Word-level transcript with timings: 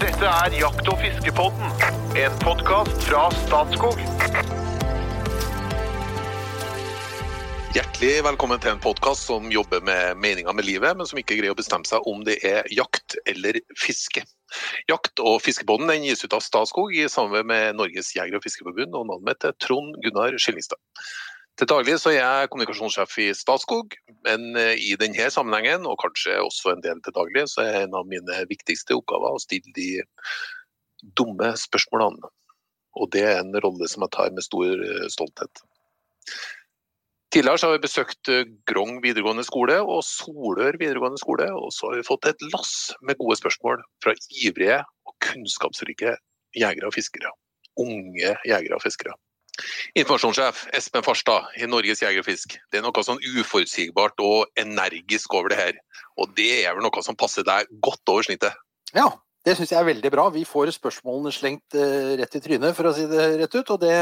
Dette 0.00 0.24
er 0.24 0.54
Jakt- 0.56 0.86
og 0.88 0.96
fiskepodden, 0.96 1.72
en 2.16 2.36
podkast 2.40 3.02
fra 3.04 3.26
Statskog. 3.36 3.98
Hjertelig 7.76 8.14
velkommen 8.24 8.62
til 8.64 8.72
en 8.72 8.80
podkast 8.80 9.28
som 9.28 9.50
jobber 9.52 9.84
med 9.84 10.16
meninga 10.16 10.54
med 10.56 10.64
livet, 10.64 10.96
men 10.96 11.04
som 11.04 11.20
ikke 11.20 11.36
greier 11.36 11.52
å 11.52 11.58
bestemme 11.58 11.84
seg 11.84 12.08
om 12.08 12.24
det 12.24 12.38
er 12.48 12.64
jakt 12.72 13.18
eller 13.28 13.60
fiske. 13.76 14.24
Jakt- 14.88 15.20
og 15.20 15.42
fiskebåten 15.44 15.92
den 15.92 16.08
gis 16.08 16.24
ut 16.24 16.32
av 16.32 16.40
Statskog 16.48 16.96
i 16.96 17.04
samarbeid 17.04 17.52
med 17.52 17.76
Norges 17.82 18.14
jeger- 18.16 18.40
og 18.40 18.46
fiskeforbund, 18.48 18.96
og 18.96 19.04
navnet 19.04 19.28
mitt 19.28 19.50
er 19.50 19.58
Trond 19.60 20.00
Gunnar 20.00 20.40
Skillingstad. 20.40 20.80
Til 21.60 21.68
daglig 21.68 21.98
så 22.00 22.08
er 22.14 22.22
jeg 22.22 22.48
kommunikasjonssjef 22.48 23.18
i 23.20 23.26
Statskog, 23.36 23.92
men 24.24 24.54
eh, 24.56 24.78
i 24.80 24.94
denne 24.96 25.26
sammenhengen, 25.28 25.84
og 25.84 25.98
kanskje 26.00 26.38
også 26.40 26.72
en 26.72 26.80
del 26.86 27.02
til 27.04 27.12
daglig, 27.12 27.42
så 27.52 27.66
er 27.66 27.82
en 27.82 27.98
av 27.98 28.08
mine 28.08 28.38
viktigste 28.48 28.96
oppgaver 28.96 29.36
å 29.36 29.42
stille 29.42 29.74
de 29.76 29.90
dumme 31.20 31.52
spørsmålene. 31.60 32.32
Og 32.96 33.12
det 33.12 33.26
er 33.28 33.42
en 33.42 33.52
rolle 33.60 33.90
som 33.92 34.06
jeg 34.06 34.14
tar 34.16 34.32
med 34.32 34.48
stor 34.48 34.72
eh, 34.72 35.04
stolthet. 35.12 35.62
Tidligere 37.30 37.68
har 37.68 37.76
vi 37.76 37.84
besøkt 37.84 38.32
eh, 38.32 38.48
Grong 38.72 38.96
videregående 39.04 39.44
skole 39.44 39.82
og 39.84 40.00
Solør 40.08 40.80
videregående 40.80 41.20
skole, 41.20 41.52
og 41.52 41.76
så 41.76 41.92
har 41.92 42.00
vi 42.00 42.08
fått 42.08 42.32
et 42.32 42.50
lass 42.56 42.94
med 43.04 43.20
gode 43.20 43.36
spørsmål 43.36 43.84
fra 44.00 44.16
ivrige 44.32 44.80
og 45.04 45.20
kunnskapsrike 45.28 46.16
jegere 46.56 46.88
og 46.88 46.96
fiskere. 46.96 47.36
Unge 47.76 48.38
jegere 48.48 48.80
og 48.80 48.88
fiskere. 48.88 49.12
Informasjonssjef 49.98 50.66
Espen 50.76 51.04
Farstad 51.06 51.48
i 51.60 51.68
Norges 51.70 52.02
Jeger 52.04 52.22
og 52.22 52.28
Fisk. 52.28 52.58
Det 52.70 52.80
er 52.80 52.84
noe 52.86 53.06
sånn 53.06 53.20
uforutsigbart 53.20 54.22
og 54.24 54.50
energisk 54.60 55.34
over 55.38 55.52
det 55.52 55.60
her. 55.60 55.80
Og 56.20 56.32
det 56.38 56.50
er 56.64 56.76
vel 56.76 56.86
noe 56.86 57.04
som 57.06 57.18
passer 57.18 57.46
deg 57.46 57.70
godt 57.84 58.12
over 58.12 58.26
snittet? 58.26 58.56
Ja, 58.96 59.08
det 59.46 59.56
syns 59.56 59.72
jeg 59.72 59.80
er 59.80 59.88
veldig 59.88 60.12
bra. 60.12 60.26
Vi 60.34 60.44
får 60.48 60.74
spørsmålene 60.76 61.32
slengt 61.32 61.78
eh, 61.78 62.12
rett 62.20 62.36
i 62.36 62.42
trynet, 62.44 62.76
for 62.76 62.90
å 62.90 62.94
si 62.96 63.06
det 63.08 63.30
rett 63.40 63.56
ut. 63.56 63.74
Og 63.76 63.80
det, 63.80 63.96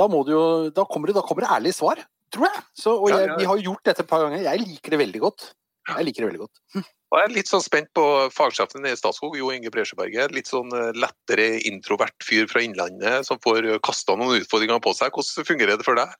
da, 0.00 0.08
jo, 0.32 0.42
da, 0.72 0.86
kommer 0.88 1.10
det, 1.10 1.18
da 1.18 1.26
kommer 1.26 1.44
det 1.44 1.52
ærlige 1.58 1.76
svar, 1.76 2.00
tror 2.32 2.48
jeg. 2.48 2.64
Så, 2.84 2.96
og 2.96 3.12
jeg, 3.12 3.34
vi 3.36 3.50
har 3.50 3.66
gjort 3.68 3.84
dette 3.90 4.06
et 4.06 4.10
par 4.10 4.24
ganger. 4.24 4.44
Jeg 4.46 4.64
liker 4.64 4.96
det 4.96 5.02
veldig 5.04 5.22
godt. 5.26 5.52
Jeg 5.90 6.08
liker 6.08 6.24
det 6.24 6.32
veldig 6.32 6.44
godt. 6.46 6.92
Og 7.12 7.18
jeg 7.20 7.28
er 7.28 7.34
litt 7.34 7.50
sånn 7.50 7.64
spent 7.64 7.90
på 7.92 8.02
fagsjefen 8.32 8.88
i 8.88 8.94
Statskog, 8.96 9.36
Jo 9.36 9.50
Inge 9.52 9.68
Bresjeberget. 9.72 10.32
Litt 10.32 10.48
sånn 10.48 10.72
eh, 10.72 10.94
lettere 10.96 11.58
introvert 11.68 12.24
fyr 12.24 12.48
fra 12.48 12.62
Innlandet 12.64 13.28
som 13.28 13.40
får 13.44 13.68
kasta 13.84 14.16
noen 14.16 14.40
utfordringer 14.40 14.80
på 14.80 14.94
seg. 14.96 15.12
Hvordan 15.12 15.48
fungerer 15.50 15.76
det 15.76 15.84
for 15.84 16.00
deg? 16.00 16.14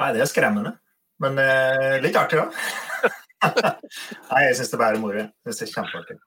Nei, 0.00 0.14
det 0.16 0.24
er 0.24 0.30
skremmende. 0.32 0.78
Men 1.20 1.36
eh, 1.44 2.00
litt 2.00 2.16
artig 2.16 2.40
òg. 2.40 2.56
Nei, 4.30 4.42
jeg 4.46 4.56
syns 4.58 4.72
det 4.72 4.80
bare 4.80 4.96
er 4.96 5.02
moro. 5.02 5.26
Jeg 5.28 5.52
synes 5.52 5.60
det 5.60 5.68
er 5.68 5.74
kjempeartig. 5.76 6.20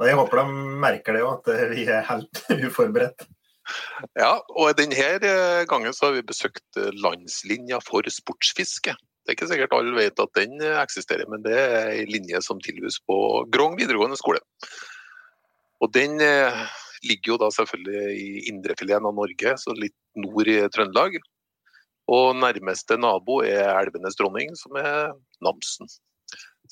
Og 0.00 0.08
jeg 0.08 0.16
håper 0.16 0.40
de 0.40 0.62
merker 0.80 1.16
det 1.16 1.22
òg, 1.26 1.38
at 1.38 1.52
eh, 1.54 1.68
vi 1.74 1.84
er 1.86 2.08
helt 2.08 2.42
uforberedt. 2.66 3.26
Ja, 4.18 4.32
og 4.56 4.72
denne 4.78 4.96
eh, 4.98 5.62
gangen 5.70 5.94
så 5.94 6.08
har 6.08 6.16
vi 6.16 6.26
besøkt 6.26 6.80
eh, 6.80 6.90
landslinja 7.04 7.78
for 7.84 8.06
sportsfiske. 8.10 8.96
Det 9.20 9.32
er 9.32 9.36
ikke 9.36 9.50
sikkert 9.50 9.74
alle 9.76 9.96
vet 9.96 10.22
at 10.22 10.36
den 10.38 10.56
eh, 10.64 10.78
eksisterer, 10.80 11.28
men 11.30 11.42
det 11.44 11.56
er 11.56 11.90
en 11.92 12.12
linje 12.12 12.40
som 12.44 12.60
tilbys 12.64 13.00
på 13.06 13.16
Grong 13.52 13.76
videregående 13.78 14.18
skole. 14.18 14.40
Og 15.84 15.92
den 15.92 16.16
eh, 16.24 16.62
ligger 17.06 17.34
jo 17.34 17.40
da 17.42 17.50
selvfølgelig 17.52 18.14
i 18.16 18.46
indrefileten 18.52 19.08
av 19.08 19.16
Norge, 19.16 19.54
så 19.60 19.76
litt 19.76 19.96
nord 20.18 20.48
i 20.48 20.56
Trøndelag. 20.72 21.20
Og 22.10 22.32
nærmeste 22.40 22.96
nabo 22.98 23.42
er 23.46 23.68
elvenes 23.76 24.16
dronning, 24.18 24.56
som 24.58 24.80
er 24.80 25.12
Namsen. 25.44 25.92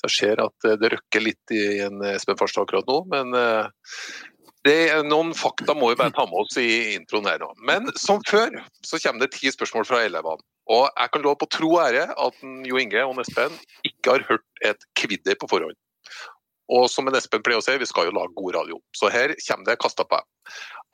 Jeg 0.03 0.15
ser 0.15 0.41
at 0.43 0.67
eh, 0.67 0.77
det 0.81 0.93
røkker 0.97 1.25
litt 1.29 1.55
i 1.55 1.63
en 1.85 2.01
Espen 2.15 2.39
Farstad 2.39 2.65
akkurat 2.65 2.89
nå, 2.89 3.03
men 3.13 3.39
det 4.67 4.79
noen 5.07 5.31
fakta 5.37 5.75
må 5.77 5.93
vi 5.93 6.01
bare 6.01 6.11
ta 6.15 6.25
med 6.27 6.41
oss 6.41 6.57
i 6.59 6.95
introen 6.97 7.29
her 7.29 7.39
nå. 7.39 7.53
Men 7.63 7.87
som 7.95 8.19
før 8.27 8.57
så 8.83 8.99
kommer 8.99 9.23
det 9.23 9.37
ti 9.37 9.53
spørsmål 9.53 9.87
fra 9.87 10.01
elevene. 10.07 10.43
Og 10.69 10.85
jeg 10.87 11.11
kan 11.13 11.23
love 11.25 11.39
på 11.41 11.49
tro 11.49 11.71
og 11.77 11.85
ære 11.87 12.09
at 12.13 12.43
Jo 12.69 12.77
Inge 12.77 13.05
og 13.05 13.15
en 13.15 13.23
Espen 13.23 13.55
ikke 13.87 14.15
har 14.15 14.25
hørt 14.29 14.65
et 14.65 14.83
kvidder 14.99 15.37
på 15.39 15.49
forhånd. 15.49 15.77
Og 16.69 16.85
som 16.93 17.09
en 17.09 17.17
Espen 17.17 17.41
pleier 17.45 17.61
å 17.61 17.65
si, 17.65 17.73
vi 17.81 17.87
skal 17.89 18.09
jo 18.09 18.13
lage 18.13 18.35
god 18.37 18.59
radio. 18.59 18.77
Så 18.93 19.09
her 19.09 19.33
kommer 19.47 19.71
det 19.71 19.79
kasta 19.81 20.05
på. 20.05 20.19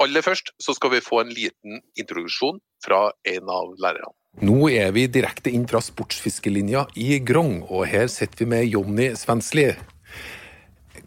Aller 0.03 0.23
først 0.23 0.53
så 0.63 0.75
skal 0.75 0.93
vi 0.95 1.03
få 1.03 1.21
en 1.23 1.33
liten 1.35 1.81
introduksjon 1.99 2.61
fra 2.83 3.09
en 3.27 3.51
av 3.51 3.75
lærerne. 3.83 4.13
Nå 4.43 4.67
er 4.67 4.89
vi 4.95 5.05
direkte 5.07 5.51
inn 5.55 5.63
fra 5.67 5.79
sportsfiskelinja 5.83 6.85
i 6.99 7.19
Grong, 7.23 7.61
og 7.71 7.85
her 7.87 8.09
sitter 8.11 8.43
vi 8.43 8.49
med 8.51 8.65
Jonny 8.67 9.13
Svensli. 9.15 9.69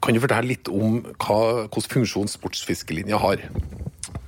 Kan 0.04 0.16
du 0.16 0.22
fortelle 0.22 0.52
litt 0.52 0.68
om 0.72 1.00
hvilken 1.04 1.88
funksjon 1.92 2.32
sportsfiskelinja 2.32 3.20
har? 3.20 3.44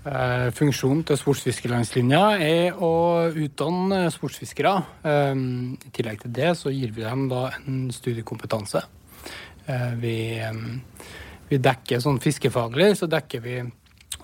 Eh, 0.00 0.46
Funksjonen 0.56 1.02
til 1.04 1.18
sportsfiskerlandslinja 1.20 2.20
er 2.40 2.78
å 2.80 3.28
utdanne 3.36 4.06
sportsfiskere. 4.08 4.72
Eh, 5.04 5.34
I 5.76 5.92
tillegg 5.92 6.22
til 6.22 6.32
det 6.38 6.54
så 6.56 6.72
gir 6.72 6.94
vi 6.96 7.04
dem 7.04 7.26
da 7.28 7.50
en 7.58 7.90
studiekompetanse. 7.92 8.80
Eh, 9.66 9.90
Vi, 10.00 10.40
vi 11.50 11.58
dekker 11.58 12.00
sånn 12.00 12.22
fiskefaglig, 12.22 12.94
så 12.96 13.10
dekker 13.10 13.44
vi 13.44 13.58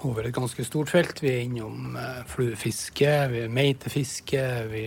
over 0.07 0.25
et 0.25 0.35
ganske 0.35 0.65
stort 0.65 0.89
felt. 0.89 1.21
Vi 1.21 1.35
er 1.35 1.45
innom 1.45 1.99
fluefiske, 2.31 3.13
vi 3.29 3.45
er 3.45 3.53
meitefiske, 3.53 4.43
vi 4.73 4.87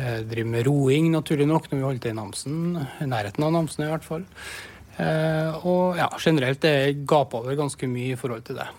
driver 0.00 0.50
med 0.50 0.66
roing, 0.66 1.10
naturlig 1.12 1.46
nok, 1.46 1.70
når 1.70 1.78
vi 1.78 1.84
holder 1.84 2.02
til 2.02 2.14
i 2.14 2.18
Namsen. 2.18 2.60
I 3.04 3.08
nærheten 3.10 3.44
av 3.44 3.52
Namsen 3.52 3.84
i 3.84 3.90
hvert 3.90 4.06
fall. 4.06 4.24
Og 5.66 5.98
ja, 5.98 6.08
generelt 6.22 6.62
det 6.62 7.04
gaper 7.04 7.42
over 7.42 7.58
ganske 7.58 7.90
mye 7.90 8.14
i 8.14 8.20
forhold 8.20 8.46
til 8.46 8.62
det. 8.62 8.70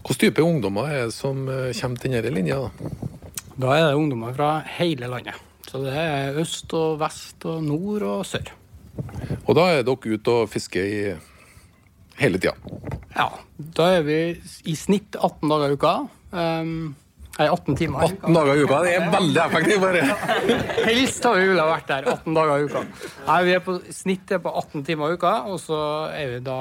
Hvilken 0.00 0.20
type 0.24 0.42
ungdommer 0.42 0.88
er 0.88 1.08
det 1.08 1.14
som 1.16 1.44
eh, 1.48 1.70
kommer 1.76 2.00
til 2.00 2.14
denne 2.16 2.32
linja? 2.32 2.56
da? 2.56 2.90
Da 3.60 3.74
er 3.76 3.90
det 3.90 3.98
ungdommer 4.00 4.32
fra 4.36 4.52
hele 4.78 5.10
landet. 5.10 5.36
Så 5.68 5.82
det 5.84 5.92
er 5.94 6.38
øst 6.40 6.72
og 6.74 6.96
vest 7.02 7.44
og 7.46 7.60
nord 7.62 8.02
og 8.08 8.22
sør. 8.26 8.48
Og 9.46 9.52
da 9.58 9.66
er 9.70 9.84
dere 9.84 10.16
ute 10.16 10.32
og 10.32 10.48
fisker 10.50 10.86
i 10.86 11.02
hele 12.20 12.40
tida. 12.40 12.56
Ja, 13.14 13.28
da 13.76 13.90
er 13.98 14.02
vi 14.06 14.18
i 14.64 14.74
snitt 14.78 15.18
18 15.18 15.52
dager 15.52 15.70
i 15.70 15.76
uka. 15.78 15.94
Um, 16.32 16.72
nei, 17.36 17.46
18 17.46 17.78
timer 17.78 18.04
i 18.04 18.10
18 18.16 18.38
dager 18.38 18.56
i 18.56 18.64
uka, 18.64 18.80
det 18.86 18.94
er 18.96 19.08
veldig 19.14 19.42
effektivt! 19.44 19.84
bare. 19.84 20.04
Helst 20.88 21.26
har 21.26 21.38
vi 21.38 21.48
ville 21.50 21.66
vært 21.70 21.90
der 21.90 22.08
18 22.14 22.38
dager 22.38 22.54
i 22.56 22.70
uka. 22.70 22.84
Nei, 23.26 23.40
vi 23.48 23.56
er 23.58 23.64
på 23.66 23.76
snitt 23.94 24.32
er 24.36 24.42
på 24.44 24.54
18 24.62 24.86
timer 24.88 25.12
i 25.12 25.20
uka, 25.20 25.34
og 25.50 25.60
så 25.62 25.82
er 26.14 26.36
vi 26.36 26.42
da 26.46 26.60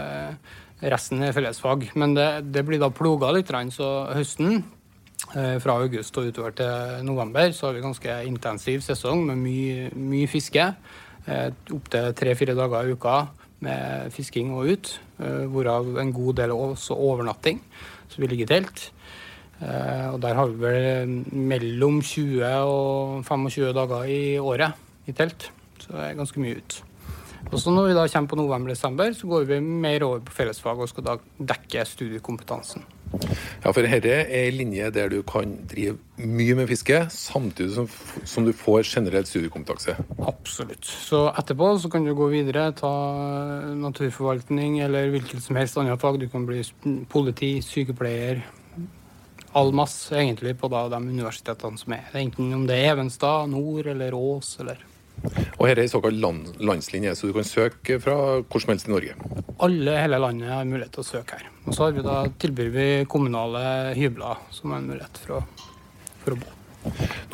eh, 0.00 0.58
Resten 0.80 1.20
er 1.22 1.34
fellesfag. 1.36 1.90
Men 2.00 2.14
det, 2.16 2.28
det 2.54 2.64
blir 2.66 2.80
da 2.80 2.88
ploga 2.92 3.32
litt, 3.36 3.50
så 3.74 3.88
høsten 4.16 4.62
eh, 5.34 5.58
fra 5.60 5.76
august 5.82 6.16
og 6.16 6.30
utover 6.30 6.56
til 6.56 7.04
november 7.04 7.52
så 7.52 7.68
har 7.68 7.76
vi 7.76 7.84
ganske 7.84 8.16
intensiv 8.28 8.80
sesong 8.86 9.26
med 9.28 9.42
mye, 9.42 9.90
mye 9.92 10.30
fiske. 10.30 10.70
Eh, 11.26 11.50
Opptil 11.76 12.14
tre-fire 12.16 12.56
dager 12.56 12.88
i 12.88 12.96
uka 12.96 13.18
med 13.60 14.08
fisking 14.14 14.54
og 14.56 14.72
ut. 14.72 14.94
eh, 15.20 15.44
Hvorav 15.52 15.98
en 16.00 16.14
god 16.16 16.40
del 16.40 16.56
også 16.56 16.96
overnatting, 16.96 17.60
så 18.08 18.22
vi 18.22 18.30
ligger 18.32 18.48
i 18.48 18.54
telt. 18.56 18.90
Og 19.60 20.16
der 20.22 20.32
har 20.32 20.48
vi 20.48 20.56
vel 20.56 21.10
mellom 21.36 21.98
20 22.00 22.40
og 22.64 23.26
25 23.28 23.74
dager 23.76 24.08
i 24.08 24.38
året 24.40 24.72
i 25.04 25.12
telt. 25.12 25.50
Så 25.76 25.92
det 25.92 26.06
er 26.06 26.16
ganske 26.16 26.40
mye 26.40 26.56
ut. 26.56 26.78
Og 27.48 27.58
så 27.58 27.72
når 27.72 27.90
vi 27.90 27.98
da 27.98 28.06
kommer 28.12 28.30
på 28.30 28.38
november-desember, 28.38 29.12
så 29.16 29.28
går 29.30 29.48
vi 29.48 29.60
mer 29.64 30.04
over 30.06 30.22
på 30.26 30.34
fellesfag 30.36 30.80
og 30.80 30.90
skal 30.90 31.06
da 31.06 31.18
dekke 31.52 31.84
studiekompetansen. 31.88 32.84
Ja, 33.10 33.72
for 33.72 33.82
dette 33.82 34.12
er 34.12 34.28
ei 34.38 34.52
linje 34.54 34.86
der 34.94 35.10
du 35.10 35.18
kan 35.26 35.56
drive 35.70 35.96
mye 36.20 36.54
med 36.54 36.68
fiske, 36.70 37.00
samtidig 37.10 37.72
som, 37.74 37.88
som 38.28 38.46
du 38.46 38.52
får 38.54 38.84
generell 38.86 39.26
studiekompetanse. 39.26 39.96
Absolutt. 40.30 40.86
Så 40.86 41.24
etterpå 41.32 41.72
så 41.82 41.90
kan 41.90 42.06
du 42.06 42.14
gå 42.14 42.28
videre, 42.30 42.68
ta 42.78 42.92
naturforvaltning 43.74 44.78
eller 44.84 45.10
hvilket 45.10 45.42
som 45.42 45.58
helst 45.58 45.80
annet 45.80 46.00
fag. 46.00 46.20
Du 46.22 46.28
kan 46.30 46.46
bli 46.46 46.62
politi, 47.10 47.56
sykepleier, 47.66 48.44
all 49.58 49.74
masse 49.74 50.14
egentlig 50.14 50.54
på 50.60 50.70
da 50.70 50.84
de 50.92 51.02
universitetene 51.02 51.80
som 51.80 51.96
er. 51.96 52.06
Enten 52.20 52.54
om 52.54 52.68
det 52.68 52.78
er 52.78 52.94
Evenstad, 52.94 53.50
Nord 53.50 53.90
eller 53.90 54.14
Ås 54.14 54.54
eller 54.62 54.86
Og 55.58 55.66
her 55.68 55.76
er 55.76 55.82
en 55.84 55.92
såkalt 55.92 56.16
land, 56.20 56.46
landslinje, 56.64 57.12
så 57.18 57.28
du 57.28 57.34
kan 57.36 57.44
søke 57.44 57.98
fra 58.00 58.14
hvor 58.40 58.62
som 58.62 58.72
helst 58.72 58.88
i 58.88 58.92
Norge. 58.94 59.16
Alle 59.60 59.92
i 59.96 60.00
hele 60.00 60.20
landet 60.22 60.48
har 60.52 60.64
mulighet 60.68 60.94
til 60.96 61.04
å 61.04 61.08
søke 61.10 61.36
her. 61.40 61.50
Og 61.66 61.76
så 61.76 61.84
har 61.86 61.96
vi 61.96 62.04
da, 62.06 62.22
tilbyr 62.40 62.70
vi 62.72 62.86
kommunale 63.12 63.62
hybler 63.98 64.40
som 64.56 64.72
en 64.76 64.88
mulighet 64.88 65.20
for 65.26 65.40
å, 65.40 65.42
for 66.24 66.36
å 66.36 66.40
bo. 66.40 66.56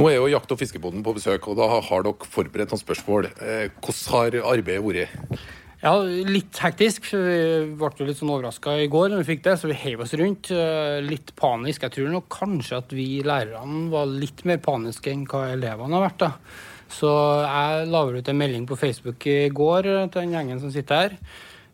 Nå 0.00 0.08
er 0.10 0.16
jo 0.18 0.26
Jakt- 0.32 0.50
og 0.50 0.58
fiskebåten 0.58 1.04
på 1.06 1.14
besøk, 1.14 1.46
og 1.46 1.60
da 1.60 1.68
har 1.78 2.02
dere 2.02 2.26
forberedt 2.34 2.72
noen 2.74 2.82
spørsmål. 2.82 3.28
Eh, 3.38 3.68
Hvordan 3.78 4.10
har 4.16 4.40
arbeidet 4.56 4.82
vært? 4.82 5.44
Ja, 5.84 5.92
litt 6.02 6.58
hektisk. 6.58 7.06
Vi 7.12 7.76
ble 7.78 7.90
jo 8.00 8.06
litt 8.08 8.18
sånn 8.18 8.32
overraska 8.32 8.74
i 8.82 8.88
går 8.90 9.12
når 9.12 9.22
vi 9.22 9.28
fikk 9.36 9.44
det, 9.46 9.54
så 9.60 9.70
vi 9.70 9.76
heiv 9.78 10.02
oss 10.02 10.16
rundt. 10.18 10.50
eh, 10.50 10.98
Litt 11.06 11.30
panisk. 11.38 11.84
Jeg 11.86 11.94
tror 11.94 12.10
nok 12.10 12.26
kanskje 12.32 12.80
at 12.82 12.90
vi 12.96 13.22
lærerne 13.22 13.84
var 13.92 14.10
litt 14.10 14.42
mer 14.48 14.58
paniske 14.58 15.12
enn 15.12 15.26
hva 15.30 15.52
elevene 15.52 15.94
har 15.94 16.08
vært. 16.08 16.18
da. 16.26 16.32
Så 16.92 17.10
jeg 17.42 17.90
la 17.90 18.02
ut 18.06 18.28
en 18.30 18.38
melding 18.38 18.66
på 18.68 18.78
Facebook 18.78 19.26
i 19.26 19.48
går 19.50 19.88
til 19.88 20.20
den 20.20 20.34
gjengen 20.36 20.62
som 20.62 20.72
sitter 20.72 20.96
her. 21.06 21.18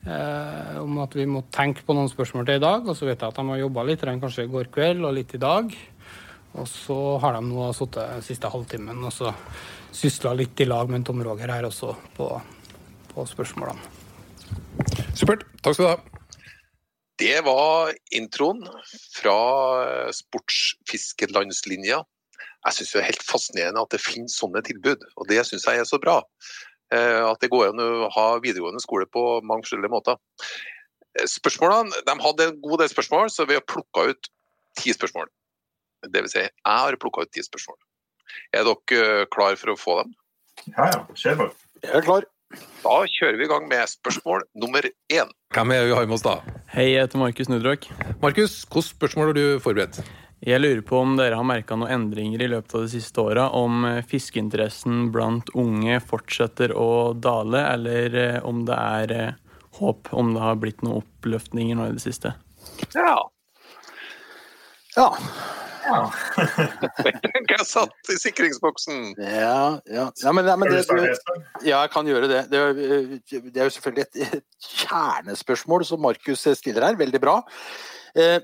eh, 0.06 0.78
om 0.82 0.98
at 1.04 1.14
vi 1.14 1.26
må 1.28 1.44
tenke 1.54 1.84
på 1.86 1.94
noen 1.96 2.10
spørsmål 2.10 2.46
til 2.48 2.60
i 2.60 2.64
dag. 2.64 2.86
Og 2.88 2.96
så 2.96 3.06
vet 3.06 3.20
jeg 3.20 3.28
at 3.28 3.38
de 3.38 3.48
har 3.50 3.62
jobba 3.62 3.86
litt 3.86 4.02
kanskje 4.02 4.46
i 4.46 4.52
går 4.52 4.70
kveld 4.74 5.04
og 5.04 5.14
litt 5.18 5.34
i 5.34 5.42
dag. 5.42 5.76
Og 6.52 6.68
så 6.68 6.98
har 7.22 7.36
de 7.36 7.44
nå 7.46 7.70
sittet 7.76 8.16
den 8.16 8.24
siste 8.24 8.50
halvtimen 8.52 9.04
og 9.06 9.12
så 9.14 9.32
sysla 9.92 10.34
litt 10.36 10.60
i 10.60 10.68
lag 10.68 10.90
med 10.90 11.04
Tom 11.06 11.22
Roger 11.24 11.52
her 11.52 11.68
også 11.68 11.94
på, 12.16 12.28
på 13.12 13.26
spørsmålene. 13.28 13.80
Supert. 15.16 15.46
Takk 15.62 15.76
skal 15.76 15.86
du 15.86 15.90
ha. 15.92 16.22
Det 17.22 17.38
var 17.46 17.92
introen 18.16 18.64
fra 19.14 19.36
sportsfiskelandslinja. 20.16 22.00
Jeg 22.62 22.76
syns 22.76 22.92
det 22.92 23.00
er 23.00 23.08
helt 23.10 23.24
fascinerende 23.26 23.82
at 23.82 23.94
det 23.94 24.02
finnes 24.02 24.36
sånne 24.38 24.62
tilbud, 24.66 25.02
og 25.18 25.26
det 25.30 25.40
syns 25.48 25.66
jeg 25.66 25.82
er 25.82 25.88
så 25.88 25.98
bra. 26.02 26.20
Eh, 26.94 27.22
at 27.24 27.40
det 27.42 27.50
går 27.52 27.70
an 27.70 27.82
å 27.82 28.10
ha 28.12 28.26
videregående 28.42 28.82
skole 28.84 29.08
på 29.10 29.40
mange 29.48 29.66
forskjellige 29.66 29.92
måter. 29.92 30.18
Eh, 31.18 31.26
spørsmålene, 31.30 32.04
De 32.06 32.18
hadde 32.26 32.48
en 32.48 32.60
god 32.62 32.84
del 32.84 32.92
spørsmål, 32.92 33.30
så 33.32 33.48
vi 33.48 33.58
har 33.58 33.64
plukka 33.66 34.10
ut 34.12 34.30
ti 34.78 34.92
spørsmål. 34.94 35.30
Det 36.06 36.22
vil 36.22 36.30
si, 36.30 36.44
jeg 36.44 36.52
har 36.66 36.98
plukka 37.00 37.26
ut 37.26 37.32
ti 37.34 37.42
spørsmål. 37.42 37.78
Er 38.52 38.68
dere 38.68 39.00
eh, 39.22 39.26
klar 39.32 39.58
for 39.60 39.74
å 39.74 39.78
få 39.78 39.98
dem? 40.02 40.14
Ja, 40.76 40.86
ja. 40.92 41.02
Kjør 41.16 41.42
på. 41.42 41.50
Jeg 41.82 41.98
er 41.98 42.06
klar. 42.06 42.28
Da 42.82 42.96
kjører 43.08 43.38
vi 43.40 43.46
i 43.46 43.48
gang 43.48 43.68
med 43.70 43.88
spørsmål 43.88 44.44
nummer 44.60 44.84
én. 44.84 45.30
Hvem 45.56 45.72
er 45.72 45.86
vi 45.88 45.94
har 45.96 46.04
med 46.04 46.18
oss 46.18 46.26
da? 46.26 46.36
Hei, 46.74 46.90
jeg 46.92 47.06
heter 47.06 47.22
Markus 47.22 47.48
Nudrak. 47.48 47.88
Markus, 48.20 48.58
hvilke 48.68 48.90
spørsmål 48.92 49.32
har 49.32 49.38
du 49.38 49.46
forberedt? 49.64 50.02
Jeg 50.42 50.58
lurer 50.58 50.80
på 50.82 50.98
om 50.98 51.12
dere 51.14 51.36
har 51.38 51.46
merka 51.46 51.76
noen 51.78 51.92
endringer 51.94 52.42
i 52.42 52.48
løpet 52.50 52.74
av 52.74 52.82
de 52.82 52.90
siste 52.90 53.22
åra. 53.22 53.44
Om 53.54 53.84
eh, 53.86 54.00
fiskeinteressen 54.10 55.12
blant 55.14 55.52
unge 55.54 56.00
fortsetter 56.02 56.74
å 56.74 57.12
dale, 57.14 57.60
eller 57.76 58.16
eh, 58.18 58.38
om 58.42 58.64
det 58.66 58.78
er 58.78 59.14
eh, 59.14 59.36
håp 59.78 60.10
om 60.10 60.32
det 60.34 60.42
har 60.42 60.58
blitt 60.58 60.82
noen 60.82 61.04
oppløftninger 61.04 61.78
nå 61.78 61.86
i 61.86 61.94
det 61.94 62.02
siste. 62.02 62.34
Ja. 62.90 63.14
Ja. 64.96 65.08
Ja. 65.86 66.02
Jeg 67.52 67.68
satt 67.68 68.10
i 68.10 68.18
sikringsboksen. 68.24 69.12
Ja, 69.22 69.78
ja. 69.86 70.08
ja 70.24 70.34
men, 70.34 70.50
ja, 70.50 70.58
men 70.58 70.74
det, 70.74 70.82
du 70.90 71.66
ja, 71.68 71.82
jeg 71.82 71.90
kan 71.94 72.06
gjøre 72.06 72.30
det. 72.30 72.44
Det 72.50 72.58
er, 72.58 72.78
det 73.46 73.58
er 73.60 73.66
jo 73.66 73.74
selvfølgelig 73.76 74.06
et, 74.08 74.38
et 74.38 74.70
kjernespørsmål 74.82 75.86
som 75.86 76.02
Markus 76.02 76.46
stiller 76.58 76.86
her. 76.86 76.98
Veldig 76.98 77.22
bra. 77.22 77.40
Eh, 78.18 78.38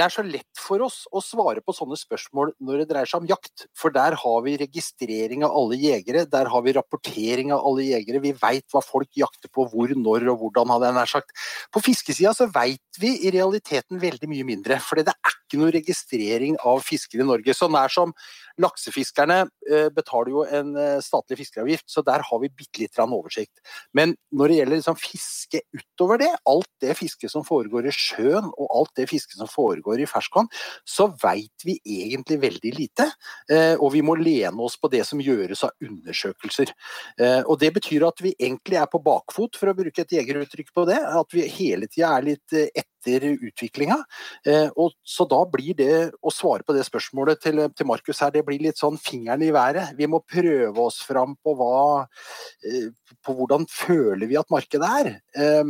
det 0.00 0.06
er 0.06 0.12
så 0.14 0.22
lett 0.24 0.56
for 0.56 0.80
oss 0.86 1.02
å 1.12 1.20
svare 1.20 1.60
på 1.60 1.74
sånne 1.76 1.98
spørsmål 2.00 2.54
når 2.64 2.80
det 2.80 2.86
dreier 2.88 3.08
seg 3.10 3.20
om 3.20 3.28
jakt. 3.28 3.66
For 3.76 3.92
der 3.92 4.16
har 4.22 4.38
vi 4.46 4.54
registrering 4.62 5.44
av 5.44 5.52
alle 5.60 5.76
jegere, 5.76 6.24
der 6.30 6.48
har 6.48 6.64
vi 6.64 6.72
rapportering 6.78 7.52
av 7.52 7.66
alle 7.68 7.84
jegere. 7.90 8.22
Vi 8.24 8.32
veit 8.40 8.64
hva 8.72 8.80
folk 8.80 9.10
jakter 9.20 9.52
på, 9.52 9.66
hvor, 9.68 9.92
når 9.92 10.30
og 10.32 10.46
hvordan, 10.46 10.72
hadde 10.72 10.88
jeg 10.88 10.96
nær 10.96 11.12
sagt. 11.12 11.36
På 11.68 11.84
fiskesida 11.84 12.32
så 12.36 12.48
veit 12.54 13.02
vi 13.02 13.12
i 13.28 13.34
realiteten 13.34 14.00
veldig 14.00 14.32
mye 14.32 14.48
mindre. 14.54 14.80
For 14.80 15.04
det 15.04 15.12
er 15.12 15.36
ikke 15.50 15.60
noe 15.60 15.74
registrering 15.74 16.56
av 16.66 16.80
fiskere 16.86 17.24
i 17.24 17.28
Norge. 17.28 17.54
Så 17.56 17.68
nær 17.70 17.92
som 17.92 18.14
laksefiskerne 18.60 19.42
eh, 19.70 19.88
betaler 19.94 20.32
jo 20.32 20.44
en 20.46 20.74
eh, 20.78 20.98
statlig 21.04 21.40
fiskeavgift, 21.42 21.86
så 21.90 22.04
der 22.06 22.24
har 22.26 22.42
vi 22.42 22.52
bitte 22.52 22.82
litt 22.82 22.98
oversikt. 23.00 23.62
Men 23.96 24.14
når 24.36 24.48
det 24.48 24.58
gjelder 24.58 24.76
liksom 24.78 24.98
fiske 25.00 25.62
utover 25.76 26.20
det, 26.20 26.30
alt 26.48 26.68
det 26.82 26.96
fisket 26.98 27.32
som 27.32 27.44
foregår 27.46 27.88
i 27.88 27.94
sjøen 27.94 28.50
og 28.50 28.66
alt 28.76 28.92
det 29.00 29.08
fisket 29.10 29.40
som 29.40 29.50
foregår 29.50 30.02
i 30.02 30.08
ferskvann, 30.10 30.50
så 30.88 31.08
veit 31.22 31.66
vi 31.66 31.78
egentlig 31.84 32.40
veldig 32.44 32.74
lite. 32.76 33.08
Eh, 33.50 33.74
og 33.78 33.94
vi 33.96 34.04
må 34.06 34.16
lene 34.20 34.64
oss 34.64 34.78
på 34.80 34.90
det 34.92 35.02
som 35.08 35.20
gjøres 35.22 35.64
av 35.66 35.74
undersøkelser. 35.84 36.72
Og 37.50 37.56
det 37.60 37.70
betyr 37.74 38.04
at 38.06 38.20
vi 38.22 38.32
egentlig 38.38 38.78
er 38.80 38.88
på 38.90 39.00
bakfot, 39.04 39.56
for 39.58 39.70
å 39.70 39.76
bruke 39.76 40.04
et 40.04 40.14
jegeruttrykk 40.14 40.72
på 40.74 40.86
det. 40.88 40.98
At 41.20 41.34
vi 41.34 41.46
hele 41.50 41.88
tida 41.90 42.14
er 42.16 42.26
litt 42.30 42.56
eh, 42.56 42.70
etter 43.00 43.24
utviklinga. 43.40 43.96
Eh, 44.46 44.68
så 45.04 45.26
da 45.28 45.40
blir 45.48 45.74
det 45.76 46.10
å 46.22 46.32
svare 46.32 46.64
på 46.66 46.74
det 46.76 46.84
spørsmålet 46.86 47.40
til, 47.42 47.62
til 47.74 47.88
Markus 47.88 48.20
her, 48.20 48.32
det 48.34 48.44
blir 48.46 48.60
litt 48.62 48.80
sånn 48.80 48.98
fingeren 49.00 49.42
i 49.42 49.52
været. 49.54 49.94
Vi 49.98 50.08
må 50.10 50.22
prøve 50.22 50.86
oss 50.86 51.00
fram 51.06 51.36
på 51.42 51.56
hva 51.58 52.06
eh, 52.64 52.90
På 53.24 53.34
hvordan 53.36 53.66
føler 53.68 54.26
vi 54.28 54.38
at 54.38 54.50
markedet 54.52 54.90
er. 55.00 55.10
Eh, 55.34 55.64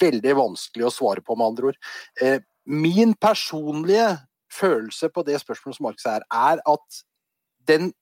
veldig 0.00 0.36
vanskelig 0.36 0.88
å 0.88 0.92
svare 0.94 1.22
på, 1.22 1.36
med 1.36 1.52
andre 1.52 1.70
ord. 1.70 2.46
Min 2.66 3.12
personlige 3.20 4.08
følelse 4.50 5.10
på 5.12 5.22
det 5.26 5.36
spørsmålet 5.38 5.76
som 5.76 5.86
Markus 5.86 6.06
er, 6.08 6.24
er 6.32 6.62
at 6.66 7.02
den 7.68 7.92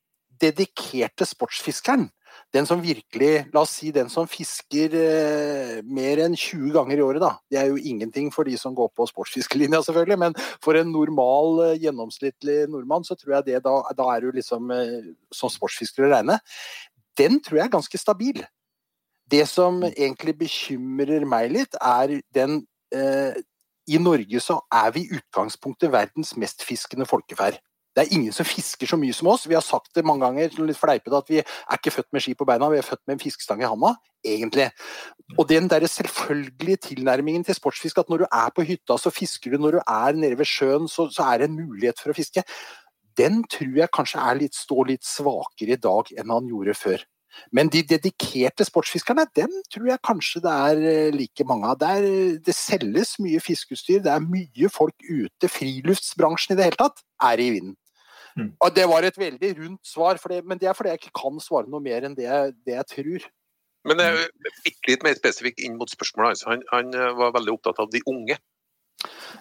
dedikerte 0.40 1.26
sportsfiskeren 1.28 2.08
den 2.52 2.66
som 2.69 2.82
virkelig, 2.84 3.46
la 3.54 3.62
oss 3.64 3.72
si 3.78 3.90
den 3.94 4.10
som 4.12 4.26
fisker 4.28 4.93
eh, 4.99 5.78
mer 5.88 6.20
enn 6.20 6.34
20 6.37 6.75
ganger 6.75 7.00
i 7.00 7.04
året, 7.04 7.22
da. 7.25 7.31
Det 7.49 7.60
er 7.60 7.70
jo 7.70 7.81
ingenting 7.81 8.28
for 8.34 8.49
de 8.49 8.58
som 8.60 8.75
går 8.76 8.90
på 8.96 9.06
sportsfiskelinja, 9.08 9.81
selvfølgelig, 9.87 10.19
men 10.20 10.37
for 10.64 10.76
en 10.76 10.93
normal, 10.93 11.62
eh, 11.70 11.78
gjennomsnittlig 11.87 12.58
nordmann, 12.72 13.06
så 13.08 13.16
tror 13.16 13.38
jeg 13.38 13.49
det 13.49 13.62
da, 13.64 13.78
da 13.96 14.10
er 14.12 14.26
du 14.26 14.37
liksom 14.37 14.69
eh, 14.76 15.14
som 15.32 15.52
sportsfisker 15.52 16.04
å 16.04 16.12
regne. 16.12 16.37
Den 17.16 17.40
tror 17.40 17.62
jeg 17.62 17.70
er 17.70 17.76
ganske 17.78 18.00
stabil. 18.00 18.44
Det 19.32 19.46
som 19.49 19.81
egentlig 19.88 20.37
bekymrer 20.44 21.25
meg 21.28 21.54
litt, 21.56 21.81
er 21.81 22.19
den 22.37 22.60
eh, 22.93 23.40
I 23.88 23.99
Norge 23.99 24.44
så 24.44 24.60
er 24.69 24.93
vi 24.94 25.06
i 25.06 25.16
utgangspunktet 25.16 25.93
verdens 25.93 26.37
mest 26.37 26.62
fiskende 26.69 27.08
folkeferd. 27.08 27.56
Det 27.92 28.02
er 28.02 28.14
ingen 28.16 28.32
som 28.32 28.48
fisker 28.48 28.88
så 28.88 28.96
mye 28.96 29.14
som 29.16 29.28
oss. 29.28 29.44
Vi 29.48 29.56
har 29.56 29.64
sagt 29.64 29.92
det 29.96 30.04
mange 30.08 30.24
ganger 30.24 30.52
sånn 30.54 30.70
litt 30.70 30.80
fleipete 30.80 31.18
at 31.18 31.28
vi 31.28 31.40
er 31.42 31.76
ikke 31.76 31.92
født 31.92 32.08
med 32.14 32.24
ski 32.24 32.32
på 32.38 32.46
beina, 32.48 32.70
vi 32.72 32.80
er 32.80 32.86
født 32.86 33.02
med 33.04 33.18
en 33.18 33.22
fiskestang 33.22 33.60
i 33.60 33.68
handa. 33.68 33.94
Egentlig. 34.22 34.68
Og 35.36 35.48
den 35.50 35.66
der 35.68 35.84
selvfølgelige 35.90 36.84
tilnærmingen 36.88 37.44
til 37.44 37.58
sportsfisk, 37.58 37.98
at 37.98 38.12
når 38.12 38.22
du 38.22 38.26
er 38.28 38.52
på 38.54 38.64
hytta, 38.64 38.96
så 38.96 39.10
fisker 39.12 39.52
du. 39.52 39.58
Når 39.60 39.78
du 39.78 39.80
er 39.82 40.16
nede 40.16 40.38
ved 40.38 40.48
sjøen, 40.48 40.86
så, 40.88 41.08
så 41.12 41.26
er 41.26 41.42
det 41.42 41.50
en 41.50 41.58
mulighet 41.58 42.00
for 42.00 42.14
å 42.14 42.16
fiske. 42.16 42.44
Den 43.18 43.42
tror 43.50 43.74
jeg 43.82 43.92
kanskje 43.92 44.22
er 44.24 44.38
litt, 44.40 44.56
står 44.56 44.94
litt 44.94 45.04
svakere 45.04 45.76
i 45.76 45.82
dag 45.88 46.14
enn 46.16 46.32
han 46.32 46.48
gjorde 46.48 46.78
før. 46.78 47.02
Men 47.52 47.70
de 47.72 47.82
dedikerte 47.88 48.64
sportsfiskerne, 48.68 49.24
dem 49.36 49.52
tror 49.72 49.88
jeg 49.88 50.04
kanskje 50.04 50.42
det 50.44 50.52
er 50.52 50.82
eh, 50.90 51.14
like 51.14 51.46
mange 51.48 51.70
av. 51.70 51.78
Der, 51.80 52.06
det 52.44 52.56
selges 52.56 53.16
mye 53.22 53.40
fiskeutstyr, 53.42 54.02
det 54.04 54.12
er 54.12 54.24
mye 54.24 54.72
folk 54.72 54.96
ute. 55.08 55.50
Friluftsbransjen 55.50 56.54
i 56.54 56.60
det 56.60 56.70
hele 56.70 56.80
tatt 56.84 57.04
er 57.24 57.42
i 57.42 57.50
vinden. 57.56 57.76
Mm. 58.38 58.50
Og 58.61 58.75
Det 58.75 58.88
var 58.88 59.05
et 59.06 59.19
veldig 59.19 59.52
rundt 59.58 59.87
svar, 59.87 60.20
for 60.23 60.32
det, 60.32 60.43
men 60.49 60.58
det 60.58 60.69
er 60.69 60.76
fordi 60.76 60.93
jeg 60.94 61.02
ikke 61.02 61.20
kan 61.23 61.40
svare 61.43 61.70
noe 61.70 61.82
mer 61.84 62.06
enn 62.08 62.17
det, 62.19 62.29
det 62.67 62.76
jeg 62.79 62.88
tror. 62.94 63.31
Men 63.88 63.99
jeg 63.99 64.29
bitte 64.62 64.90
litt 64.93 65.06
mer 65.06 65.17
spesifikt 65.19 65.62
inn 65.64 65.76
mot 65.79 65.90
spørsmålet. 65.90 66.29
hans. 66.29 66.44
Han, 66.46 66.62
han 66.70 66.94
eh, 66.94 67.14
var 67.19 67.34
veldig 67.34 67.56
opptatt 67.56 67.81
av 67.82 67.90
de 67.90 68.02
unge. 68.06 68.38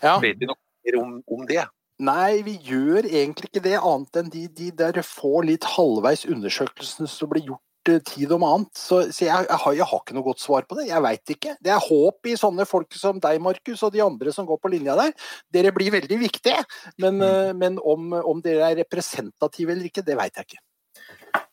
Ja. 0.02 0.18
Vet 0.24 0.42
vi 0.42 0.50
noe 0.50 0.58
mer 0.58 0.98
om, 1.02 1.20
om 1.30 1.46
det? 1.50 1.68
Nei, 2.02 2.42
vi 2.42 2.56
gjør 2.66 3.06
egentlig 3.06 3.52
ikke 3.52 3.62
det, 3.62 3.76
annet 3.78 4.18
enn 4.18 4.32
de, 4.34 4.48
de 4.58 4.72
der 4.74 5.04
få 5.06 5.44
litt 5.46 5.68
halvveis 5.76 6.26
undersøkelsene 6.26 7.10
som 7.12 7.30
blir 7.30 7.52
gjort 7.52 7.66
tid 8.06 8.32
om 8.36 8.44
annet. 8.46 8.72
Så, 8.78 9.02
så 9.14 9.26
jeg, 9.26 9.48
jeg, 9.48 9.60
har, 9.64 9.76
jeg 9.78 9.88
har 9.92 10.02
ikke 10.04 10.18
noe 10.18 10.28
godt 10.28 10.44
svar 10.44 10.66
på 10.70 10.78
det. 10.80 10.88
Jeg 10.90 11.04
veit 11.06 11.34
ikke. 11.36 11.56
Det 11.64 11.74
er 11.74 11.86
håp 11.86 12.32
i 12.32 12.38
sånne 12.40 12.66
folk 12.70 12.98
som 12.98 13.22
deg, 13.24 13.40
Markus, 13.44 13.84
og 13.88 13.94
de 13.96 14.04
andre 14.06 14.34
som 14.36 14.48
går 14.50 14.60
på 14.62 14.74
linja 14.74 14.98
der. 15.00 15.16
Dere 15.54 15.74
blir 15.76 15.94
veldig 15.96 16.20
viktige, 16.22 16.62
men, 17.02 17.22
eh, 17.26 17.54
men 17.58 17.80
om, 17.80 18.12
om 18.20 18.44
dere 18.44 18.72
er 18.72 18.82
representative 18.84 19.74
eller 19.74 19.90
ikke, 19.90 20.06
det 20.06 20.20
veit 20.20 20.38
jeg 20.38 20.52
ikke. 20.52 20.64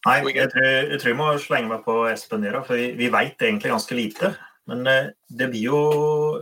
Nei, 0.07 0.19
jeg 0.35 0.51
tror, 0.53 0.67
jeg 0.67 1.01
tror 1.01 1.11
jeg 1.11 1.19
må 1.19 1.31
slenge 1.43 1.71
meg 1.71 1.83
på 1.87 1.97
Espen 2.11 2.45
der, 2.45 2.61
for 2.67 2.79
vi, 2.79 2.93
vi 2.99 3.11
veit 3.13 3.41
egentlig 3.43 3.73
ganske 3.73 3.99
lite. 3.99 4.33
Men 4.69 4.85
eh, 4.87 5.13
det, 5.33 5.49
blir 5.53 5.65
jo, 5.71 5.79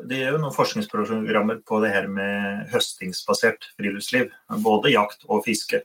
det 0.09 0.19
er 0.23 0.35
jo 0.35 0.41
noen 0.43 0.55
forskningsprogrammer 0.55 1.61
på 1.67 1.79
det 1.85 1.93
her 1.95 2.09
med 2.11 2.67
høstingsbasert 2.73 3.71
friluftsliv. 3.77 4.33
Både 4.65 4.95
jakt 4.95 5.23
og 5.31 5.45
fiske. 5.47 5.85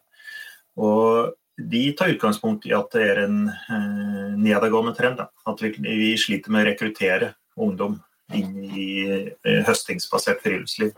Og 0.81 1.35
de 1.57 1.83
tar 1.97 2.13
utgangspunkt 2.13 2.65
i 2.69 2.73
at 2.75 2.93
det 2.95 3.03
er 3.09 3.23
en 3.25 3.43
eh, 3.49 4.31
nedadgående 4.39 4.95
trend. 4.97 5.19
Da. 5.19 5.29
At 5.49 5.61
vi, 5.63 5.73
vi 5.83 6.13
sliter 6.19 6.53
med 6.53 6.65
å 6.65 6.69
rekruttere 6.71 7.33
ungdom 7.61 7.99
inn 8.35 8.63
i 8.65 8.89
eh, 9.09 9.61
høstingsbasert 9.67 10.41
friluftsliv. 10.43 10.95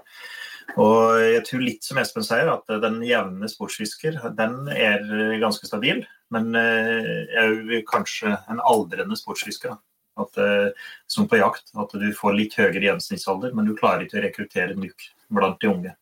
Og 0.79 1.19
jeg 1.19 1.43
tror 1.47 1.63
litt 1.65 1.85
som 1.85 1.99
Espen 1.99 2.23
sier, 2.25 2.47
at 2.53 2.69
den 2.81 3.01
jevne 3.03 3.49
sportsfisker 3.51 4.21
den 4.37 4.69
er 4.71 5.03
ganske 5.41 5.67
stabil. 5.67 6.03
Men 6.33 6.53
eh, 6.57 7.25
er 7.37 7.57
jo 7.57 7.81
kanskje 7.89 8.37
en 8.49 8.61
aldrende 8.63 9.17
sportsfisker. 9.19 9.75
At, 10.21 10.37
eh, 10.37 10.69
som 11.09 11.27
på 11.29 11.39
jakt, 11.39 11.71
at 11.73 11.93
du 11.97 12.07
får 12.15 12.37
litt 12.37 12.57
høyere 12.57 12.81
gjennomsnittsalder, 12.85 13.53
men 13.57 13.69
du 13.69 13.75
klarer 13.77 14.05
ikke 14.05 14.19
å 14.21 14.25
rekruttere 14.27 14.77
nok 14.77 15.07
blant 15.33 15.61
de 15.61 15.71
unge. 15.71 15.93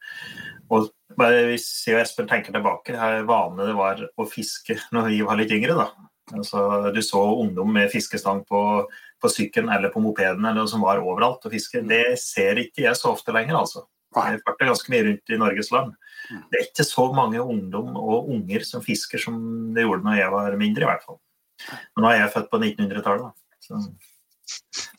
Og 0.72 0.90
bare 1.20 1.50
Hvis 1.52 1.68
jeg 1.88 1.98
og 1.98 2.02
Espen 2.06 2.30
tenker 2.30 2.56
tilbake, 2.56 2.96
hvor 2.96 3.28
vanene 3.28 3.68
det 3.68 3.76
var 3.78 4.02
å 4.16 4.28
fiske 4.30 4.78
når 4.96 5.10
vi 5.12 5.22
var 5.28 5.40
litt 5.40 5.52
yngre. 5.52 5.76
da. 5.76 5.90
Altså, 6.32 6.92
du 6.96 7.02
så 7.04 7.22
ungdom 7.42 7.74
med 7.76 7.92
fiskestang 7.92 8.46
på, 8.48 8.62
på 9.20 9.32
sykkelen 9.32 9.72
eller 9.74 9.92
på 9.92 10.00
mopeden 10.04 10.46
eller 10.48 10.70
som 10.72 10.86
var 10.86 11.02
overalt 11.04 11.44
og 11.46 11.52
fiske. 11.52 11.84
Det 11.88 12.20
ser 12.22 12.62
ikke 12.62 12.86
jeg 12.86 12.96
så 13.00 13.12
ofte 13.12 13.36
lenger, 13.36 13.60
altså. 13.60 13.84
Jeg 14.12 14.42
farter 14.44 14.68
ganske 14.68 14.92
mye 14.92 15.04
rundt 15.08 15.32
i 15.32 15.40
Norges 15.40 15.72
land. 15.72 15.92
Det 16.52 16.60
er 16.60 16.66
ikke 16.68 16.84
så 16.88 17.06
mange 17.16 17.40
ungdom 17.40 17.96
og 18.00 18.32
unger 18.32 18.64
som 18.68 18.84
fisker 18.84 19.20
som 19.24 19.36
det 19.76 19.86
gjorde 19.86 20.04
når 20.08 20.20
jeg 20.20 20.34
var 20.34 20.58
mindre, 20.60 20.84
i 20.84 20.90
hvert 20.90 21.06
fall. 21.06 21.20
Men 21.96 22.06
nå 22.06 22.12
er 22.12 22.20
jeg 22.20 22.34
født 22.36 22.50
på 22.52 22.60
1900-tallet. 22.60 23.24
da. 23.28 23.32
Så 23.62 23.80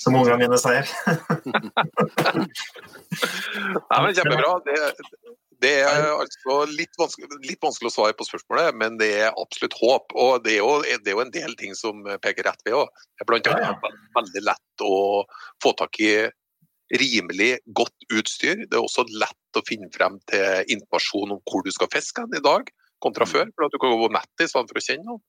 Som 0.01 0.17
ungene 0.17 0.39
mine 0.41 0.59
sier. 0.61 0.89
Nei, 3.91 3.99
men 4.01 4.15
Kjempebra. 4.17 4.55
Det, 4.65 4.79
det 5.63 5.73
er 5.85 6.09
altså 6.11 6.57
litt 6.71 6.97
vanskelig, 6.99 7.29
litt 7.47 7.63
vanskelig, 7.63 7.93
å 7.93 7.95
svare 7.95 8.17
på 8.19 8.27
spørsmålet, 8.27 8.77
men 8.79 8.99
det 9.01 9.11
er 9.23 9.41
absolutt 9.41 9.77
håp. 9.79 10.15
Og 10.19 10.43
det 10.45 10.57
er 10.57 10.61
jo, 10.61 10.77
det 10.83 11.13
er 11.13 11.17
jo 11.17 11.25
en 11.25 11.35
del 11.35 11.57
ting 11.61 11.77
som 11.79 12.03
peker 12.25 12.49
rett 12.49 12.63
ved 12.67 12.81
òg. 12.83 13.03
Blant 13.29 13.51
annet 13.53 13.69
er 13.71 13.79
det 13.83 14.15
veldig 14.19 14.45
lett 14.51 14.87
å 14.87 14.97
få 15.63 15.75
tak 15.79 16.01
i 16.03 16.13
rimelig 17.01 17.55
godt 17.79 18.09
utstyr. 18.13 18.67
Det 18.67 18.77
er 18.77 18.83
også 18.83 19.07
lett 19.09 19.59
å 19.59 19.65
finne 19.69 19.91
frem 19.95 20.19
til 20.31 20.75
informasjon 20.77 21.37
om 21.37 21.43
hvor 21.49 21.65
du 21.65 21.73
skal 21.75 21.91
fiske 21.93 22.27
i 22.29 22.45
dag 22.45 22.69
kontra 23.03 23.27
før. 23.27 23.49
for 23.57 23.67
at 23.67 23.75
Du 23.75 23.79
kan 23.83 23.93
gå 23.95 23.99
på 24.05 24.13
nettet 24.15 24.47
i 24.47 24.51
stedet 24.51 24.71
for 24.71 24.81
å 24.81 24.87
kjenne 24.87 25.09
noen. 25.09 25.23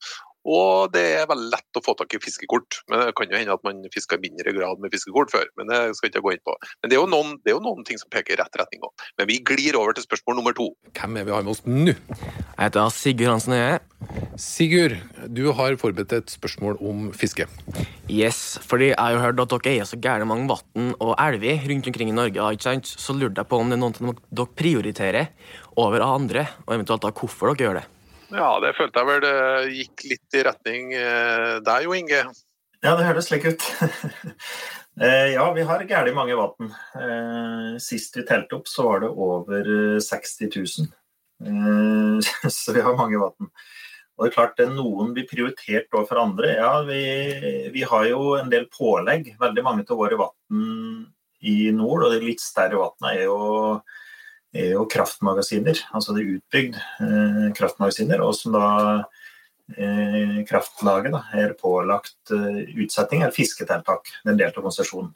Og 0.43 0.91
det 0.91 1.03
er 1.21 1.29
veldig 1.29 1.51
lett 1.53 1.79
å 1.79 1.83
få 1.83 1.95
tak 1.99 2.15
i 2.17 2.21
fiskekort. 2.23 2.81
Men 2.91 3.05
Det 3.05 3.15
kan 3.15 3.31
jo 3.31 3.39
hende 3.39 3.55
at 3.55 3.63
man 3.63 3.79
fisker 3.93 4.19
i 4.19 4.25
mindre 4.27 4.53
grad 4.55 4.81
med 4.83 4.91
fiskekort 4.91 5.31
før. 5.31 5.47
Men 5.57 5.71
det 5.71 5.79
skal 5.95 6.09
jeg 6.09 6.15
ikke 6.15 6.25
gå 6.25 6.33
inn 6.35 6.43
på. 6.43 6.55
Men 6.81 6.91
det 6.91 6.97
er 6.97 7.01
jo 7.01 7.09
noen, 7.09 7.37
er 7.47 7.55
jo 7.55 7.63
noen 7.63 7.87
ting 7.87 7.99
som 8.01 8.11
peker 8.11 8.35
i 8.35 8.41
rett 8.41 8.59
retning 8.59 8.83
òg. 8.83 9.07
Men 9.19 9.29
vi 9.29 9.39
glir 9.39 9.79
over 9.79 9.95
til 9.95 10.05
spørsmål 10.05 10.39
nummer 10.39 10.55
to. 10.57 10.69
Hvem 10.99 11.19
er 11.21 11.27
vi 11.29 11.35
har 11.35 11.45
med 11.47 11.55
oss 11.55 11.63
nå? 11.65 11.95
Jeg 11.95 12.59
heter 12.59 12.91
Sigurd 12.93 13.31
Hansen 13.31 13.55
Øye. 13.55 13.79
Sigurd, 14.39 14.97
du 15.31 15.45
har 15.55 15.77
forberedt 15.79 16.13
et 16.17 16.33
spørsmål 16.33 16.77
om 16.83 17.07
fiske. 17.15 17.47
Yes, 18.11 18.59
fordi 18.67 18.91
jeg 18.91 18.99
har 18.99 19.21
hørt 19.23 19.39
at 19.39 19.53
dere 19.55 19.73
eier 19.77 19.87
så 19.87 19.99
gærent 20.01 20.27
mange 20.27 20.49
vann 20.51 20.91
og 20.99 21.15
elver 21.15 21.63
rundt 21.69 21.87
omkring 21.87 22.11
i 22.11 22.17
Norge. 22.17 22.51
ikke 22.51 22.67
sant? 22.67 22.89
Så 22.89 23.15
lurte 23.15 23.39
jeg 23.39 23.47
på 23.47 23.61
om 23.61 23.71
det 23.71 23.79
er 23.79 23.83
noen 23.85 24.19
dere 24.29 24.57
prioriterer 24.59 25.31
over 25.79 26.03
andre, 26.03 26.47
og 26.67 26.75
eventuelt 26.75 27.05
da 27.05 27.13
hvorfor 27.15 27.53
dere 27.53 27.67
gjør 27.67 27.79
det. 27.79 27.87
Ja, 28.33 28.57
det 28.63 28.73
følte 28.77 29.01
jeg 29.01 29.09
vel 29.09 29.21
det 29.21 29.73
gikk 29.77 30.03
litt 30.09 30.37
i 30.37 30.43
retning 30.47 30.93
eh, 30.97 31.59
deg 31.65 31.85
jo, 31.85 31.93
Inge. 31.93 32.23
Ja, 32.83 32.95
det 32.97 33.05
høres 33.07 33.29
slik 33.31 33.49
ut. 33.51 33.67
Eh, 35.01 35.31
ja, 35.33 35.47
vi 35.55 35.63
har 35.65 35.81
gæli 35.89 36.11
mange 36.13 36.35
vann. 36.37 36.67
Eh, 37.01 37.69
sist 37.81 38.13
vi 38.13 38.21
telte 38.29 38.59
opp, 38.59 38.67
så 38.69 38.83
var 38.85 38.99
det 39.01 39.07
over 39.09 39.69
60 40.05 40.51
000. 40.53 42.21
Så 42.53 42.75
vi 42.75 42.83
har 42.85 42.93
mange 42.93 43.17
vann. 43.17 43.49
Og 44.13 44.21
det 44.21 44.29
er 44.29 44.35
klart 44.35 44.53
det 44.59 44.67
er 44.67 44.75
Noen 44.75 45.15
blir 45.15 45.25
prioritert 45.25 45.89
overfor 45.97 46.21
andre. 46.21 46.51
Ja, 46.59 46.75
vi, 46.85 47.01
vi, 47.73 47.81
har 47.89 48.05
jo 48.05 48.35
en 48.37 48.53
del 48.53 48.69
pålegg. 48.69 49.33
Veldig 49.41 49.65
mange 49.65 49.87
av 49.87 49.97
våre 49.97 50.19
vann 50.21 51.07
i 51.41 51.57
nord, 51.73 52.05
og 52.05 52.13
de 52.13 52.21
litt 52.29 52.45
større 52.45 52.77
vannene 52.77 53.15
er 53.17 53.25
jo 53.25 53.39
er 54.53 54.75
jo 54.75 54.85
kraftmagasiner, 54.89 55.81
altså 55.93 56.13
det 56.13 56.23
er 56.23 56.37
utbygd 56.37 56.77
eh, 56.77 57.49
kraftmagasiner, 57.57 58.21
og 58.21 58.35
som 58.37 58.55
da 58.55 58.67
eh, 59.75 60.43
kraftlaget 60.49 61.15
da, 61.15 61.23
er 61.41 61.57
pålagt 61.59 62.33
eh, 62.35 62.63
utsetting 62.83 63.23
eller 63.23 63.35
fisketiltak. 63.35 64.13
Den 64.27 64.39
delte 64.39 64.63
konsesjonen. 64.63 65.13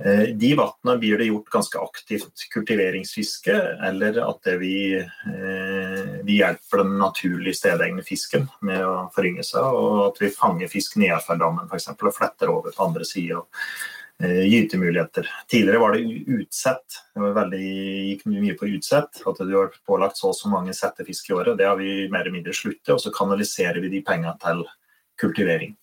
Eh, 0.00 0.32
de 0.40 0.50
vannene 0.58 0.96
blir 0.98 1.20
det 1.20 1.28
gjort 1.28 1.52
ganske 1.52 1.84
aktivt 1.84 2.46
kultiveringsfiske, 2.54 3.54
eller 3.86 4.18
at 4.24 4.50
vi, 4.58 4.74
eh, 4.98 6.10
vi, 6.24 6.40
hjelper 6.40 6.82
den 6.82 6.98
naturlig 6.98 7.54
stedegne 7.60 8.02
fisken 8.06 8.48
med 8.66 8.82
å 8.82 9.06
forynge 9.14 9.46
seg, 9.46 9.62
og 9.62 10.08
at 10.08 10.20
vi 10.24 10.34
fanger 10.34 10.72
fisk 10.72 10.98
nedenfor 10.98 11.38
dammen 11.38 11.70
f.eks. 11.70 11.92
og 11.94 12.14
fletter 12.16 12.50
over 12.50 12.74
på 12.74 12.90
andre 12.90 13.06
sida 13.06 13.44
Eh, 13.44 13.99
gytemuligheter. 14.20 15.28
Tidligere 15.48 15.78
var 15.78 15.92
det 15.92 16.00
utsett. 16.26 16.98
Det 17.14 17.22
var 17.22 17.36
veldig, 17.38 17.62
gikk 18.10 18.26
mye 18.28 18.56
på 18.58 18.68
utsett. 18.68 19.22
At 19.26 19.40
du 19.40 19.54
har 19.56 19.72
pålagt 19.88 20.20
så 20.20 20.30
og 20.30 20.36
så 20.36 20.50
mange 20.52 20.74
settefisk 20.76 21.30
i 21.30 21.36
året. 21.38 21.56
Det 21.58 21.68
har 21.68 21.78
vi 21.80 22.08
mer 22.12 22.24
eller 22.24 22.36
mindre 22.36 22.54
sluttet, 22.56 22.92
og 22.94 23.00
så 23.00 23.12
kanaliserer 23.14 23.80
vi 23.80 23.92
de 23.92 24.02
pengene 24.04 24.34
til 24.42 24.64
kultivering. 25.20 25.76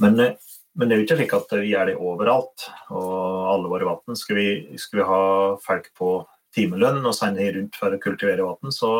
Men, 0.00 0.20
eh, 0.20 0.32
men, 0.74 0.88
det 0.88 0.94
er 0.94 1.00
jo 1.00 1.06
ikke 1.06 1.18
slik 1.18 1.36
at 1.36 1.54
vi 1.58 1.72
gjør 1.72 1.90
det 1.90 1.98
overalt. 1.98 2.66
Og 2.94 3.52
alle 3.52 3.72
våre 3.72 3.90
vann. 3.90 4.16
Skal, 4.16 4.40
skal, 4.78 5.00
vi 5.00 5.10
ha 5.10 5.22
folk 5.64 5.92
på 5.98 6.12
timelønn 6.56 7.04
og 7.04 7.16
sende 7.16 7.50
rundt 7.54 7.76
for 7.76 7.92
å 7.92 8.00
kultivere 8.02 8.46
vann, 8.46 8.72
så 8.74 8.90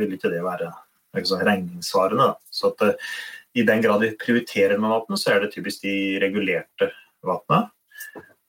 vil 0.00 0.16
ikke 0.16 0.32
det 0.32 0.42
være 0.44 0.72
liksom, 1.16 1.44
regningssvarende. 1.46 2.32
Så 2.50 2.72
at, 2.72 2.88
eh, 2.88 3.14
i 3.56 3.64
den 3.64 3.80
grad 3.84 4.02
vi 4.02 4.16
prioriterer 4.18 4.80
med 4.80 4.90
vann, 4.92 5.20
så 5.20 5.36
er 5.36 5.44
det 5.44 5.54
typisk 5.54 5.86
de 5.86 6.18
regulerte 6.20 6.90
vannene. 7.24 7.70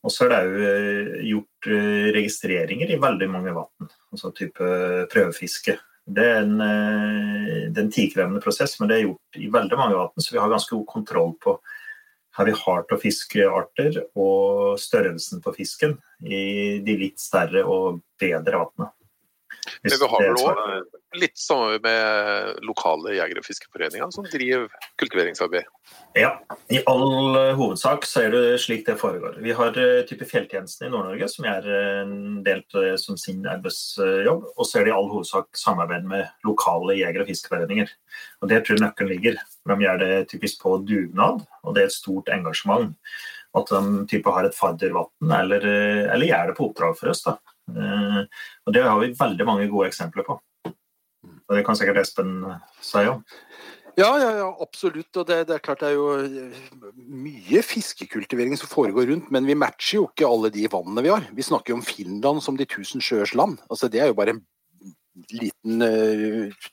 Og 0.06 0.14
så 0.14 0.28
er 0.28 0.32
det 0.32 0.40
òg 0.44 1.26
gjort 1.28 1.70
eh, 1.74 2.08
registreringer 2.16 2.94
i 2.94 3.00
veldig 3.02 3.28
mange 3.34 3.54
vann, 3.56 3.90
altså 4.14 4.32
type 4.36 4.70
prøvefiske. 5.12 5.76
Det 6.08 6.24
er 6.24 6.38
en, 6.46 6.62
eh, 6.64 7.66
det 7.68 7.82
er 7.82 7.84
en 7.84 7.92
tidkrevende 7.92 8.44
prosess, 8.44 8.78
men 8.80 8.92
det 8.92 9.00
er 9.00 9.08
gjort 9.08 9.42
i 9.42 9.50
veldig 9.52 9.80
mange 9.80 9.98
vann, 10.00 10.24
så 10.24 10.36
vi 10.36 10.40
har 10.40 10.54
ganske 10.54 10.76
god 10.76 10.88
kontroll 10.94 11.34
på 11.44 11.58
her 12.38 12.46
vi 12.46 12.54
har 12.54 12.84
til 12.86 13.00
fiskearter 13.02 13.96
og 14.14 14.78
størrelsen 14.78 15.42
på 15.42 15.54
fisken 15.56 15.96
i 16.22 16.78
de 16.86 16.98
litt 17.00 17.18
større 17.22 17.64
og 17.66 18.04
bedre 18.22 18.62
vannene. 18.62 18.92
Men 19.84 19.94
vi 19.94 20.08
har 20.12 20.24
vel 20.24 20.39
òg 20.44 20.98
litt 21.18 21.38
samarbeid 21.39 21.84
med 21.86 22.63
lokale 22.68 23.16
jeger- 23.16 23.39
og 23.39 23.46
fiskeforeninger 23.46 24.12
som 24.13 24.27
driver 24.30 24.68
kultiveringsarbeid? 25.00 25.68
Ja, 26.18 26.32
i 26.74 26.82
all 26.89 27.38
eh, 27.38 27.54
hovedsak 27.58 28.06
så 28.10 28.25
er 28.25 28.34
det 28.34 28.42
slik 28.63 28.86
det 28.88 28.98
foregår. 29.00 29.38
Vi 29.44 29.54
har 29.56 29.75
uh, 29.77 30.01
type 30.08 30.25
Fjelltjenesten 30.27 30.88
i 30.88 30.92
Nord-Norge, 30.92 31.30
som 31.32 31.48
er 31.50 31.68
uh, 31.68 32.01
en 32.04 32.42
del 32.46 32.63
som 33.00 33.20
sin 33.20 33.46
arbeidsjobb. 33.48 34.48
Og 34.56 34.68
så 34.68 34.80
er 34.80 34.88
det 34.88 34.94
i 34.94 34.98
all 34.98 35.10
hovedsak 35.12 35.60
samarbeid 35.60 36.08
med 36.10 36.27
lokale 36.48 36.98
jeger- 36.98 37.24
og 37.24 37.32
fiskeforeninger. 37.32 37.94
Og 38.42 38.51
Der 38.51 38.62
tror 38.62 38.77
jeg 38.77 38.86
nøkkelen 38.86 39.13
ligger. 39.13 39.42
De 39.70 39.80
gjør 39.84 40.01
det 40.04 40.13
typisk 40.34 40.63
på 40.63 40.77
dugnad, 40.88 41.46
og 41.63 41.75
det 41.75 41.84
er 41.84 41.92
et 41.92 42.00
stort 42.00 42.32
engasjement. 42.34 42.96
At 43.58 43.70
de 43.72 44.08
type 44.10 44.32
har 44.32 44.46
et 44.46 44.58
faddervann, 44.58 45.32
eller, 45.39 45.63
eller 46.13 46.27
gjør 46.27 46.51
det 46.51 46.58
på 46.58 46.68
oppdrag 46.68 46.98
for 47.00 47.13
oss. 47.13 47.24
da. 47.25 47.38
Eh, 47.72 48.22
og 48.66 48.74
Det 48.74 48.84
har 48.84 49.00
vi 49.02 49.16
veldig 49.18 49.48
mange 49.48 49.68
gode 49.72 49.90
eksempler 49.92 50.28
på. 50.28 50.40
Og 50.68 51.56
Det 51.56 51.66
kan 51.66 51.76
sikkert 51.80 52.04
Espen 52.04 52.40
si 52.82 53.06
om. 53.08 53.24
Ja, 53.98 54.12
ja, 54.22 54.30
ja, 54.38 54.50
absolutt. 54.62 55.10
Og 55.18 55.26
det, 55.26 55.40
det, 55.50 55.56
er 55.56 55.64
klart 55.66 55.82
det 55.82 55.90
er 55.90 55.96
jo 55.98 56.10
eh, 56.22 56.58
mye 57.10 57.64
fiskekultivering 57.66 58.54
som 58.60 58.70
foregår 58.70 59.10
rundt, 59.10 59.32
men 59.34 59.48
vi 59.50 59.58
matcher 59.58 59.98
jo 59.98 60.04
ikke 60.12 60.28
alle 60.30 60.52
de 60.54 60.68
vannene 60.70 61.02
vi 61.02 61.10
har. 61.10 61.26
Vi 61.34 61.46
snakker 61.46 61.74
jo 61.74 61.80
om 61.80 61.88
Finland 61.88 62.44
som 62.46 62.60
de 62.60 62.68
tusen 62.70 63.02
sjøers 63.02 63.34
land. 63.34 63.58
Altså, 63.72 63.90
det 63.90 64.04
er 64.04 64.12
jo 64.12 64.20
bare 64.20 64.36
en 64.36 64.44
liten 65.32 65.82
uh, 65.82 66.68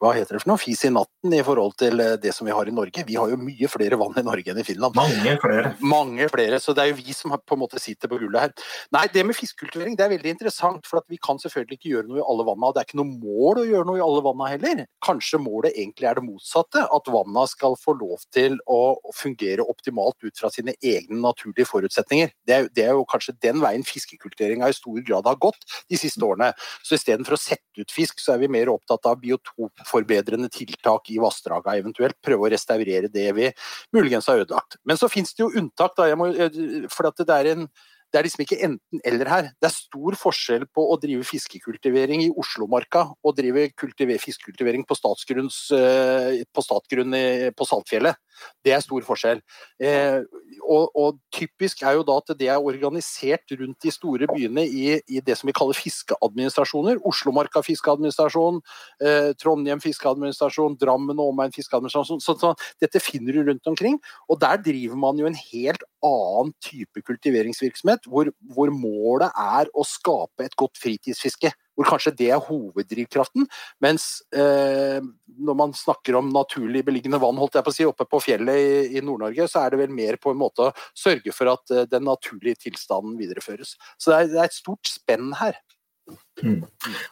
hva 0.00 0.14
heter 0.16 0.36
det 0.36 0.40
for 0.40 0.54
noe, 0.54 0.60
fis 0.60 0.80
i 0.88 0.90
natten 0.92 1.34
i 1.36 1.42
forhold 1.44 1.74
til 1.80 2.00
eh, 2.00 2.14
det 2.20 2.32
som 2.32 2.46
vi 2.48 2.54
har 2.56 2.68
i 2.68 2.72
Norge. 2.72 3.02
Vi 3.04 3.18
har 3.20 3.28
jo 3.28 3.36
mye 3.36 3.68
flere 3.68 3.98
vann 4.00 4.16
i 4.16 4.24
Norge 4.24 4.52
enn 4.52 4.60
i 4.62 4.64
Finland. 4.64 4.96
Mange 4.96 5.34
flere. 5.42 5.72
Mange 5.84 6.28
flere, 6.32 6.60
Så 6.60 6.72
det 6.76 6.84
er 6.84 6.92
jo 6.92 7.00
vi 7.02 7.12
som 7.16 7.34
på 7.36 7.56
en 7.56 7.60
måte 7.60 7.80
sitter 7.82 8.08
på 8.08 8.16
gullet 8.22 8.46
her. 8.46 8.54
Nei, 8.96 9.04
det 9.12 9.26
med 9.28 9.36
fiskekultivering 9.36 9.98
det 9.98 10.06
er 10.06 10.14
veldig 10.14 10.32
interessant. 10.32 10.88
For 10.88 11.04
vi 11.10 11.20
kan 11.20 11.40
selvfølgelig 11.42 11.76
ikke 11.76 11.92
gjøre 11.92 12.08
noe 12.08 12.22
i 12.22 12.24
alle 12.32 12.46
vanna. 12.48 12.70
Det 12.72 12.80
er 12.80 12.88
ikke 12.88 13.00
noe 13.02 13.18
mål 13.26 13.60
å 13.60 13.66
gjøre 13.68 13.88
noe 13.90 14.00
i 14.00 14.04
alle 14.06 14.24
vanna 14.24 14.48
heller. 14.54 14.82
Kanskje 15.04 15.42
målet 15.44 15.76
egentlig 15.76 16.08
er 16.08 16.16
det 16.16 16.24
motsatte. 16.30 16.86
At 16.96 17.12
vanna 17.12 17.44
skal 17.52 17.76
få 17.82 17.96
lov 18.00 18.24
til 18.32 18.56
å 18.72 18.80
fungere 19.16 19.68
optimalt 19.68 20.16
ut 20.24 20.40
fra 20.40 20.48
sine 20.54 20.78
egne 20.80 21.20
naturlige 21.20 21.68
forutsetninger. 21.68 22.32
Det 22.48 22.56
er, 22.56 22.70
det 22.72 22.88
er 22.88 22.96
jo 22.96 23.04
kanskje 23.10 23.36
den 23.44 23.60
veien 23.60 23.84
fiskekultiveringa 23.84 24.72
i 24.72 24.80
stor 24.80 25.04
grad 25.04 25.28
har 25.28 25.36
gått 25.44 25.60
de 25.92 26.00
siste 26.00 26.24
årene. 26.24 26.54
Så 26.80 26.96
istedenfor 26.96 27.36
å 27.36 27.42
sette 27.44 27.84
ut 27.84 27.89
fisk, 27.92 28.20
så 28.22 28.34
er 28.34 28.42
vi 28.42 28.50
mer 28.52 28.70
opptatt 28.72 29.06
av 29.10 29.20
biotopforbedrende 29.22 30.50
tiltak 30.52 31.10
i 31.12 31.18
vassdraga 31.22 31.76
eventuelt. 31.78 32.18
Prøve 32.24 32.48
å 32.48 32.52
restaurere 32.52 33.10
det 33.12 33.28
vi 33.36 33.50
muligens 33.96 34.28
har 34.30 34.44
ødelagt. 34.44 34.78
Men 34.84 35.00
så 35.00 35.10
finnes 35.12 35.34
det 35.34 35.44
jo 35.44 35.52
unntak, 35.60 35.96
da. 35.98 36.08
Må, 36.18 36.30
eh, 36.32 36.86
for 36.92 37.10
det 37.10 37.28
er 37.36 37.52
en 37.54 37.68
det 38.10 38.18
er 38.18 38.26
liksom 38.26 38.44
ikke 38.44 38.60
enten-eller 38.66 39.30
her. 39.30 39.50
Det 39.62 39.68
er 39.68 39.74
stor 39.74 40.16
forskjell 40.18 40.66
på 40.74 40.86
å 40.92 40.98
drive 41.00 41.26
fiskekultivering 41.28 42.24
i 42.24 42.30
Oslomarka 42.42 43.06
og 43.22 43.36
drive 43.38 43.68
fiskekultivering 44.22 44.86
på, 44.88 44.98
eh, 44.98 46.42
på 46.50 46.64
statsgrunn 46.66 47.18
på 47.56 47.68
Saltfjellet. 47.68 48.18
Det 48.64 48.72
er 48.74 48.82
stor 48.84 49.04
forskjell. 49.06 49.40
Eh, 49.82 50.20
og, 50.60 50.90
og, 50.96 51.18
typisk 51.34 51.82
er 51.86 51.98
jo 51.98 52.04
da 52.06 52.16
at 52.20 52.32
det 52.38 52.48
er 52.52 52.60
organisert 52.60 53.54
rundt 53.56 53.78
de 53.84 53.92
store 53.94 54.28
byene 54.30 54.64
i, 54.66 54.84
i 55.08 55.22
det 55.24 55.36
som 55.38 55.48
vi 55.48 55.54
kaller 55.56 55.78
fiskeadministrasjoner. 55.78 57.00
Oslomarka 57.06 57.62
fiskeadministrasjon, 57.64 58.60
eh, 59.04 59.30
Trondheim 59.40 59.82
fiskeadministrasjon, 59.84 60.78
Drammen 60.80 61.20
og 61.20 61.34
omegn 61.34 61.54
fiskeadministrasjon. 61.56 62.22
Så, 62.24 62.36
så, 62.40 62.54
dette 62.82 63.02
finner 63.02 63.36
du 63.36 63.44
rundt 63.48 63.70
omkring. 63.70 63.98
Og 64.28 64.40
der 64.42 64.60
driver 64.64 65.00
man 65.00 65.20
jo 65.20 65.28
en 65.30 65.38
helt 65.38 65.84
annen 66.04 66.52
type 66.64 67.02
kultiveringsvirksomhet, 67.04 67.99
hvor, 68.08 68.30
hvor 68.54 68.72
målet 68.74 69.34
er 69.34 69.70
å 69.74 69.84
skape 69.86 70.46
et 70.46 70.56
godt 70.58 70.80
fritidsfiske 70.80 71.52
hvor 71.80 71.88
kanskje 71.94 72.12
det 72.18 72.28
er 72.34 72.44
hoveddrivkraften. 72.44 73.46
Mens 73.80 74.20
eh, 74.36 75.00
når 75.40 75.56
man 75.56 75.72
snakker 75.76 76.18
om 76.18 76.28
naturlig 76.34 76.84
beliggende 76.84 77.20
vann 77.22 77.40
holdt 77.40 77.56
jeg 77.56 77.66
på 77.66 77.72
å 77.72 77.78
si, 77.78 77.88
oppe 77.88 78.06
på 78.10 78.20
fjellet 78.20 78.60
i, 78.60 78.70
i 78.98 79.04
Nord-Norge, 79.04 79.48
så 79.48 79.64
er 79.64 79.72
det 79.72 79.80
vel 79.80 79.96
mer 79.96 80.20
på 80.20 80.34
en 80.34 80.40
måte 80.42 80.68
å 80.68 80.74
sørge 80.92 81.32
for 81.32 81.54
at 81.54 81.72
eh, 81.72 81.88
den 81.88 82.04
naturlige 82.08 82.66
tilstanden 82.66 83.16
videreføres. 83.20 83.78
Så 83.96 84.12
det 84.12 84.18
er, 84.18 84.32
det 84.34 84.42
er 84.42 84.50
et 84.50 84.60
stort 84.60 84.92
spenn 84.92 85.32
her. 85.40 85.56
Mm. 86.42 86.64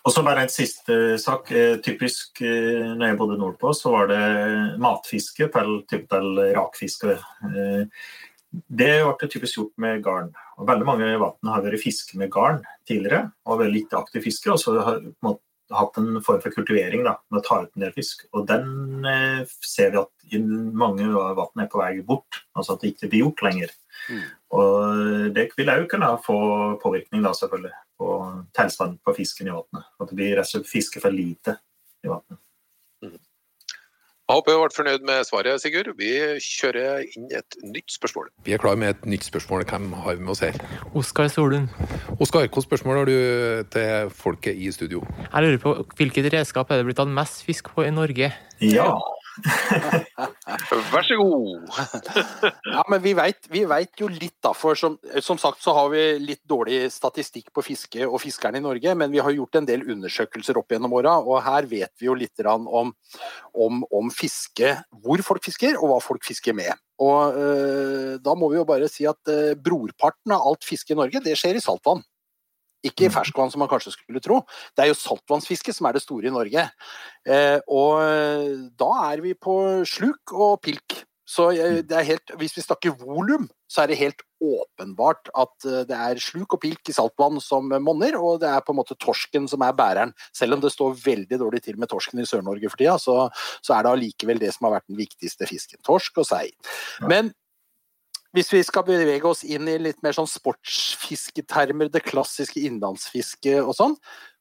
Og 0.03 0.11
så 0.11 0.25
bare 0.27 0.45
en 0.45 0.53
siste 0.53 1.17
sak. 1.23 1.53
Eh, 1.55 1.79
typisk 1.85 2.43
eh, 2.45 2.93
når 2.93 3.13
jeg 3.13 3.19
bodde 3.23 3.41
nordpå, 3.41 3.73
så 3.77 3.95
var 3.95 4.13
det 4.13 4.23
matfiske 4.83 5.49
til, 5.55 5.77
til 5.89 6.43
rakfiske. 6.59 7.17
Det 8.51 8.93
ble 9.05 9.29
typisk 9.29 9.59
gjort 9.59 9.75
med 9.83 10.01
garn. 10.05 10.31
Og 10.57 10.69
veldig 10.69 10.87
mange 10.89 11.11
i 11.11 11.21
vann 11.21 11.53
har 11.53 11.65
vært 11.65 11.83
fiske 11.83 12.17
med 12.21 12.33
garn 12.33 12.63
tidligere, 12.89 13.29
og 13.45 13.61
vært 13.63 13.75
litt 13.75 13.97
aktiv 13.97 14.25
fisker. 14.25 14.55
Og 14.55 14.63
så 14.63 14.79
har 14.81 15.03
man 15.25 15.37
hatt 15.75 15.99
en 16.01 16.23
form 16.25 16.41
for 16.41 16.55
kultivering 16.55 17.05
da, 17.05 17.19
med 17.29 17.43
å 17.43 17.45
ta 17.45 17.61
ut 17.65 17.77
en 17.77 17.85
del 17.85 17.93
fisk. 17.97 18.25
Og 18.33 18.47
den 18.49 19.05
eh, 19.09 19.43
ser 19.61 19.93
vi 19.93 20.01
at 20.01 20.33
i 20.33 20.41
mange 20.41 21.09
vann 21.13 21.63
er 21.65 21.69
på 21.71 21.83
vei 21.83 21.93
bort, 22.07 22.43
altså 22.57 22.75
at 22.75 22.85
det 22.85 22.95
ikke 22.95 23.13
blir 23.13 23.27
gjort 23.27 23.45
lenger. 23.45 23.77
Mm. 24.09 24.25
Og 24.57 25.31
det 25.37 25.49
vil 25.59 25.73
òg 25.75 25.87
kunne 25.93 26.11
få 26.25 26.41
påvirkning 26.83 27.25
da, 27.25 27.35
selvfølgelig, 27.37 27.75
på 28.01 28.11
tilstanden 28.57 29.01
på 29.05 29.17
fisken 29.17 29.51
i 29.51 29.57
vannet. 29.57 29.89
At 30.01 30.09
det 30.11 30.21
blir 30.21 30.37
rett 30.39 30.49
og 30.49 30.55
slett 30.55 30.71
fiske 30.73 31.05
for 31.05 31.15
lite 31.15 31.59
i 32.05 32.13
vannet. 32.13 32.41
Jeg 34.29 34.37
håper 34.37 34.53
du 34.53 34.59
ble 34.61 34.75
fornøyd 34.77 35.05
med 35.09 35.25
svaret, 35.25 35.57
Sigurd. 35.63 35.87
Vi 35.97 36.11
kjører 36.45 36.99
inn 37.17 37.31
et 37.33 37.55
nytt 37.65 37.95
spørsmål. 37.95 38.27
Vi 38.45 38.53
er 38.53 38.61
klar 38.61 38.77
med 38.77 38.91
et 38.93 39.07
nytt 39.09 39.25
spørsmål. 39.25 39.63
Hvem 39.71 39.87
har 40.05 40.19
vi 40.19 40.27
med 40.27 40.35
oss 40.35 40.43
her? 40.45 40.59
Oskar 40.93 41.31
Solund. 41.33 41.73
Oskar, 42.21 42.45
hvilket 42.45 42.67
spørsmål 42.67 43.01
har 43.01 43.09
du 43.09 43.15
til 43.73 44.13
folket 44.13 44.61
i 44.61 44.69
studio? 44.77 45.01
Jeg 45.33 45.47
lurer 45.47 45.63
på 45.63 45.73
hvilket 45.97 46.29
redskap 46.37 46.69
er 46.69 46.83
det 46.83 46.91
blitt 46.91 47.01
tatt 47.01 47.09
mest 47.09 47.41
fisk 47.47 47.73
på 47.73 47.87
i 47.89 47.95
Norge? 47.97 48.29
Ja, 48.61 48.91
Vær 50.93 51.05
så 51.07 51.17
god! 51.19 51.69
Ja, 52.67 52.83
men 52.91 53.03
vi 53.05 53.15
vet, 53.17 53.49
jo 54.01 54.09
litt, 54.11 54.37
da. 54.45 54.53
For 54.57 54.79
som, 54.79 54.97
som 55.25 55.41
sagt 55.41 55.63
så 55.65 55.75
har 55.77 55.91
vi 55.93 56.03
litt 56.23 56.43
dårlig 56.49 56.87
statistikk 56.93 57.53
på 57.55 57.65
fiske 57.67 58.07
og 58.07 58.21
fiskerne 58.23 58.61
i 58.61 58.65
Norge, 58.65 58.95
men 58.99 59.13
vi 59.15 59.23
har 59.23 59.35
gjort 59.35 59.61
en 59.61 59.69
del 59.69 59.87
undersøkelser 59.89 60.59
opp 60.61 60.75
gjennom 60.75 60.97
åra, 60.99 61.19
og 61.23 61.43
her 61.47 61.69
vet 61.71 61.95
vi 62.01 62.11
jo 62.11 62.17
litt 62.19 62.39
om, 62.49 62.93
om, 63.55 63.81
om 63.95 64.13
fiske, 64.15 64.75
hvor 65.03 65.25
folk 65.27 65.49
fisker, 65.49 65.79
og 65.79 65.93
hva 65.93 66.03
folk 66.05 66.27
fisker 66.27 66.57
med. 66.57 66.75
Og 67.03 67.39
øh, 67.39 68.15
da 68.23 68.35
må 68.35 68.51
vi 68.51 68.59
jo 68.59 68.67
bare 68.67 68.89
si 68.91 69.07
at 69.07 69.31
øh, 69.31 69.55
brorparten 69.55 70.35
av 70.35 70.47
alt 70.51 70.67
fiske 70.67 70.95
i 70.95 70.99
Norge, 70.99 71.23
det 71.23 71.37
skjer 71.39 71.59
i 71.59 71.63
saltvann. 71.63 72.03
Ikke 72.87 73.09
i 73.09 73.13
ferskvann, 73.13 73.51
som 73.51 73.63
man 73.63 73.71
kanskje 73.71 73.95
skulle 73.97 74.23
tro. 74.23 74.43
Det 74.77 74.85
er 74.85 74.93
jo 74.93 74.99
saltvannsfiske 74.99 75.75
som 75.75 75.89
er 75.89 75.97
det 75.97 76.05
store 76.05 76.31
i 76.31 76.35
Norge. 76.35 76.69
Eh, 77.27 77.59
og 77.67 78.03
eh, 78.05 78.57
da 78.79 78.91
er 79.11 79.25
vi 79.25 79.35
på 79.35 79.59
sluk 79.89 80.37
og 80.37 80.61
pilk. 80.63 81.03
Så 81.29 81.51
eh, 81.53 81.81
det 81.85 81.97
er 81.97 82.07
helt, 82.09 82.33
hvis 82.41 82.55
vi 82.57 82.65
snakker 82.65 82.95
volum, 83.03 83.49
så 83.69 83.83
er 83.83 83.91
det 83.91 83.99
helt 84.01 84.23
åpenbart 84.41 85.29
at 85.37 85.67
eh, 85.69 85.83
det 85.89 85.97
er 85.97 86.23
sluk 86.23 86.57
og 86.57 86.63
pilk 86.63 86.89
i 86.89 86.95
saltvann 86.97 87.43
som 87.45 87.69
monner, 87.85 88.17
og 88.17 88.41
det 88.45 88.49
er 88.49 88.65
på 88.65 88.73
en 88.73 88.81
måte 88.81 88.97
torsken 88.97 89.51
som 89.51 89.65
er 89.67 89.77
bæreren. 89.77 90.15
Selv 90.37 90.57
om 90.57 90.63
det 90.65 90.73
står 90.73 90.97
veldig 91.03 91.41
dårlig 91.43 91.65
til 91.67 91.77
med 91.81 91.93
torsken 91.93 92.23
i 92.23 92.29
Sør-Norge 92.29 92.73
for 92.73 92.81
tida, 92.81 92.97
så, 93.03 93.19
så 93.61 93.77
er 93.77 93.85
det 93.85 93.93
allikevel 93.93 94.41
det 94.41 94.55
som 94.57 94.69
har 94.69 94.79
vært 94.79 94.89
den 94.89 95.01
viktigste 95.03 95.51
fisken. 95.51 95.83
Torsk 95.85 96.23
og 96.23 96.31
sei. 96.31 96.47
Men 97.05 97.35
hvis 98.37 98.51
vi 98.53 98.61
skal 98.67 98.85
bevege 98.85 99.25
oss 99.29 99.41
inn 99.47 99.69
i 99.71 99.79
litt 99.81 100.03
mer 100.05 100.13
sånn 100.17 100.29
sportsfisketermer, 100.29 101.89
det 101.93 102.05
klassiske 102.05 102.61
innlandsfisket 102.69 103.63
og 103.63 103.73
sånn, 103.79 103.95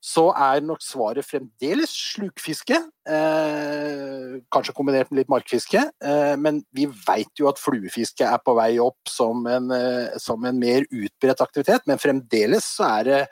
så 0.04 0.28
er 0.36 0.62
nok 0.66 0.84
svaret 0.84 1.26
fremdeles 1.26 1.92
slukfiske. 1.92 2.78
Eh, 3.10 4.36
kanskje 4.54 4.76
kombinert 4.76 5.10
med 5.12 5.22
litt 5.22 5.32
markfiske. 5.32 5.82
Eh, 6.04 6.36
men 6.40 6.62
vi 6.76 6.86
veit 7.08 7.32
jo 7.40 7.48
at 7.50 7.62
fluefiske 7.62 8.28
er 8.28 8.44
på 8.44 8.56
vei 8.60 8.74
opp 8.84 9.10
som 9.10 9.48
en, 9.50 9.72
eh, 9.72 10.20
som 10.22 10.44
en 10.46 10.60
mer 10.60 10.86
utbredt 10.92 11.42
aktivitet. 11.44 11.88
Men 11.88 12.04
fremdeles 12.04 12.68
så 12.78 12.92
er 13.00 13.04
det 13.08 13.24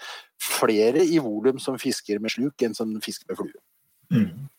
flere 0.41 1.03
i 1.03 1.19
volum 1.19 1.59
som 1.59 1.77
fisker 1.79 2.19
med 2.19 2.31
sluk 2.31 2.63
enn 2.63 2.75
som 2.75 2.95
fisker 3.03 3.29
med 3.29 3.43
flue. 3.43 3.61
Mm. 4.11 4.49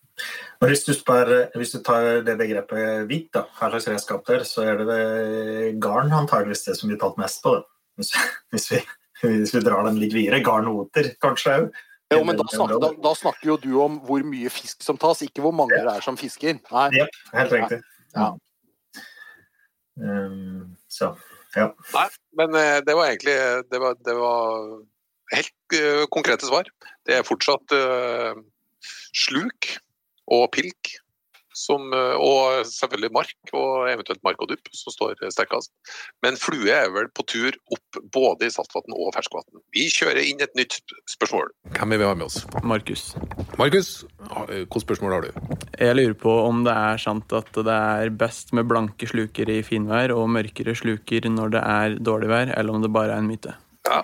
Og 0.61 0.71
hvis, 0.71 0.85
du 0.87 0.93
spør, 0.97 1.33
hvis 1.59 1.75
du 1.75 1.81
tar 1.85 2.23
det 2.25 2.37
begrepet 2.41 3.05
hvitt, 3.09 3.29
da, 3.37 3.45
hva 3.59 3.69
slags 3.73 3.89
redskap 3.91 4.23
der, 4.29 4.45
så 4.49 4.65
er 4.65 4.81
det, 4.81 4.87
det 4.89 5.73
garn 5.83 6.15
antageligvis 6.17 6.65
det 6.69 6.77
som 6.79 6.91
blir 6.91 7.01
tatt 7.01 7.19
mest 7.21 7.43
på. 7.45 7.59
Hvis, 8.01 8.15
hvis, 8.55 8.71
vi, 8.73 8.81
hvis 9.27 9.53
vi 9.57 9.65
drar 9.65 9.85
den 9.89 10.01
litt 10.01 10.17
videre. 10.17 10.41
Garnoter 10.45 11.13
kanskje 11.23 11.61
òg. 11.61 11.85
Jo, 12.15 12.21
men 12.23 12.37
da 12.39 12.45
snakker, 12.47 12.79
da, 12.79 12.93
da 13.03 13.13
snakker, 13.19 13.49
jo 13.49 13.55
du 13.59 13.73
om 13.83 13.97
hvor 14.07 14.23
mye 14.23 14.51
fisk 14.55 14.85
som 14.87 14.99
tas, 15.01 15.25
ikke 15.27 15.43
hvor 15.43 15.55
mange 15.59 15.75
det 15.75 15.91
er 15.91 16.05
som 16.05 16.19
fisker. 16.19 16.61
Nei. 16.71 16.85
Ja, 16.95 17.07
helt 17.35 17.55
riktig. 17.57 17.81
Ja. 18.15 18.29
Um, 19.99 20.77
så, 20.93 21.11
ja. 21.57 21.73
Nei, 21.97 22.07
men 22.39 22.55
eh, 22.61 22.79
det 22.85 22.95
var 22.99 23.09
egentlig 23.09 23.35
Det 23.73 23.79
var, 23.81 23.97
det 24.05 24.15
var 24.19 24.69
helt 25.33 25.77
uh, 25.81 26.05
konkrete 26.13 26.47
svar. 26.47 26.69
Det 27.09 27.17
er 27.17 27.27
fortsatt 27.27 27.75
uh, 27.75 28.39
sluk 29.17 29.73
og 30.33 30.49
pilk. 30.57 30.97
Som, 31.57 31.87
uh, 31.89 32.21
og 32.21 32.67
selvfølgelig 32.69 33.09
mark, 33.17 33.53
og 33.57 33.87
eventuelt 33.89 34.21
mark 34.27 34.43
og 34.45 34.51
dupp, 34.51 34.69
som 34.77 34.93
står 34.93 35.23
sterkest. 35.33 35.71
Men 36.21 36.37
flue 36.37 36.69
er 36.69 36.91
vel 36.93 37.09
på 37.17 37.25
tur 37.25 37.57
opp 37.73 38.01
både 38.13 38.45
i 38.45 38.53
saltvann 38.53 38.93
og 38.93 39.15
ferskvann. 39.17 39.47
Vi 39.73 39.87
kjører 39.89 40.21
inn 40.21 40.45
et 40.45 40.53
nytt 40.59 40.77
spørsmål. 41.09 41.49
Hvem 41.79 41.95
vil 41.95 42.03
vi 42.03 42.11
ha 42.11 42.13
med 42.13 42.27
oss? 42.29 42.43
Markus. 42.61 43.07
Markus, 43.57 44.05
hvilket 44.51 44.85
spørsmål 44.85 45.17
har 45.17 45.25
du? 45.25 45.57
Jeg 45.81 45.97
lurer 45.97 46.19
på 46.21 46.37
om 46.45 46.61
det 46.69 46.77
er 46.77 47.01
sant 47.01 47.33
at 47.41 47.49
det 47.57 47.79
er 47.97 48.13
best 48.21 48.53
med 48.53 48.69
blanke 48.69 49.09
sluker 49.09 49.49
i 49.49 49.63
finvær 49.65 50.13
og 50.13 50.29
mørkere 50.37 50.77
sluker 50.77 51.25
når 51.33 51.57
det 51.57 51.65
er 51.73 51.97
dårlig 52.05 52.29
vær, 52.35 52.53
eller 52.53 52.77
om 52.77 52.85
det 52.85 52.93
bare 52.93 53.17
er 53.17 53.25
en 53.25 53.33
myte? 53.33 53.57
Ja, 53.89 54.03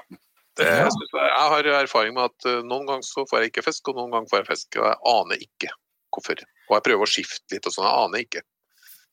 det, 0.57 0.73
jeg, 0.73 0.89
jeg 1.13 1.53
har 1.53 1.69
erfaring 1.79 2.17
med 2.17 2.29
at 2.29 2.49
uh, 2.49 2.65
noen 2.65 2.89
ganger 2.89 3.05
så 3.07 3.25
får 3.29 3.41
jeg 3.41 3.53
ikke 3.53 3.65
fisk, 3.69 3.93
og 3.93 4.01
noen 4.01 4.13
ganger 4.13 4.33
får 4.33 4.43
jeg 4.43 4.51
fisk. 4.51 4.81
Og 4.81 4.89
jeg 4.89 5.01
aner 5.13 5.47
ikke 5.49 5.73
hvorfor. 6.15 6.43
Og 6.69 6.77
jeg 6.77 6.87
prøver 6.89 7.07
å 7.07 7.13
skifte 7.13 7.57
litt 7.57 7.69
og 7.69 7.75
sånn, 7.75 7.89
jeg 7.89 8.07
aner 8.07 8.27
ikke. 8.27 8.45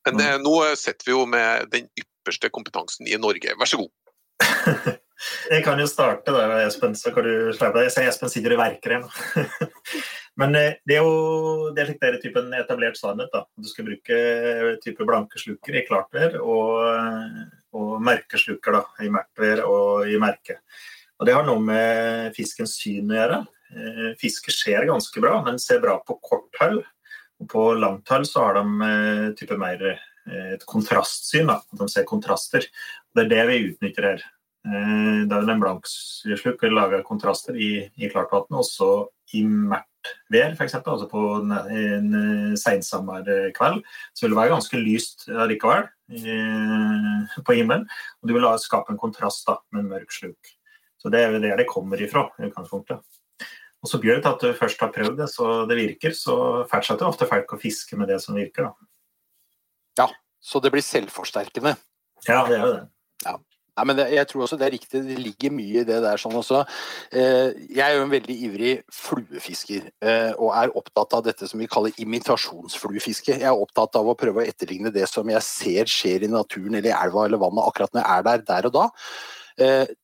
Men 0.08 0.20
det, 0.20 0.30
nå 0.46 0.56
sitter 0.80 1.10
vi 1.10 1.16
jo 1.16 1.26
med 1.30 1.70
den 1.74 1.90
ypperste 2.00 2.52
kompetansen 2.54 3.10
i 3.10 3.20
Norge. 3.20 3.56
Vær 3.60 3.70
så 3.70 3.82
god. 3.82 3.92
Jeg 5.52 5.66
kan 5.66 5.80
jo 5.82 5.88
starte 5.90 6.32
der, 6.32 6.54
Espen, 6.64 6.94
så 6.96 7.12
kan 7.12 7.26
du 7.28 7.50
slippe 7.52 7.82
Jeg 7.84 7.92
ser 7.92 8.08
Espen 8.08 8.32
sitter 8.32 8.56
i 8.56 8.60
verker 8.60 8.96
her. 8.96 9.74
Men 10.40 10.56
eh, 10.56 10.78
det 10.88 10.96
er 10.96 11.04
jo 11.04 11.72
det 11.76 11.84
er 11.84 11.90
litt 11.92 12.04
der 12.04 12.20
typen 12.24 12.54
etablert 12.56 12.96
sannhet. 12.96 13.32
da. 13.34 13.44
Du 13.60 13.68
skal 13.68 13.90
bruke 13.90 14.20
type 14.84 15.08
blanke 15.08 15.42
sluker 15.42 15.76
i 15.76 15.84
klartvær 15.88 16.38
og, 16.40 16.80
og 17.76 17.98
mørke 18.06 18.40
sluker 18.40 18.80
da, 18.80 18.84
i 19.04 19.12
mørkt 19.12 19.44
vær 19.44 19.66
og 19.68 20.08
i 20.08 20.16
merke. 20.22 20.62
Og 21.20 21.28
Det 21.28 21.36
har 21.36 21.44
noe 21.44 21.60
med 21.60 22.32
fiskens 22.38 22.78
syn 22.80 23.12
å 23.12 23.20
gjøre. 23.20 23.42
Eh, 23.76 24.14
Fisker 24.18 24.52
ser 24.52 24.88
ganske 24.90 25.22
bra, 25.22 25.40
men 25.46 25.60
ser 25.62 25.82
bra 25.84 26.00
på 26.06 26.18
kort 26.26 26.62
hull. 26.62 26.82
På 27.50 27.74
langt 27.78 28.10
hull 28.10 28.26
så 28.28 28.48
har 28.48 28.60
de 28.60 28.90
eh, 28.90 29.28
type 29.40 29.58
mer 29.60 29.84
eh, 29.86 30.56
et 30.56 30.66
kontrastsyn, 30.70 31.50
da. 31.50 31.60
de 31.78 31.90
ser 31.90 32.08
kontraster. 32.10 32.66
Det 33.16 33.26
er 33.26 33.32
det 33.32 33.46
vi 33.50 33.64
utnytter 33.70 34.14
her. 34.14 34.28
Det 34.60 35.34
er 35.34 35.50
en 35.50 35.62
blankslukk 35.62 36.60
vi 36.62 36.70
lage 36.70 36.98
kontraster 37.08 37.56
i, 37.56 37.88
i 37.96 38.10
klart 38.12 38.34
vann, 38.34 38.58
og 38.60 38.66
så 38.68 38.90
i 39.34 39.46
mørkt 39.48 40.12
vær, 40.30 40.52
f.eks. 40.52 40.76
Altså 40.82 41.08
på 41.10 41.22
en, 41.38 41.54
en 41.56 42.58
sensommerkveld, 42.60 43.80
så 44.14 44.26
vil 44.26 44.36
det 44.36 44.40
være 44.42 44.52
ganske 44.52 44.82
lyst 44.84 45.26
likevel 45.50 45.88
på 47.48 47.56
himmelen. 47.56 47.88
Og 48.20 48.30
du 48.30 48.36
vil 48.36 48.50
skape 48.62 48.94
en 48.94 49.02
kontrast 49.02 49.48
da, 49.48 49.58
med 49.72 49.86
en 49.86 49.94
mørk 49.96 50.14
sluk. 50.14 50.54
Så 51.00 51.10
det 51.10 51.24
er 51.24 51.34
jo 51.34 51.42
der 51.42 51.64
det 51.64 51.70
kommer 51.72 52.04
ifra. 52.04 52.28
utgangspunktet. 52.38 53.00
Og 53.80 53.88
så 53.88 54.00
til 54.02 54.20
at 54.20 54.42
du 54.44 54.54
først 54.58 54.82
har 54.84 54.92
prøvd 54.92 55.22
det, 55.22 55.30
så 55.32 55.65
det 55.70 55.78
virker, 55.80 56.15
så 56.15 56.65
fortsetter 56.72 57.08
ofte 57.08 57.28
folk 57.30 57.54
å 57.56 57.60
fiske 57.62 57.96
med 58.00 58.12
det 58.12 58.20
som 58.24 58.36
virker. 58.36 58.68
Da. 58.68 58.89
Ja, 60.04 60.08
så 60.44 60.60
det 60.60 60.74
blir 60.74 60.84
selvforsterkende. 60.84 61.78
Ja, 62.28 62.44
det 62.48 62.58
er 62.58 62.65
jo 62.65 62.74
det. 62.74 62.84
Ja. 63.24 63.38
Nei, 63.80 63.86
men 63.88 63.96
det, 63.96 64.10
jeg 64.12 64.28
tror 64.28 64.44
også 64.44 64.58
det 64.60 64.65
er 64.68 64.74
riktig, 64.76 65.00
det 65.08 65.15
ligger 65.24 65.54
mye 65.56 65.84
i 65.84 65.86
det 65.88 66.02
der 66.04 66.20
sånn 66.20 66.36
også. 66.36 66.65
Eh, 67.15 67.54
jeg 67.72 67.84
er 67.86 67.96
jo 67.96 68.04
en 68.04 68.12
veldig 68.12 68.36
ivrig 68.50 68.74
fluefisker, 68.92 69.86
eh, 70.04 70.34
og 70.36 70.52
er 70.52 70.74
opptatt 70.76 71.15
av 71.15 71.24
dette 71.30 71.48
som 71.48 71.62
vi 71.63 71.70
kaller 71.72 71.96
imitasjonsfluefiske. 72.04 73.38
Jeg 73.38 73.48
er 73.48 73.63
opptatt 73.63 73.96
av 73.96 74.10
å 74.12 74.18
prøve 74.20 74.44
å 74.44 74.50
etterligne 74.52 74.92
det 74.92 75.08
som 75.08 75.32
jeg 75.32 75.46
ser 75.48 75.92
skjer 75.94 76.28
i 76.28 76.32
naturen 76.34 76.76
eller 76.76 76.92
i 76.92 76.98
elva 76.98 77.24
eller 77.30 77.39
vannet 77.39 77.72
akkurat 77.72 77.96
når 77.96 78.04
jeg 78.04 78.18
er 78.18 78.28
der, 78.28 78.46
der 78.52 78.68
og 78.68 78.76
da. 78.76 78.86
Eh, 79.63 79.96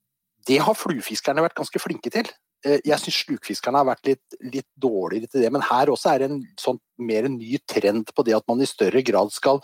det 0.47 0.61
har 0.63 0.79
fluefiskerne 0.79 1.43
vært 1.43 1.59
ganske 1.59 1.81
flinke 1.81 2.13
til. 2.13 2.31
Eh, 2.65 2.81
jeg 2.85 2.97
syns 3.01 3.21
slukfiskerne 3.25 3.81
har 3.81 3.87
vært 3.91 4.09
litt, 4.09 4.37
litt, 4.41 4.67
dårligere 4.81 5.29
til 5.29 5.45
det, 5.45 5.51
men 5.53 5.65
her 5.65 5.91
også 5.93 6.13
er 6.13 6.23
det 6.23 6.29
en 6.31 6.41
sånn 6.59 6.79
mer 6.97 7.27
en 7.27 7.37
ny 7.39 7.59
trend 7.67 8.11
på 8.15 8.25
det 8.27 8.35
at 8.37 8.45
man 8.49 8.61
i 8.63 8.69
større 8.69 9.03
grad 9.05 9.33
skal 9.35 9.61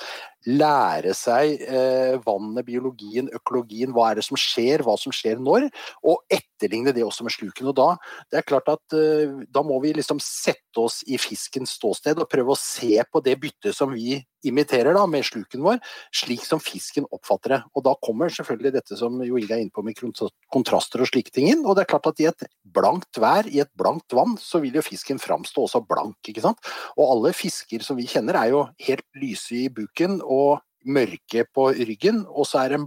lære 0.49 1.13
seg 1.13 1.61
eh, 1.67 2.15
vannet, 2.25 2.65
biologien, 2.65 3.29
økologien, 3.35 3.91
hva 3.93 4.09
er 4.09 4.19
det 4.19 4.25
som 4.25 4.39
skjer, 4.39 4.81
hva 4.85 4.95
som 4.97 5.13
skjer 5.13 5.41
når, 5.41 5.67
og 6.01 6.23
etterligne 6.33 6.93
det 6.95 7.05
også 7.05 7.25
med 7.27 7.35
sluken. 7.35 7.69
Og 7.69 7.77
da, 7.77 7.89
det 8.31 8.41
er 8.41 8.47
klart 8.47 8.71
at 8.73 8.97
eh, 8.97 9.29
da 9.53 9.63
må 9.65 9.77
vi 9.83 9.93
liksom 9.97 10.21
sette 10.23 10.81
oss 10.81 11.01
i 11.05 11.19
fiskens 11.21 11.75
ståsted 11.77 12.21
og 12.21 12.29
prøve 12.31 12.55
å 12.55 12.59
se 12.59 13.03
på 13.11 13.21
det 13.25 13.37
byttet 13.41 13.77
som 13.77 13.93
vi 13.93 14.17
imiterer 14.47 14.95
da, 14.97 15.03
med 15.05 15.25
sluken 15.27 15.61
vår, 15.61 15.77
slik 16.15 16.41
som 16.47 16.61
fisken 16.63 17.05
oppfatter 17.13 17.55
det. 17.55 17.59
Og 17.77 17.85
da 17.85 17.93
kommer 18.01 18.31
selvfølgelig 18.33 18.73
dette 18.79 18.97
som 18.97 19.19
Jo 19.21 19.37
Inge 19.37 19.53
er 19.53 19.61
inne 19.61 19.73
på 19.73 19.83
med 19.85 19.99
kontraster 20.51 21.03
og 21.03 21.11
slike 21.11 21.33
ting 21.35 21.51
inn. 21.51 21.61
Og 21.61 21.77
det 21.77 21.85
er 21.85 21.91
klart 21.93 22.09
at 22.09 22.21
i 22.23 22.25
et 22.31 22.47
blankt 22.65 23.19
vær, 23.21 23.45
i 23.45 23.61
et 23.61 23.69
blankt 23.77 24.15
vann, 24.17 24.33
så 24.41 24.63
vil 24.63 24.79
jo 24.79 24.85
fisken 24.85 25.21
framstå 25.21 25.67
også 25.67 25.83
blank, 25.85 26.17
ikke 26.25 26.41
sant. 26.41 26.71
Og 26.97 27.05
alle 27.05 27.20
fisker 27.35 27.85
som 27.85 27.99
vi 27.99 28.07
kjenner 28.09 28.39
er 28.39 28.51
jo 28.53 28.65
helt 28.87 29.05
lyse 29.21 29.55
i 29.63 29.69
buken 29.73 30.19
og 30.21 30.61
mørke 30.81 31.45
på 31.53 31.69
ryggen, 31.77 32.23
og 32.25 32.47
så 32.49 32.63
er 32.63 32.75
de, 32.75 32.79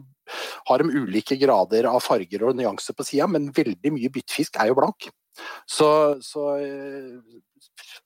har 0.68 0.82
de 0.82 1.02
ulike 1.04 1.38
grader 1.38 1.86
av 1.90 2.02
farger 2.02 2.48
og 2.48 2.58
nyanser 2.58 2.96
på 2.98 3.06
sida, 3.06 3.28
men 3.30 3.52
veldig 3.54 3.94
mye 3.94 4.10
byttfisk 4.14 4.58
er 4.58 4.72
jo 4.72 4.78
blank. 4.80 5.08
Så, 5.70 5.88
så 6.22 6.48
eh, 6.62 7.38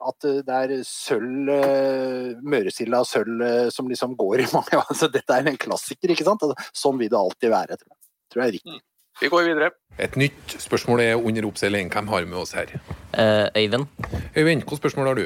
at 0.08 0.26
det 0.46 0.58
er 0.58 0.74
sølv, 0.86 1.50
eh, 1.52 2.36
møresilda 2.40 3.02
sølv 3.08 3.42
eh, 3.44 3.70
som 3.74 3.88
liksom 3.90 4.14
går 4.18 4.44
i 4.44 4.50
mange 4.56 4.78
altså 4.80 5.10
Dette 5.12 5.34
er 5.34 5.48
en 5.48 5.60
klassiker, 5.60 6.12
ikke 6.14 6.26
sant? 6.28 6.44
Sånn 6.76 7.00
vil 7.00 7.10
det 7.12 7.18
alltid 7.18 7.52
være, 7.54 7.80
tror 7.80 7.92
jeg. 7.92 8.00
Tror 8.28 8.44
jeg 8.44 8.48
er 8.48 8.56
riktig. 8.58 8.80
Vi 9.18 9.28
går 9.32 9.48
videre. 9.48 9.72
Et 9.98 10.14
nytt 10.20 10.54
spørsmål 10.62 11.00
er 11.02 11.16
under 11.16 11.48
oppseiling. 11.48 11.88
Hvem 11.90 12.10
har 12.12 12.22
vi 12.22 12.30
med 12.30 12.38
oss 12.38 12.54
her? 12.54 12.70
Eh, 13.18 13.48
Øyvind. 13.56 13.88
Øyvind, 14.36 14.62
hvilket 14.62 14.78
spørsmål 14.78 15.10
har 15.10 15.18
du? 15.18 15.24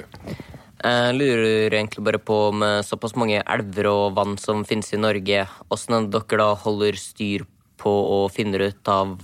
Jeg 0.83 1.15
lurer 1.15 1.75
egentlig 1.77 2.03
bare 2.03 2.19
på 2.19 2.37
med 2.59 2.83
såpass 2.83 3.15
mange 3.15 3.39
elver 3.41 3.87
og 3.87 4.17
vann 4.17 4.35
som 4.41 4.65
finnes 4.67 4.91
i 4.91 4.99
Norge, 4.99 5.45
hvordan 5.71 6.09
dere 6.11 6.39
da 6.41 6.49
holder 6.59 6.99
styr 6.99 7.45
på 7.79 7.93
og 8.17 8.33
finner 8.35 8.67
ut 8.67 8.91
av 8.91 9.15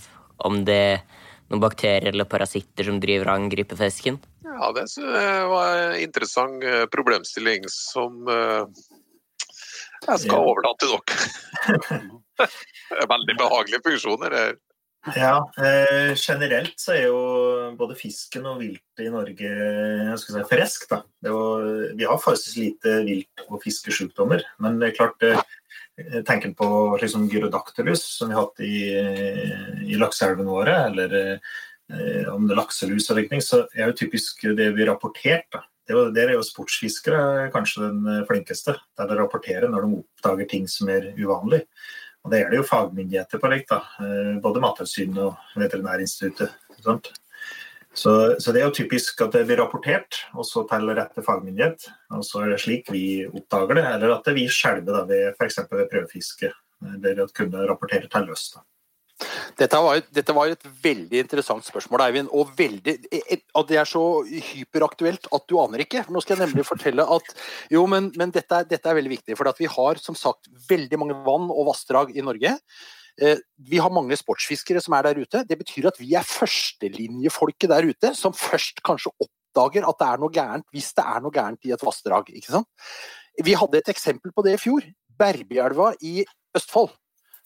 om 0.46 0.60
det 0.66 0.78
er 0.92 1.00
noen 1.48 1.62
bakterier 1.64 2.12
eller 2.12 2.28
parasitter 2.30 2.86
som 2.86 3.00
driver 3.02 3.32
og 3.32 3.42
angriper 3.42 3.80
fisken? 3.80 4.20
Ja, 4.46 4.70
det 4.76 4.86
var 5.50 5.74
en 5.80 5.98
interessant 6.02 6.62
eh, 6.62 6.84
problemstilling 6.92 7.66
som 7.72 8.30
eh, 8.30 8.86
jeg 10.06 10.22
skal 10.24 10.46
overlate 10.46 10.86
til 10.86 10.94
dere. 10.94 12.00
Er 12.94 13.08
Veldig 13.10 13.34
behagelige 13.36 13.82
funksjoner. 13.84 14.34
Ja, 15.06 15.52
eh, 15.56 16.14
generelt 16.18 16.80
så 16.80 16.92
er 16.96 17.04
jo 17.06 17.20
både 17.78 17.96
fisken 17.96 18.46
og 18.50 18.58
viltet 18.60 19.04
i 19.06 19.12
Norge 19.12 19.52
jeg 19.52 20.18
skal 20.20 20.34
si, 20.34 20.42
frisk. 20.50 20.88
Da. 20.90 21.00
Jo, 21.24 21.38
vi 21.96 22.08
har 22.08 22.18
forholdsvis 22.18 22.58
lite 22.58 22.96
vilt- 23.06 23.46
og 23.46 23.62
fiskesykdommer, 23.62 24.42
men 24.58 24.80
det 24.80 24.90
er 24.90 24.98
klart 24.98 25.24
eh, 25.28 25.40
Tenker 25.98 26.52
på 26.54 26.66
liksom 27.02 27.24
gyrodactylus, 27.26 28.04
som 28.20 28.28
vi 28.30 28.36
har 28.36 28.44
hatt 28.44 28.60
i, 28.62 28.84
i 29.90 29.96
lakseelvene 29.98 30.46
våre, 30.46 30.76
eller 30.92 31.16
eh, 31.18 32.28
om 32.30 32.44
det 32.46 32.54
er 32.54 32.60
lakselus 32.60 33.08
eller 33.10 33.24
ikke, 33.24 33.40
så 33.42 33.64
er 33.74 33.90
jo 33.90 33.96
typisk 33.98 34.44
det 34.54 34.68
vi 34.76 34.86
rapportert. 34.86 35.48
Da. 35.50 35.64
Det 35.88 35.96
er 35.96 35.98
jo, 35.98 36.12
er 36.22 36.34
jo 36.36 36.44
sportsfiskere 36.46 37.48
kanskje 37.50 37.88
den 37.88 38.22
flinkeste, 38.30 38.76
der 38.94 39.10
de 39.10 39.18
rapporterer 39.18 39.66
når 39.72 39.88
de 39.88 39.98
oppdager 40.04 40.50
ting 40.54 40.70
som 40.70 40.90
er 40.94 41.10
uvanlig. 41.18 41.64
Og 42.24 42.32
Det 42.32 42.42
gjelder 42.42 42.58
jo 42.58 42.66
fagmyndigheter 42.66 43.40
på, 43.40 43.50
likt, 43.52 43.70
da. 43.70 43.80
Eh, 44.04 44.36
både 44.42 44.62
Mattilsynet 44.62 45.20
og 45.24 45.58
Veterinærinstituttet. 45.60 47.12
Så, 47.98 48.12
så, 48.38 48.52
det 48.52 48.60
er 48.60 48.68
jo 48.68 48.74
typisk 48.76 49.22
at 49.24 49.32
det 49.34 49.44
blir 49.48 49.58
rapportert, 49.58 50.20
og 50.36 50.46
så 50.46 50.62
til 50.70 50.92
rette 50.94 51.24
fagmyndighet. 51.24 51.88
Og 52.14 52.24
så 52.26 52.44
er 52.44 52.52
det 52.52 52.60
slik 52.62 52.90
vi 52.94 53.04
oppdager 53.26 53.80
det, 53.80 53.86
eller 53.96 54.16
at 54.18 54.32
vi 54.36 54.46
skjelver 54.52 55.06
ved 55.08 55.32
f.eks. 55.34 55.62
ved 55.70 55.88
prøvefiske. 55.90 56.52
Eller 56.94 57.24
at 57.24 57.34
kunder 57.34 57.66
rapporterer 57.66 58.10
til 58.12 58.30
oss. 58.34 58.52
da. 58.54 58.62
Dette 59.58 59.78
var, 59.82 59.98
dette 60.14 60.34
var, 60.34 60.52
et 60.52 60.66
veldig 60.84 61.22
interessant 61.24 61.66
spørsmål, 61.66 62.04
Eivind. 62.06 62.28
Og 62.36 62.52
veldig, 62.58 62.94
at 63.10 63.70
det 63.70 63.80
er 63.80 63.88
så 63.88 64.02
hyperaktuelt 64.52 65.26
at 65.34 65.48
du 65.50 65.56
aner 65.62 65.82
ikke. 65.82 66.04
Nå 66.12 66.22
skal 66.22 66.36
jeg 66.36 66.46
nemlig 66.46 66.66
fortelle 66.68 67.06
at 67.16 67.32
jo, 67.74 67.82
men, 67.90 68.12
men 68.18 68.34
dette, 68.34 68.60
er, 68.60 68.68
dette, 68.70 68.84
er, 68.86 68.98
veldig 69.00 69.16
viktig. 69.16 69.38
For 69.38 69.50
vi 69.58 69.70
har 69.72 70.02
som 70.02 70.18
sagt 70.18 70.50
veldig 70.70 71.00
mange 71.02 71.18
vann 71.26 71.50
og 71.50 71.66
vassdrag 71.72 72.14
i 72.14 72.24
Norge. 72.24 72.54
Eh, 73.18 73.42
vi 73.66 73.80
har 73.82 73.90
mange 73.94 74.16
sportsfiskere 74.18 74.82
som 74.84 74.94
er 74.94 75.08
der 75.08 75.18
ute. 75.24 75.42
Det 75.48 75.58
betyr 75.58 75.90
at 75.90 75.98
vi 75.98 76.12
er 76.18 76.26
førstelinjefolket 76.26 77.72
der 77.74 77.90
ute, 77.90 78.14
som 78.14 78.36
først 78.36 78.84
kanskje 78.86 79.12
oppdager 79.18 79.88
at 79.88 79.98
det 79.98 80.12
er 80.12 80.22
noe 80.22 80.34
gærent, 80.34 80.68
hvis 80.74 80.92
det 80.94 81.06
er 81.10 81.24
noe 81.24 81.34
gærent 81.34 81.66
i 81.66 81.74
et 81.74 81.82
vassdrag. 81.82 82.30
ikke 82.30 82.54
sant? 82.54 82.70
Vi 83.42 83.58
hadde 83.58 83.82
et 83.82 83.90
eksempel 83.90 84.34
på 84.34 84.46
det 84.46 84.54
i 84.54 84.62
fjor. 84.62 84.86
Berbjelva 85.18 85.92
i 86.06 86.22
Østfold. 86.54 86.94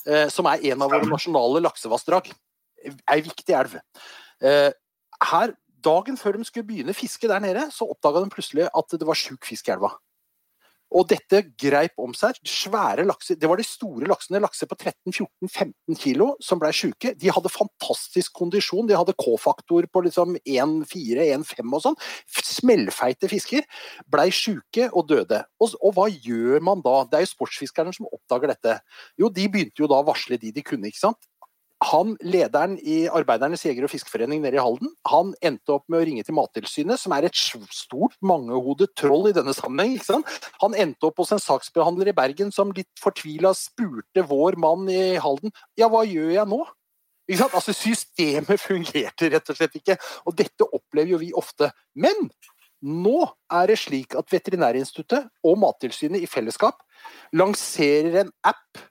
Eh, 0.07 0.29
som 0.33 0.49
er 0.51 0.63
en 0.73 0.83
av 0.83 0.91
våre 0.91 1.07
nasjonale 1.07 1.63
laksevassdrag. 1.63 2.31
Ei 2.83 3.21
viktig 3.23 3.55
elv. 3.55 3.77
Eh, 4.43 4.71
her, 5.33 5.59
Dagen 5.83 6.15
før 6.15 6.37
de 6.39 6.45
skulle 6.47 6.67
begynne 6.67 6.95
fiske 6.95 7.27
der 7.27 7.43
nede, 7.43 7.65
så 7.75 7.89
oppdaga 7.91 8.21
de 8.23 8.31
plutselig 8.31 8.69
at 8.71 8.93
det 8.95 9.07
var 9.07 9.19
sjuk 9.19 9.49
fisk 9.49 9.67
i 9.67 9.73
elva. 9.75 9.89
Og 10.93 11.07
dette 11.09 11.43
greip 11.61 11.99
om 12.03 12.13
seg. 12.17 12.37
Svære 12.47 13.07
lakser, 13.09 13.39
Det 13.41 13.49
var 13.49 13.57
de 13.57 13.67
store 13.67 14.09
laksene, 14.11 14.41
lakser 14.43 14.69
på 14.69 14.77
13-14-15 14.77 15.99
kilo, 15.99 16.37
som 16.41 16.61
ble 16.61 16.73
sjuke. 16.73 17.15
De 17.17 17.33
hadde 17.33 17.53
fantastisk 17.53 18.33
kondisjon. 18.37 18.87
De 18.87 18.97
hadde 18.99 19.17
K-faktor 19.17 19.89
på 19.89 20.05
liksom 20.05 20.37
1-4-1-5 20.45 21.73
og 21.73 21.85
sånn. 21.87 21.99
Smellfeite 22.29 23.31
fisker. 23.33 23.67
Blei 24.07 24.29
sjuke 24.31 24.91
og 24.93 25.09
døde. 25.09 25.43
Og, 25.61 25.77
og, 25.81 25.97
hva 25.97 26.09
gjør 26.13 26.61
man 26.61 26.85
da? 26.85 27.03
Det 27.09 27.21
er 27.21 27.27
jo 27.27 27.35
sportsfiskerne 27.35 27.95
som 27.97 28.11
oppdager 28.13 28.53
dette. 28.53 28.79
Jo, 29.21 29.33
de 29.33 29.49
begynte 29.49 29.83
jo 29.83 29.91
da 29.91 30.03
å 30.03 30.07
varsle 30.07 30.39
de 30.41 30.53
de 30.53 30.65
kunne, 30.67 30.91
ikke 30.91 31.07
sant 31.07 31.32
han, 31.89 32.15
lederen 32.23 32.77
i 32.79 33.05
Arbeidernes 33.11 33.65
jeger- 33.67 33.87
og 33.87 33.93
fiskeforening 33.93 34.43
nede 34.43 34.59
i 34.59 34.63
Halden, 34.63 34.93
han 35.09 35.33
endte 35.45 35.75
opp 35.75 35.89
med 35.91 36.01
å 36.01 36.05
ringe 36.07 36.25
til 36.27 36.37
Mattilsynet, 36.37 37.01
som 37.01 37.15
er 37.17 37.27
et 37.27 37.39
stort, 37.39 38.15
mangehodet 38.23 38.93
troll 38.99 39.31
i 39.31 39.35
denne 39.37 39.55
sammenheng. 39.57 39.99
Han 40.63 40.77
endte 40.79 41.09
opp 41.09 41.23
hos 41.23 41.33
en 41.35 41.43
saksbehandler 41.43 42.13
i 42.13 42.17
Bergen 42.17 42.53
som 42.55 42.73
litt 42.77 42.91
fortvila 43.03 43.55
spurte 43.59 44.25
vår 44.29 44.59
mann 44.61 44.89
i 44.93 45.19
Halden 45.23 45.53
ja, 45.79 45.89
hva 45.91 46.05
gjør 46.07 46.33
jeg 46.35 46.49
nå? 46.51 46.63
Altså 47.33 47.75
Systemet 47.77 48.61
fungerte 48.69 49.31
rett 49.33 49.53
og 49.53 49.59
slett 49.59 49.77
ikke, 49.79 49.99
og 50.27 50.37
dette 50.39 50.69
opplever 50.69 51.15
jo 51.15 51.23
vi 51.23 51.33
ofte. 51.39 51.71
Men 51.95 52.29
nå 52.83 53.19
er 53.53 53.71
det 53.71 53.79
slik 53.79 54.17
at 54.19 54.31
Veterinærinstituttet 54.33 55.29
og 55.47 55.61
Mattilsynet 55.63 56.23
i 56.23 56.31
fellesskap 56.31 56.83
lanserer 57.39 58.25
en 58.25 58.33
app 58.47 58.83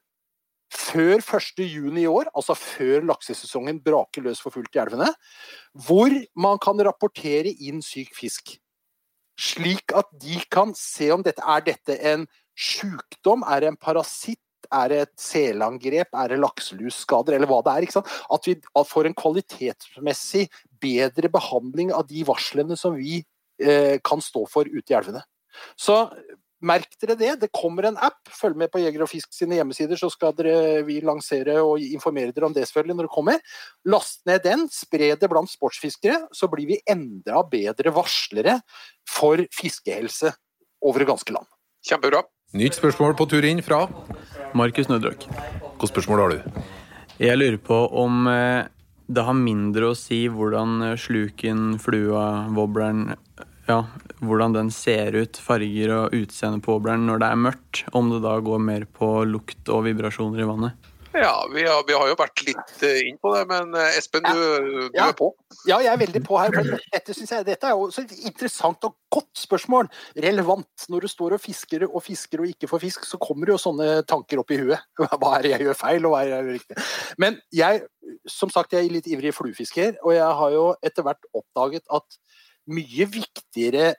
før 0.82 1.22
1.6 1.22 2.00
i 2.02 2.08
år, 2.10 2.30
altså 2.36 2.56
før 2.58 3.06
laksesesongen 3.10 3.80
braker 3.84 4.26
løs 4.26 4.42
for 4.44 4.54
fullt 4.54 4.76
i 4.76 4.82
elvene, 4.84 5.10
hvor 5.86 6.14
man 6.36 6.60
kan 6.62 6.82
rapportere 6.88 7.54
inn 7.54 7.82
syk 7.86 8.14
fisk. 8.18 8.56
Slik 9.42 9.94
at 9.98 10.10
de 10.22 10.40
kan 10.52 10.74
se 10.78 11.10
om 11.14 11.24
dette 11.26 11.42
er 11.42 11.66
dette 11.66 11.98
en 12.12 12.28
sykdom, 12.58 13.46
er 13.48 13.64
det 13.64 13.72
en 13.72 13.80
parasitt, 13.80 14.42
er 14.72 14.92
det 14.92 15.00
et 15.04 15.14
selangrep, 15.20 16.14
er 16.14 16.32
det 16.32 16.40
lakselusskader, 16.40 17.36
eller 17.36 17.50
hva 17.50 17.62
det 17.66 17.74
er. 17.74 18.04
At 18.32 18.48
vi 18.48 18.56
får 18.88 19.10
en 19.10 19.18
kvalitetsmessig 19.18 20.46
bedre 20.82 21.32
behandling 21.34 21.92
av 21.96 22.08
de 22.10 22.24
varslene 22.28 22.78
som 22.80 22.96
vi 22.96 23.24
eh, 23.62 23.98
kan 24.06 24.22
stå 24.24 24.46
for 24.52 24.70
ute 24.70 24.94
i 24.94 24.98
elvene. 24.98 25.24
Så 25.76 25.98
Merk 26.62 26.94
dere 27.02 27.16
det. 27.18 27.32
Det 27.42 27.50
kommer 27.56 27.88
en 27.90 27.98
app. 27.98 28.20
Følg 28.30 28.58
med 28.60 28.72
på 28.74 28.82
Jeger 28.84 29.04
og 29.06 29.10
Fisk 29.10 29.34
sine 29.34 29.58
hjemmesider, 29.58 29.98
så 29.98 30.12
skal 30.14 30.36
dere, 30.38 30.84
vi 30.86 31.00
lansere 31.06 31.58
og 31.66 31.82
informere 31.82 32.34
dere 32.36 32.50
om 32.50 32.56
det 32.56 32.68
selvfølgelig 32.70 33.00
når 33.00 33.10
det 33.10 33.16
kommer. 33.16 33.40
Last 33.90 34.22
ned 34.30 34.44
den, 34.46 34.68
spre 34.74 35.14
det 35.18 35.32
blant 35.32 35.50
sportsfiskere, 35.52 36.28
så 36.36 36.50
blir 36.52 36.70
vi 36.70 36.82
enda 36.90 37.42
bedre 37.50 37.94
varslere 37.96 38.60
for 39.10 39.42
fiskehelse 39.56 40.34
over 40.86 41.02
det 41.02 41.10
ganske 41.10 41.34
land. 41.34 41.50
Kjempebra. 41.88 42.22
Nytt 42.58 42.78
spørsmål 42.78 43.16
på 43.18 43.30
tur 43.32 43.46
inn 43.48 43.64
fra 43.66 43.86
Markus 44.58 44.90
Nødrøk. 44.92 45.26
Hvilket 45.26 45.94
spørsmål 45.96 46.22
har 46.22 46.36
du? 46.36 46.62
Jeg 47.22 47.38
lurer 47.38 47.58
på 47.62 47.78
om 48.02 48.28
eh, 48.30 48.68
det 49.12 49.24
har 49.26 49.38
mindre 49.38 49.92
å 49.92 49.98
si 49.98 50.26
hvordan 50.32 50.94
sluken, 51.00 51.80
flua, 51.82 52.50
wobbleren 52.54 53.16
ja, 53.72 53.82
hvordan 54.20 54.56
den 54.56 54.72
ser 54.76 55.16
ut, 55.16 55.40
farger 55.40 55.96
og 55.96 56.16
utseende 56.18 56.62
på 56.64 56.76
obleren 56.78 57.08
når 57.08 57.24
det 57.24 57.32
er 57.32 57.44
mørkt. 57.48 57.84
Om 57.96 58.14
det 58.14 58.24
da 58.26 58.38
går 58.44 58.64
mer 58.64 58.88
på 59.00 59.14
lukt 59.30 59.72
og 59.72 59.86
vibrasjoner 59.88 60.44
i 60.44 60.50
vannet. 60.50 60.92
Ja, 61.14 61.48
vi 61.54 61.64
har, 61.68 61.84
vi 61.88 61.94
har 61.94 62.08
jo 62.08 62.16
vært 62.16 62.42
litt 62.48 62.84
uh, 62.86 63.00
inn 63.04 63.18
på 63.20 63.34
det, 63.36 63.42
men 63.50 63.74
uh, 63.76 63.98
Espen, 64.00 64.24
du, 64.24 64.44
du 64.64 64.96
ja. 64.96 65.10
er 65.10 65.16
på? 65.18 65.28
Ja, 65.68 65.82
jeg 65.84 65.92
er 65.92 66.00
veldig 66.00 66.22
på 66.24 66.38
her. 66.40 66.54
for 66.56 66.70
dette, 66.72 67.16
jeg, 67.18 67.48
dette 67.50 67.68
er 67.68 67.76
jo 67.76 67.90
så 67.92 68.06
et 68.06 68.14
interessant 68.30 68.88
og 68.88 68.96
godt 69.12 69.42
spørsmål. 69.42 69.90
Relevant. 70.24 70.86
Når 70.92 71.04
du 71.04 71.12
står 71.12 71.36
og 71.36 71.44
fisker 71.44 71.84
og 71.90 72.00
fisker 72.06 72.46
og 72.46 72.54
ikke 72.54 72.70
får 72.72 72.84
fisk, 72.86 73.08
så 73.10 73.20
kommer 73.22 73.50
det 73.50 73.58
jo 73.58 73.64
sånne 73.66 73.90
tanker 74.08 74.40
opp 74.40 74.56
i 74.56 74.62
huet. 74.62 74.88
Hva 75.20 75.34
er 75.36 75.48
det 75.48 75.56
jeg 75.58 75.68
gjør 75.68 75.80
feil, 75.82 76.08
og 76.08 76.16
hva 76.16 76.22
er 76.22 76.30
det 76.30 76.38
jeg 76.38 76.48
gjør 76.48 76.60
riktig? 76.60 76.88
Men 77.26 77.42
jeg, 77.60 77.84
som 78.40 78.54
sagt, 78.54 78.78
jeg 78.78 78.88
er 78.88 78.96
litt 78.96 79.12
ivrig 79.12 79.36
fluefisker, 79.36 80.00
og 80.06 80.16
jeg 80.16 80.40
har 80.42 80.56
jo 80.56 80.66
etter 80.80 81.08
hvert 81.08 81.28
oppdaget 81.36 81.84
at 81.92 82.22
mye 82.74 83.08
viktigere 83.12 83.92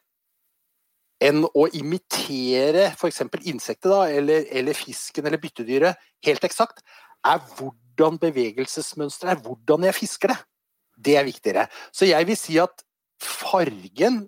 enn 1.22 1.44
å 1.46 1.68
imitere 1.78 2.88
f.eks. 2.90 3.22
insektet 3.46 3.90
da, 3.92 4.04
eller, 4.10 4.46
eller, 4.50 4.76
fisken 4.76 5.28
eller 5.28 5.40
byttedyret 5.42 6.00
helt 6.26 6.46
eksakt, 6.48 6.82
er 7.22 7.38
hvordan 7.54 8.18
bevegelsesmønsteret 8.22 9.36
er, 9.36 9.42
hvordan 9.44 9.86
jeg 9.86 9.98
fisker 10.00 10.34
det. 10.34 10.40
Det 11.02 11.16
er 11.18 11.26
viktigere. 11.26 11.66
Så 11.94 12.08
jeg 12.08 12.26
vil 12.28 12.38
si 12.38 12.58
at 12.62 12.82
fargen 13.22 14.24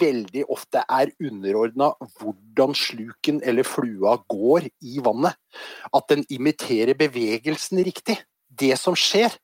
veldig 0.00 0.44
ofte 0.52 0.80
er 0.88 1.12
underordna 1.20 1.90
hvordan 2.18 2.72
sluken 2.76 3.40
eller 3.44 3.66
flua 3.68 4.16
går 4.30 4.68
i 4.84 5.00
vannet. 5.04 5.36
At 5.92 6.08
den 6.12 6.24
imiterer 6.32 6.96
bevegelsen 6.98 7.82
riktig. 7.84 8.16
Det 8.60 8.74
som 8.80 8.96
skjer. 8.98 9.34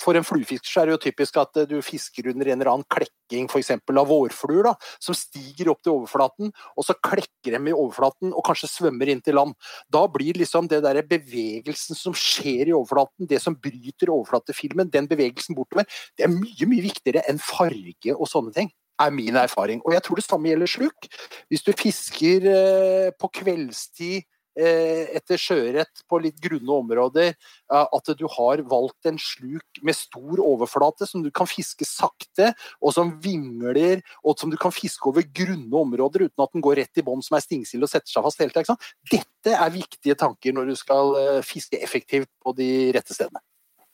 For 0.00 0.16
en 0.16 0.26
fluefisker 0.26 0.82
er 0.82 0.88
det 0.88 0.94
jo 0.96 1.02
typisk 1.06 1.38
at 1.40 1.60
eh, 1.60 1.68
du 1.68 1.76
fisker 1.84 2.30
under 2.32 2.48
en 2.48 2.60
eller 2.60 2.72
annen 2.72 2.88
klekking 2.92 3.48
f.eks. 3.50 3.72
av 3.76 4.08
vårfluer, 4.08 4.68
da, 4.68 4.74
som 5.02 5.16
stiger 5.16 5.70
opp 5.72 5.82
til 5.84 5.94
overflaten, 5.96 6.52
og 6.76 6.86
så 6.86 6.96
klekker 6.96 7.56
de 7.56 7.60
i 7.72 7.76
overflaten 7.76 8.32
og 8.32 8.44
kanskje 8.46 8.70
svømmer 8.72 9.12
inn 9.12 9.22
til 9.24 9.38
land. 9.38 9.54
Da 9.92 10.06
blir 10.12 10.38
liksom 10.38 10.70
det 10.72 10.82
der 10.86 11.02
bevegelsen 11.06 11.98
som 11.98 12.16
skjer 12.16 12.70
i 12.70 12.76
overflaten, 12.76 13.28
det 13.30 13.42
som 13.42 13.58
bryter 13.58 14.12
overflatefilmen, 14.14 14.90
den 14.94 15.10
bevegelsen 15.10 15.58
bortover, 15.58 15.88
det 16.16 16.26
er 16.26 16.32
mye, 16.32 16.70
mye 16.70 16.88
viktigere 16.88 17.26
enn 17.30 17.42
farge 17.42 18.16
og 18.16 18.28
sånne 18.30 18.54
ting 18.56 18.72
er 19.02 19.12
min 19.12 19.36
erfaring. 19.36 19.82
Og 19.84 19.92
jeg 19.92 20.02
tror 20.06 20.16
det 20.16 20.24
samme 20.24 20.48
gjelder 20.48 20.70
sluk. 20.70 21.08
Hvis 21.50 21.64
du 21.66 21.72
fisker 21.76 22.46
eh, 22.48 23.10
på 23.20 23.28
kveldstid 23.42 24.24
etter 24.56 25.40
sjøørret 25.40 26.02
på 26.08 26.20
litt 26.24 26.38
grunne 26.42 26.78
områder, 26.80 27.34
eh, 27.34 27.96
at 27.98 28.12
du 28.16 28.24
har 28.36 28.62
valgt 28.68 29.08
en 29.10 29.18
sluk 29.20 29.82
med 29.84 29.96
stor 29.98 30.40
overflate 30.42 31.08
som 31.08 31.24
du 31.24 31.30
kan 31.34 31.48
fiske 31.50 31.86
sakte, 31.88 32.52
og 32.80 32.94
som 32.96 33.14
vingler, 33.22 34.00
og 34.24 34.38
som 34.40 34.52
du 34.52 34.56
kan 34.60 34.74
fiske 34.74 35.10
over 35.10 35.26
grunne 35.26 35.82
områder 35.82 36.26
uten 36.26 36.46
at 36.46 36.54
den 36.54 36.64
går 36.64 36.80
rett 36.82 37.02
i 37.02 37.04
bånn 37.06 37.24
som 37.24 37.38
er 37.38 37.44
stingsild 37.44 37.84
og 37.84 37.92
setter 37.92 38.12
seg 38.12 38.24
fast 38.26 38.40
hele 38.40 38.54
tida. 38.54 38.78
Dette 39.12 39.56
er 39.56 39.74
viktige 39.74 40.16
tanker 40.18 40.56
når 40.56 40.72
du 40.72 40.78
skal 40.78 41.12
eh, 41.20 41.44
fiske 41.46 41.80
effektivt 41.82 42.32
på 42.42 42.56
de 42.56 42.70
rette 42.96 43.16
stedene. 43.16 43.44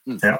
Mm. 0.08 0.18
Ja. 0.18 0.38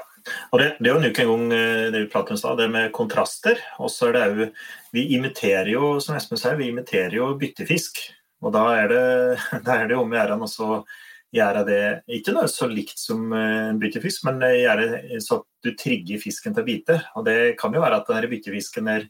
Og 0.51 0.59
det, 0.59 0.73
det, 0.79 0.89
er 0.89 0.97
jo 0.97 1.03
nok 1.03 1.19
en 1.19 1.29
gang 1.29 1.53
eh, 1.55 1.85
det 1.93 2.01
vi 2.01 2.09
pratet 2.11 2.35
om 2.35 2.39
sted, 2.39 2.57
det 2.59 2.71
med 2.71 2.91
kontraster. 2.95 3.59
Og 3.79 3.91
så 3.91 4.09
er 4.09 4.17
det 4.17 4.25
jo 4.27 4.49
Vi 4.93 5.07
imiterer 5.17 5.71
jo, 5.71 5.97
som 6.03 6.15
Espen 6.15 6.39
sier, 6.39 6.59
vi 6.59 6.69
imiterer 6.71 7.15
jo 7.17 7.31
byttefisk. 7.39 8.01
Og 8.43 8.53
da 8.55 8.67
er 8.77 8.91
det, 8.91 9.03
da 9.65 9.79
er 9.79 9.89
det 9.91 9.99
om 9.99 10.11
å 10.11 10.19
gjøre 10.19 10.39
å 10.43 10.83
gjøre 11.33 11.63
det 11.65 11.83
ikke 12.13 12.35
noe 12.35 12.49
så 12.51 12.67
likt 12.69 12.99
som 13.01 13.31
eh, 13.33 13.69
en 13.71 13.79
byttefisk, 13.81 14.27
men 14.27 14.43
gjøre 14.43 15.21
så 15.23 15.39
at 15.41 15.47
du 15.65 15.71
trigger 15.79 16.21
fisken 16.21 16.53
til 16.53 16.65
å 16.65 16.67
bite. 16.67 16.99
Og 17.17 17.25
det 17.25 17.37
kan 17.59 17.73
jo 17.73 17.81
være 17.81 18.01
at 18.01 18.11
denne 18.11 18.29
byttefisken 18.31 18.91
er 18.91 19.07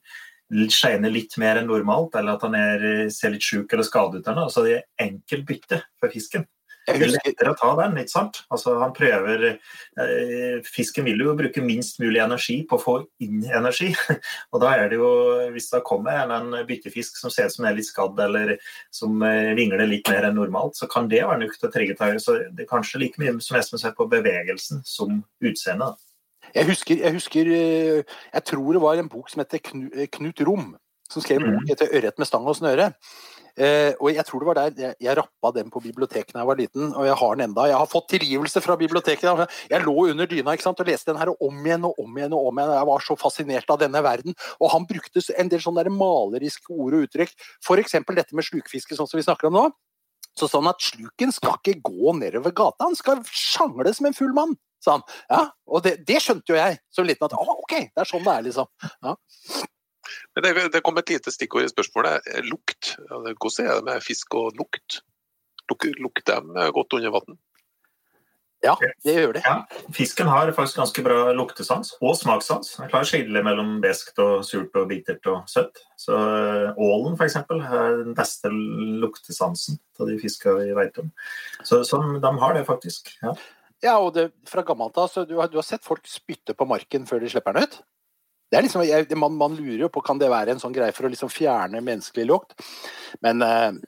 skjener 0.70 1.10
litt 1.10 1.36
mer 1.42 1.58
enn 1.60 1.70
normalt, 1.70 2.16
eller 2.20 2.36
at 2.36 2.44
han 2.46 2.56
er, 2.58 2.84
ser 3.14 3.34
litt 3.34 3.46
sjuk 3.46 3.72
eller 3.74 3.88
skadet 3.88 4.22
ut. 4.22 4.28
Altså 4.34 4.66
det 4.68 4.76
er 4.78 5.08
enkelt 5.08 5.48
bytte 5.50 5.80
for 6.02 6.14
fisken. 6.14 6.46
Det 6.84 6.98
er 6.98 7.14
lettere 7.14 7.54
å 7.54 7.56
ta 7.56 7.70
den, 7.80 7.96
ikke 8.02 8.12
sant? 8.12 8.42
Altså, 8.52 8.74
han 8.82 8.92
prøver 8.96 9.46
eh, 9.54 10.58
Fisken 10.68 11.08
vil 11.08 11.22
jo 11.24 11.36
bruke 11.40 11.64
minst 11.64 12.02
mulig 12.04 12.20
energi 12.20 12.58
på 12.68 12.76
å 12.76 12.82
få 12.82 12.96
inn 13.24 13.46
energi. 13.48 13.94
Og 14.52 14.60
da 14.64 14.74
er 14.76 14.92
det 14.92 15.00
jo, 15.00 15.12
hvis 15.56 15.70
det 15.72 15.84
kommer 15.88 16.26
en, 16.26 16.34
en 16.36 16.68
byttefisk 16.68 17.20
som 17.22 17.32
ser 17.32 17.48
ut 17.48 17.56
som 17.56 17.70
er 17.70 17.78
litt 17.78 17.88
skadd, 17.88 18.20
eller 18.26 18.58
som 18.92 19.16
eh, 19.24 19.54
vingler 19.56 19.88
litt 19.88 20.12
mer 20.12 20.28
enn 20.28 20.36
normalt, 20.40 20.76
så 20.80 20.90
kan 20.92 21.08
det 21.12 21.24
være 21.24 21.46
nok 21.46 21.56
til 21.56 21.70
å 21.70 21.74
trigge 21.74 21.98
tauet. 22.00 22.24
Så 22.24 22.40
det 22.52 22.66
er 22.66 22.72
kanskje 22.72 23.06
like 23.06 23.22
mye 23.24 23.38
som 23.44 23.60
Espen 23.60 23.80
ser 23.80 23.96
på 23.96 24.10
bevegelsen 24.12 24.84
som 24.88 25.22
utseendet. 25.44 26.02
Jeg 26.54 26.68
husker, 26.68 27.00
jeg 27.00 27.16
husker 27.16 27.50
eh, 27.50 28.18
Jeg 28.34 28.44
tror 28.46 28.76
det 28.76 28.82
var 28.84 29.00
en 29.00 29.10
bok 29.10 29.32
som 29.32 29.42
heter 29.42 29.64
Knut 29.64 30.42
Rom, 30.46 30.74
som 31.14 31.24
skrev 31.24 31.42
en 31.42 31.56
bok 31.56 31.70
mm. 31.70 31.72
etter 31.76 31.94
'Ørret 31.94 32.20
med 32.20 32.30
stang 32.30 32.50
og 32.50 32.58
snøre'. 32.58 32.92
Eh, 33.54 33.94
og 34.02 34.10
jeg 34.10 34.26
tror 34.26 34.42
det 34.42 34.48
var 34.48 34.58
der 34.58 34.80
jeg, 34.82 34.96
jeg 35.06 35.14
rappa 35.14 35.52
den 35.54 35.68
på 35.70 35.78
biblioteket 35.84 36.34
da 36.34 36.42
jeg 36.42 36.50
var 36.50 36.58
liten, 36.58 36.88
og 36.90 37.06
jeg 37.06 37.18
har 37.20 37.36
den 37.36 37.46
enda. 37.46 37.68
Jeg 37.70 37.78
har 37.78 37.90
fått 37.92 38.10
tilgivelse 38.16 38.64
fra 38.66 38.78
biblioteket. 38.80 39.46
Jeg 39.70 39.86
lå 39.86 39.94
under 40.10 40.30
dyna 40.30 40.58
sant, 40.58 40.82
og 40.82 40.90
leste 40.90 41.12
den 41.12 41.22
her 41.22 41.30
om 41.38 41.62
igjen 41.62 41.86
og 41.86 42.00
om 42.02 42.18
igjen 42.18 42.34
og 42.34 42.50
om 42.50 42.60
igjen. 42.60 42.74
Jeg 42.80 42.90
var 42.90 43.06
så 43.06 43.18
fascinert 43.20 43.70
av 43.70 43.82
denne 43.84 44.02
verden. 44.02 44.34
Og 44.60 44.74
han 44.74 44.90
brukte 44.90 45.22
en 45.38 45.54
del 45.54 45.62
sånne 45.62 45.86
maleriske 45.94 46.74
ord 46.74 46.98
og 46.98 47.08
uttrykk. 47.08 47.34
F.eks. 47.62 48.00
dette 48.10 48.34
med 48.34 48.48
slukfiske, 48.48 48.98
sånn 48.98 49.10
som 49.10 49.22
vi 49.22 49.28
snakker 49.28 49.52
om 49.52 49.60
nå. 49.60 49.68
Så 50.34 50.50
sånn 50.50 50.66
at 50.66 50.82
sluken 50.82 51.34
skal 51.34 51.60
ikke 51.60 51.84
gå 51.86 52.16
nedover 52.18 52.54
gata, 52.58 52.88
han 52.88 52.98
skal 52.98 53.22
sjangle 53.30 53.92
som 53.94 54.10
en 54.10 54.18
full 54.18 54.34
mann. 54.34 54.56
Sånn. 54.84 55.04
Ja, 55.30 55.46
og 55.70 55.86
det, 55.86 56.00
det, 56.08 56.18
skjønte 56.24 56.52
jo 56.52 56.58
jeg 56.58 56.80
som 56.92 57.06
liten, 57.08 57.24
at 57.30 57.36
ah, 57.38 57.54
ok, 57.54 57.76
det 57.94 58.02
er 58.04 58.10
sånn 58.10 58.26
det 58.26 58.34
er, 58.34 58.48
liksom. 58.50 58.68
Ja. 59.06 59.14
Det, 60.34 60.54
det 60.74 60.82
kom 60.82 60.98
et 60.98 61.10
lite 61.14 61.32
stikkord 61.34 61.68
i 61.68 61.72
spørsmålet. 61.72 62.30
Lukt. 62.50 62.96
Hvordan 63.10 63.68
er 63.68 63.80
det 63.80 63.88
med 63.90 64.06
fisk 64.06 64.34
og 64.40 64.58
lukt? 64.58 65.04
Luk, 65.72 65.86
lukter 66.02 66.42
de 66.44 66.70
godt 66.76 66.98
under 66.98 67.14
vann? 67.14 67.38
Ja, 68.64 68.74
det 69.04 69.14
gjør 69.18 69.34
det. 69.36 69.42
Ja, 69.44 69.66
fisken 69.92 70.30
har 70.32 70.48
faktisk 70.56 70.80
ganske 70.80 71.04
bra 71.04 71.34
luktesans 71.36 71.92
og 72.00 72.16
smakssans. 72.16 72.78
Den 72.78 72.88
klarer 72.92 73.04
å 73.04 73.10
skille 73.10 73.42
mellom 73.44 73.74
beskt 73.84 74.20
og 74.24 74.46
surt 74.48 74.76
og 74.80 74.88
bittert 74.92 75.28
og 75.28 75.50
søtt. 75.52 75.82
Så 76.00 76.16
eh, 76.16 76.70
Ålen 76.80 77.18
f.eks. 77.18 77.36
har 77.68 77.98
den 78.00 78.16
beste 78.16 78.52
luktesansen 79.04 79.82
av 80.00 80.08
de 80.08 80.16
fiska 80.22 80.56
vi 80.62 80.70
veit 80.78 81.02
om. 81.04 81.12
Så, 81.60 81.82
så, 81.88 82.00
de 82.24 82.34
har 82.46 82.56
det 82.56 82.64
faktisk. 82.70 83.12
Ja, 83.26 83.36
ja 83.84 83.98
og 84.00 84.14
det, 84.16 84.30
fra 84.48 84.64
gammelt 84.64 84.96
av, 85.02 85.12
du, 85.28 85.36
du 85.36 85.60
har 85.60 85.68
sett 85.68 85.84
folk 85.84 86.08
spytte 86.08 86.56
på 86.56 86.70
marken 86.70 87.10
før 87.10 87.20
de 87.20 87.34
slipper 87.36 87.58
den 87.58 87.68
ut? 87.68 87.82
Det 88.54 88.60
er 88.60 88.66
liksom, 88.68 88.84
jeg, 88.86 89.08
man, 89.18 89.34
man, 89.34 89.56
lurer 89.58 89.88
jo 89.88 89.88
på 89.90 90.04
kan 90.06 90.20
det 90.22 90.28
være 90.30 90.54
en 90.54 90.60
sånn 90.62 90.76
greie 90.76 90.94
for 90.94 91.08
å 91.08 91.10
liksom 91.10 91.32
fjerne 91.34 91.80
menneskelig 91.82 92.28
lukt. 92.30 92.54
Men 93.26 93.42
eh, 93.42 93.80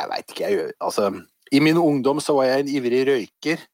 jeg 0.00 0.08
veit 0.14 0.32
ikke. 0.32 0.48
Jeg, 0.48 0.70
altså, 0.80 1.10
I 1.52 1.60
min 1.60 1.76
ungdom 1.76 2.22
så 2.24 2.38
var 2.38 2.48
jeg 2.48 2.64
en 2.64 2.70
ivrig 2.78 3.02
røyker. 3.10 3.66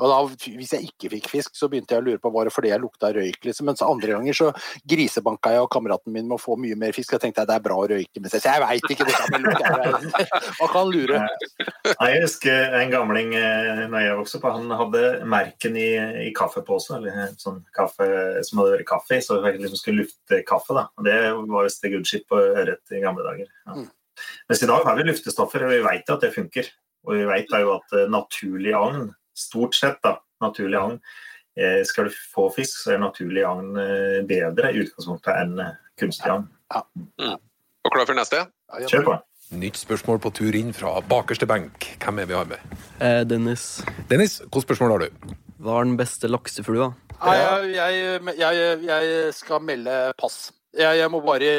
Og 0.00 0.10
da, 0.10 0.18
Hvis 0.58 0.72
jeg 0.74 0.88
ikke 0.88 1.10
fikk 1.16 1.28
fisk, 1.30 1.54
så 1.56 1.68
begynte 1.70 1.94
jeg 1.94 2.02
å 2.02 2.06
lure 2.06 2.22
på 2.22 2.32
var 2.34 2.48
det 2.48 2.54
fordi 2.54 2.72
jeg 2.72 2.82
lukta 2.82 3.12
røyk. 3.14 3.40
liksom, 3.44 3.68
Mens 3.68 3.82
andre 3.84 4.16
ganger 4.16 4.38
så 4.38 4.50
grisebanka 4.86 5.54
jeg 5.54 5.64
og 5.64 5.70
kameraten 5.72 6.12
min 6.12 6.28
med 6.28 6.38
å 6.38 6.42
få 6.42 6.56
mye 6.60 6.76
mer 6.78 6.94
fisk. 6.96 7.14
Jeg 7.14 7.24
tenkte 7.24 7.44
at 7.44 7.50
det 7.50 7.58
er 7.58 7.64
bra 7.64 7.78
å 7.78 7.88
røyke 7.90 8.22
mens 8.22 8.36
jeg 8.36 8.44
jeg 8.44 8.62
veit 8.62 8.90
ikke 8.90 9.06
det 9.08 9.16
med 9.32 9.46
lukt. 9.46 9.62
Hva 10.58 10.68
kan 10.72 10.92
lure. 10.92 11.22
Jeg 12.04 12.20
husker 12.22 12.74
en 12.78 12.90
gamling 12.92 13.34
eh, 13.36 13.84
når 13.90 14.02
jeg 14.02 14.16
vokste 14.18 14.38
opp, 14.38 14.46
han 14.56 14.72
hadde 14.76 15.02
merken 15.28 15.76
i, 15.78 15.88
i 16.26 16.30
kaffepose. 16.36 16.96
eller 16.96 17.34
sånn 17.40 17.60
kaffe 17.76 18.06
som 18.46 18.60
hadde 18.60 18.78
vært 18.78 18.88
kaffe 18.88 19.18
i, 19.18 19.24
så 19.24 19.38
jeg 19.44 19.60
liksom 19.60 19.80
skulle 19.80 20.04
lufte 20.04 20.40
kaffe. 20.48 20.76
da, 20.76 20.86
og 20.96 21.06
Det 21.06 21.18
var 21.34 21.66
visst 21.66 21.84
good 21.92 22.08
shit 22.08 22.24
på 22.30 22.40
ørret 22.40 22.94
i 22.94 23.02
gamle 23.04 23.26
dager. 23.26 23.50
Ja. 23.66 23.76
Mm. 23.76 23.90
Mens 24.48 24.62
i 24.62 24.70
dag 24.70 24.86
har 24.86 24.96
vi 24.98 25.06
luftestoffer, 25.08 25.66
og 25.66 25.74
vi 25.74 25.82
vet 25.84 26.14
at 26.14 26.24
det 26.24 26.32
funker. 26.34 26.70
Og 27.04 27.18
vi 27.18 27.26
vet 27.28 27.52
jo 27.52 27.74
at 27.76 27.96
eh, 27.98 28.10
naturlig 28.12 28.74
agn 28.78 29.10
stort 29.38 29.76
sett, 29.76 30.00
da, 30.04 30.18
naturlig 30.44 30.78
agn. 30.80 30.98
Eh, 31.54 31.82
skal 31.86 32.08
du 32.08 32.16
få 32.34 32.48
fisk, 32.54 32.80
så 32.82 32.94
er 32.94 33.02
naturlig 33.02 33.44
agn 33.46 33.76
eh, 33.78 34.22
bedre 34.26 34.72
i 34.74 34.80
utgangspunktet 34.82 35.36
enn 35.36 35.60
eh, 35.62 35.76
kunstig 36.00 36.32
agn. 36.32 36.48
Ja. 36.74 36.82
Mm. 37.22 37.38
Og 37.84 37.94
klar 37.94 38.08
for 38.08 38.18
neste? 38.18 38.42
Kjør 38.88 39.06
på. 39.06 39.16
Nytt 39.60 39.78
spørsmål 39.78 40.18
på 40.24 40.32
tur 40.34 40.56
inn 40.56 40.72
fra 40.74 40.96
bakerste 41.06 41.46
benk. 41.46 41.86
Hvem 42.02 42.22
er 42.22 42.30
vi 42.30 42.36
har 42.38 42.48
med? 42.50 42.74
Eh, 42.98 43.22
Dennis. 43.28 43.84
Dennis, 44.10 44.40
hvilket 44.42 44.66
spørsmål 44.66 44.94
har 44.96 45.04
du? 45.04 45.34
Hva 45.62 45.78
er 45.78 45.88
den 45.88 45.98
beste 46.00 46.30
lakseflua? 46.30 46.90
Jeg, 47.24 47.74
jeg, 47.76 48.00
jeg, 48.40 48.78
jeg, 48.84 49.34
skal 49.36 49.62
melde 49.62 49.98
pass. 50.18 50.48
Jeg, 50.74 51.06
må 51.12 51.20
bare 51.22 51.52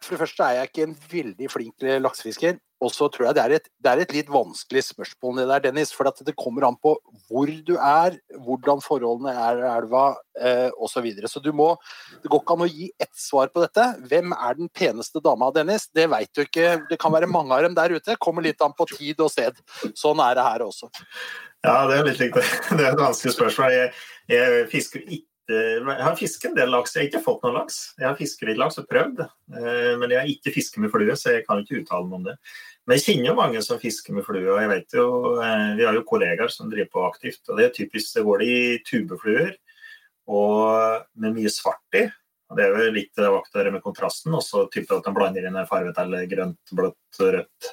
For 0.00 0.14
det 0.16 0.22
første 0.22 0.46
er 0.46 0.62
jeg 0.62 0.70
ikke 0.70 0.86
en 0.86 0.96
veldig 1.12 1.50
flink 1.52 1.84
laksefisker. 2.00 2.56
Og 2.84 2.92
så 2.92 3.08
tror 3.08 3.28
jeg 3.28 3.36
det 3.38 3.42
er, 3.42 3.54
et, 3.56 3.68
det 3.80 3.90
er, 3.90 4.00
et, 4.02 4.12
litt 4.12 4.30
vanskelig 4.32 4.82
spørsmål 4.90 5.38
det 5.40 5.46
der, 5.48 5.62
Dennis. 5.68 5.92
For 5.96 6.08
det 6.26 6.34
kommer 6.36 6.66
an 6.68 6.76
på 6.76 6.92
hvor 7.28 7.52
du 7.68 7.74
er, 7.76 8.18
hvordan 8.44 8.82
forholdene 8.84 9.32
er 9.32 9.62
i 9.62 9.70
elva 9.70 10.04
eh, 10.36 10.68
osv. 10.76 10.96
Så, 10.96 11.02
videre. 11.04 11.28
så 11.28 11.40
du 11.44 11.50
må 11.52 11.74
Det 12.22 12.30
går 12.32 12.40
ikke 12.40 12.54
an 12.56 12.64
å 12.64 12.68
gi 12.70 12.88
ett 13.00 13.12
svar 13.20 13.50
på 13.52 13.62
dette. 13.64 13.84
Hvem 14.08 14.32
er 14.36 14.58
den 14.58 14.70
peneste 14.72 15.20
dama, 15.24 15.50
Dennis? 15.54 15.88
Det 15.92 16.08
veit 16.12 16.32
du 16.36 16.42
ikke. 16.44 16.82
Det 16.90 17.00
kan 17.00 17.14
være 17.14 17.30
mange 17.30 17.56
av 17.56 17.64
dem 17.64 17.76
der 17.76 17.96
ute. 17.96 18.16
Kommer 18.20 18.44
litt 18.44 18.60
an 18.64 18.76
på 18.76 18.88
tid 18.92 19.20
og 19.24 19.32
sted. 19.32 19.56
Sånn 19.96 20.20
er 20.24 20.36
det 20.36 20.44
her 20.44 20.66
også. 20.66 20.90
Ja, 21.64 21.78
det 21.88 21.96
er 21.96 22.10
litt 22.10 22.20
likt. 22.20 22.36
Det 22.76 22.82
er 22.82 22.92
et 22.92 23.00
vanskelig 23.00 23.32
spørsmål. 23.34 23.72
Jeg, 23.72 23.94
jeg 24.30 24.68
fisker 24.72 25.02
ikke 25.06 25.35
jeg 25.52 26.02
har 26.02 26.16
fisket 26.18 26.50
en 26.50 26.56
del 26.58 26.72
laks. 26.74 26.94
Jeg 26.96 27.04
har 27.04 27.08
ikke 27.10 27.24
fått 27.24 27.44
noen 27.44 27.56
laks. 27.58 27.76
Jeg 28.00 28.06
har 28.08 28.16
fisket 28.18 28.58
laks 28.58 28.80
og 28.80 28.88
prøvd, 28.90 29.22
eh, 29.22 29.92
men 30.00 30.12
jeg 30.12 30.18
har 30.18 30.32
ikke 30.32 30.52
fisket 30.54 30.82
med 30.82 30.92
flue, 30.94 31.16
så 31.18 31.36
jeg 31.36 31.46
kan 31.46 31.62
ikke 31.62 31.80
uttale 31.82 32.08
meg 32.08 32.18
om 32.18 32.26
det. 32.26 32.36
Men 32.86 32.98
jeg 32.98 33.04
kjenner 33.04 33.30
jo 33.30 33.38
mange 33.38 33.62
som 33.66 33.80
fisker 33.82 34.16
med 34.16 34.26
flue, 34.26 34.44
og 34.46 34.60
jeg 34.62 34.72
vet 34.72 34.98
jo, 34.98 35.06
eh, 35.42 35.72
vi 35.78 35.86
har 35.86 35.96
jo 35.96 36.04
kollegaer 36.06 36.52
som 36.52 36.70
driver 36.70 36.90
på 36.92 37.06
aktivt. 37.06 37.42
og 37.48 37.58
Det 37.58 37.64
er 37.66 37.74
typisk 37.78 38.14
det 38.14 38.26
går 38.26 38.38
de 38.44 38.50
i 38.52 38.78
tubefluer 38.86 39.56
og 40.26 41.06
med 41.14 41.34
mye 41.34 41.50
svart 41.50 41.98
i. 41.98 42.06
og 42.50 42.56
Det 42.56 42.64
er 42.64 42.76
jo 42.86 42.92
litt 42.94 43.14
det 43.14 43.72
med 43.72 43.82
kontrasten, 43.82 44.34
også 44.34 44.70
typisk 44.70 44.98
at 44.98 45.04
de 45.04 45.14
blander 45.14 45.46
inn 45.46 45.66
farget 45.66 45.98
eller 45.98 46.26
grønt, 46.26 46.62
blått, 46.72 47.20
rødt. 47.20 47.72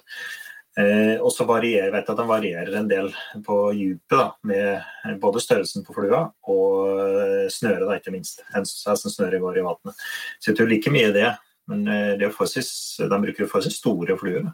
Eh, 0.80 1.20
og 1.22 1.30
så 1.30 1.46
varierer, 1.46 1.92
vet 1.94 2.08
jeg 2.08 2.16
at 2.16 2.20
den 2.20 2.30
varierer 2.30 2.78
en 2.80 2.90
del 2.90 3.12
på 3.46 3.58
dypet, 3.78 4.40
med 4.50 5.20
både 5.22 5.42
størrelsen 5.44 5.86
på 5.86 5.94
flua 5.94 6.24
og 6.50 7.04
eh, 7.04 7.46
snøret, 7.54 7.86
da, 7.86 7.98
ikke 8.00 8.14
minst. 8.16 8.42
Hvordan 8.56 9.14
snøret 9.14 9.44
går 9.44 9.60
i 9.60 9.66
vannet. 9.68 10.06
Så 10.40 10.52
jeg 10.52 10.60
tror 10.60 10.72
like 10.72 10.94
mye 10.94 11.14
det. 11.14 11.30
Men 11.70 11.86
eh, 11.88 12.14
det 12.18 12.28
er 12.28 12.34
forholdsvis, 12.34 12.74
de 13.00 13.22
bruker 13.26 13.48
forholdsvis 13.48 13.80
store 13.84 14.18
fluer. 14.20 14.50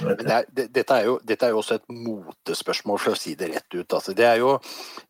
Det 0.00 0.26
er, 0.26 0.46
det, 0.50 0.66
dette, 0.74 0.96
er 0.96 1.08
jo, 1.08 1.16
dette, 1.22 1.46
er 1.46 1.54
jo, 1.54 1.60
også 1.62 1.78
et 1.78 1.86
motespørsmål, 1.92 3.00
for 3.02 3.14
å 3.14 3.18
si 3.18 3.34
det 3.38 3.50
rett 3.52 3.76
ut. 3.76 3.96
Altså, 3.96 4.14
det 4.16 4.30
jo, 4.40 4.54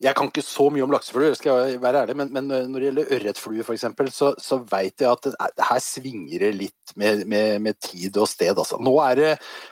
jeg 0.03 0.17
kan 0.19 0.31
ikke 0.31 0.45
så 0.45 0.69
mye 0.73 0.87
om 0.87 0.95
laksefluer, 0.95 1.37
skal 1.39 1.71
jeg 1.71 1.83
være 1.83 2.05
ærlig, 2.05 2.17
men, 2.21 2.33
men 2.35 2.51
når 2.53 2.79
det 2.79 2.89
gjelder 2.91 3.13
ørretflue 3.19 3.67
f.eks., 3.67 3.87
så, 4.15 4.33
så 4.41 4.61
veit 4.71 5.01
jeg 5.01 5.11
at 5.11 5.31
det, 5.31 5.69
her 5.71 5.85
svinger 5.85 6.47
det 6.47 6.55
litt 6.59 6.97
med, 7.01 7.25
med, 7.31 7.61
med 7.65 7.81
tid 7.83 8.17
og 8.21 8.29
sted. 8.31 8.57
Altså. 8.57 8.81
Nå 8.83 8.97
er 9.07 9.21
det, 9.21 9.31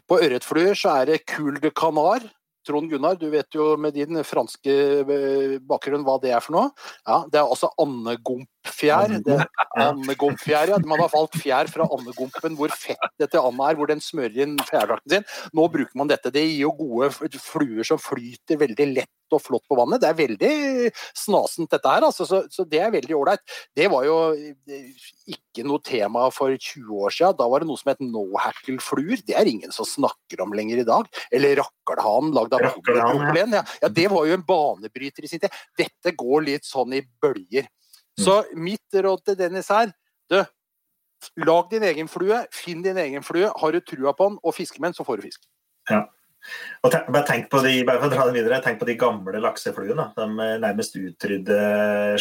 På 0.08 0.20
ørretfluer 0.22 0.78
så 0.78 0.96
er 1.00 1.12
det 1.12 1.24
Cool 1.30 1.60
de 1.62 1.72
Canar 1.74 2.24
Trond 2.66 2.90
Gunnar, 2.90 3.16
du 3.18 3.26
vet 3.30 3.54
jo 3.54 3.72
med 3.80 3.96
din 3.96 4.20
franske 4.26 4.74
eh, 5.02 5.56
bakgrunn 5.66 6.04
hva 6.06 6.18
det 6.22 6.30
er 6.34 6.42
for 6.44 6.54
noe. 6.54 6.70
Ja, 7.02 7.22
Det 7.26 7.40
er 7.40 7.48
altså 7.48 7.72
andegompfjær. 8.62 9.16
Det 9.26 9.38
Andegompfjær, 9.82 10.68
ja. 10.72 10.78
Man 10.86 11.02
har 11.02 11.10
valgt 11.12 11.38
fjær 11.42 11.70
fra 11.72 11.86
andegompen 11.96 12.58
hvor 12.58 12.72
fettet 12.74 13.30
til 13.32 13.40
anda 13.40 13.70
er, 13.70 13.78
hvor 13.78 13.90
den 13.90 14.02
smører 14.02 14.44
inn 14.46 14.58
fjærdrakten 14.68 15.16
sin. 15.16 15.26
Nå 15.56 15.66
bruker 15.72 15.98
man 15.98 16.10
dette. 16.10 16.32
Det 16.34 16.44
gir 16.44 16.66
jo 16.66 16.76
gode 16.78 17.10
fluer 17.42 17.86
som 17.86 18.00
flyter 18.00 18.60
veldig 18.62 18.88
lett 18.92 19.10
og 19.32 19.40
flott 19.40 19.64
på 19.68 19.76
vannet. 19.78 20.02
Det 20.02 20.10
er 20.10 20.18
veldig 20.18 20.52
snasent 21.16 21.72
dette 21.72 21.88
her, 21.88 22.04
altså, 22.04 22.26
så, 22.28 22.42
så 22.52 22.66
det 22.68 22.82
er 22.84 22.92
veldig 22.94 23.16
ålreit. 23.16 23.42
Det 23.76 23.88
var 23.92 24.04
jo 24.04 24.16
eh, 24.36 25.08
ikke 25.32 25.64
noe 25.68 25.82
tema 25.84 26.26
for 26.34 26.52
20 26.52 27.04
år 27.06 27.16
siden. 27.16 27.38
Da 27.40 27.48
var 27.48 27.62
det 27.62 27.70
noe 27.70 27.80
som 27.80 27.92
het 27.92 28.02
no-hackle-fluer. 28.04 29.24
Det 29.26 29.36
er 29.38 29.48
ingen 29.48 29.72
som 29.74 29.88
snakker 29.88 30.44
om 30.44 30.52
lenger 30.56 30.82
i 30.82 30.88
dag. 30.88 31.08
Eller 31.32 31.62
rakkelhan 31.62 32.32
lagd 32.36 32.56
av 32.58 32.66
polypropylen. 32.76 33.58
Ja. 33.60 33.64
ja, 33.84 33.92
det 33.92 34.08
var 34.12 34.28
jo 34.28 34.36
en 34.36 34.48
banebryter 34.48 35.24
i 35.24 35.32
sin 35.32 35.42
tid. 35.42 35.62
Dette 35.78 36.16
går 36.18 36.50
litt 36.50 36.68
sånn 36.68 36.98
i 36.98 37.04
bølger. 37.22 37.68
Så 38.20 38.42
mitt 38.54 38.94
råd 38.94 39.24
til 39.26 39.38
Dennis 39.38 39.70
er 39.72 39.92
du, 40.30 40.42
lag 41.36 41.70
din 41.70 41.84
egen 41.86 42.08
flue, 42.10 42.42
finn 42.52 42.82
din 42.84 42.98
egen 43.00 43.24
flue. 43.24 43.50
Har 43.60 43.72
du 43.72 43.80
trua 43.80 44.12
på 44.16 44.28
den 44.28 44.38
og 44.42 44.54
fisker 44.56 44.92
så 44.92 45.04
får 45.04 45.20
du 45.20 45.28
fisk. 45.28 45.46
Ja. 45.90 46.04
Og 46.82 46.90
tenk, 46.90 47.08
bare 47.14 47.26
tenk 47.28 47.48
på 47.52 47.60
de, 47.62 47.72
bare 47.86 48.00
for 48.02 48.10
å 48.10 48.12
dra 48.12 48.24
det 48.26 48.34
videre, 48.34 48.58
tenk 48.64 48.80
på 48.80 48.88
de 48.88 48.96
gamle 48.98 49.42
laksefluene. 49.42 50.08
De 50.16 50.24
eh, 50.26 50.54
nærmest 50.62 50.96
utrydde 50.98 51.58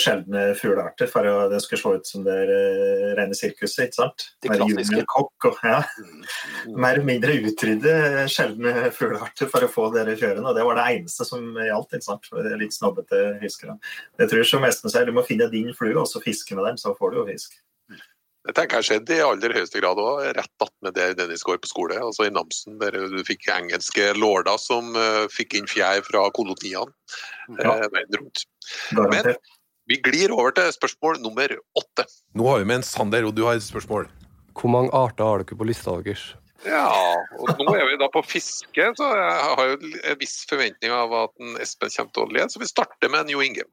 sjeldne 0.01 0.43
fuglearter 0.59 1.09
for 1.09 1.25
at 1.27 1.53
det 1.53 1.61
skulle 1.63 1.81
se 1.81 2.01
ut 2.01 2.11
som 2.11 2.25
det 2.27 2.35
eh, 2.45 3.07
rene 3.17 3.37
sirkuset. 3.37 3.87
ikke 3.87 3.97
sant? 3.97 4.27
De 4.45 4.51
klassiske. 4.53 5.05
Kokk 5.11 5.49
og 5.49 5.65
ja. 5.65 5.79
Mer 6.69 6.99
eller 6.99 7.07
mindre 7.07 7.39
utrydde 7.49 7.95
sjeldne 8.31 8.91
fuglearter 8.95 9.49
for 9.51 9.65
å 9.65 9.71
få 9.71 9.89
dere 9.95 10.17
fjørene, 10.19 10.45
Og 10.51 10.57
det 10.57 10.67
var 10.67 10.77
det 10.77 10.87
eneste 10.99 11.27
som 11.27 11.49
gjaldt. 11.57 11.97
ikke 11.97 12.09
sant? 12.11 12.31
Det 12.31 12.61
Litt 12.61 12.77
snobbete 12.77 13.23
fiskere. 13.41 13.79
Jeg 14.21 14.29
tror 14.29 14.45
som 14.45 14.65
Espen 14.67 14.93
sier, 14.93 15.09
du 15.09 15.15
må 15.15 15.25
finne 15.25 15.49
din 15.49 15.73
flue 15.77 15.97
og 15.97 16.09
så 16.09 16.21
fiske 16.21 16.53
med 16.57 16.67
den, 16.69 16.77
så 16.77 16.93
får 16.97 17.13
du 17.13 17.21
jo 17.23 17.27
fisk. 17.31 17.57
Det 18.47 18.55
tenker 18.57 18.81
jeg 18.81 18.87
skjedde 18.87 19.17
i 19.19 19.21
aller 19.21 19.53
høyeste 19.53 19.77
grad 19.83 19.99
òg, 20.01 20.23
rett 20.33 20.63
attmed 20.65 20.95
der 20.97 21.13
Dennis 21.13 21.43
går 21.45 21.59
på 21.61 21.69
skole. 21.69 21.99
Altså 22.01 22.25
i 22.25 22.31
Namsen, 22.33 22.79
der 22.81 22.95
du 23.11 23.19
fikk 23.27 23.45
engelske 23.53 24.07
lorder 24.17 24.57
som 24.57 24.95
uh, 24.97 25.27
fikk 25.29 25.59
inn 25.59 25.69
fjær 25.69 26.01
fra 26.07 26.23
koloniene 26.33 26.89
Ja. 27.61 27.75
uh, 27.77 27.85
verden 27.93 28.17
rundt. 28.23 28.45
Men 28.97 29.35
Vi 29.89 29.97
glir 30.01 30.31
over 30.33 30.53
til 30.57 30.71
spørsmål 30.73 31.19
nummer 31.21 31.53
åtte. 31.77 32.05
Nå 32.37 32.47
har 32.49 32.61
vi 32.61 32.69
med 32.69 32.79
en 32.79 32.85
Sander, 32.87 33.25
og 33.27 33.35
du 33.37 33.43
har 33.45 33.59
et 33.59 33.65
spørsmål. 33.65 34.09
Hvor 34.57 34.71
mange 34.73 34.93
arter 34.95 35.25
har 35.25 35.43
dere 35.43 35.57
på 35.57 35.67
lista 35.67 35.93
deres? 36.01 36.31
Ja, 36.65 36.85
og 37.41 37.61
nå 37.61 37.73
er 37.73 37.87
vi 37.89 37.97
da 37.97 38.07
på 38.13 38.21
fiske, 38.25 38.85
så 38.97 39.07
jeg 39.17 39.55
har 39.57 39.71
jo 39.71 39.77
en 39.81 40.19
viss 40.21 40.35
forventning 40.49 40.93
av 40.93 41.13
at 41.17 41.33
en 41.41 41.55
Espen 41.61 41.89
kommer 41.93 42.13
til 42.13 42.25
å 42.25 42.33
lede, 42.33 42.49
så 42.53 42.61
vi 42.61 42.69
starter 42.69 43.09
med 43.09 43.25
en 43.25 43.33
Jo 43.33 43.41
Inge. 43.45 43.65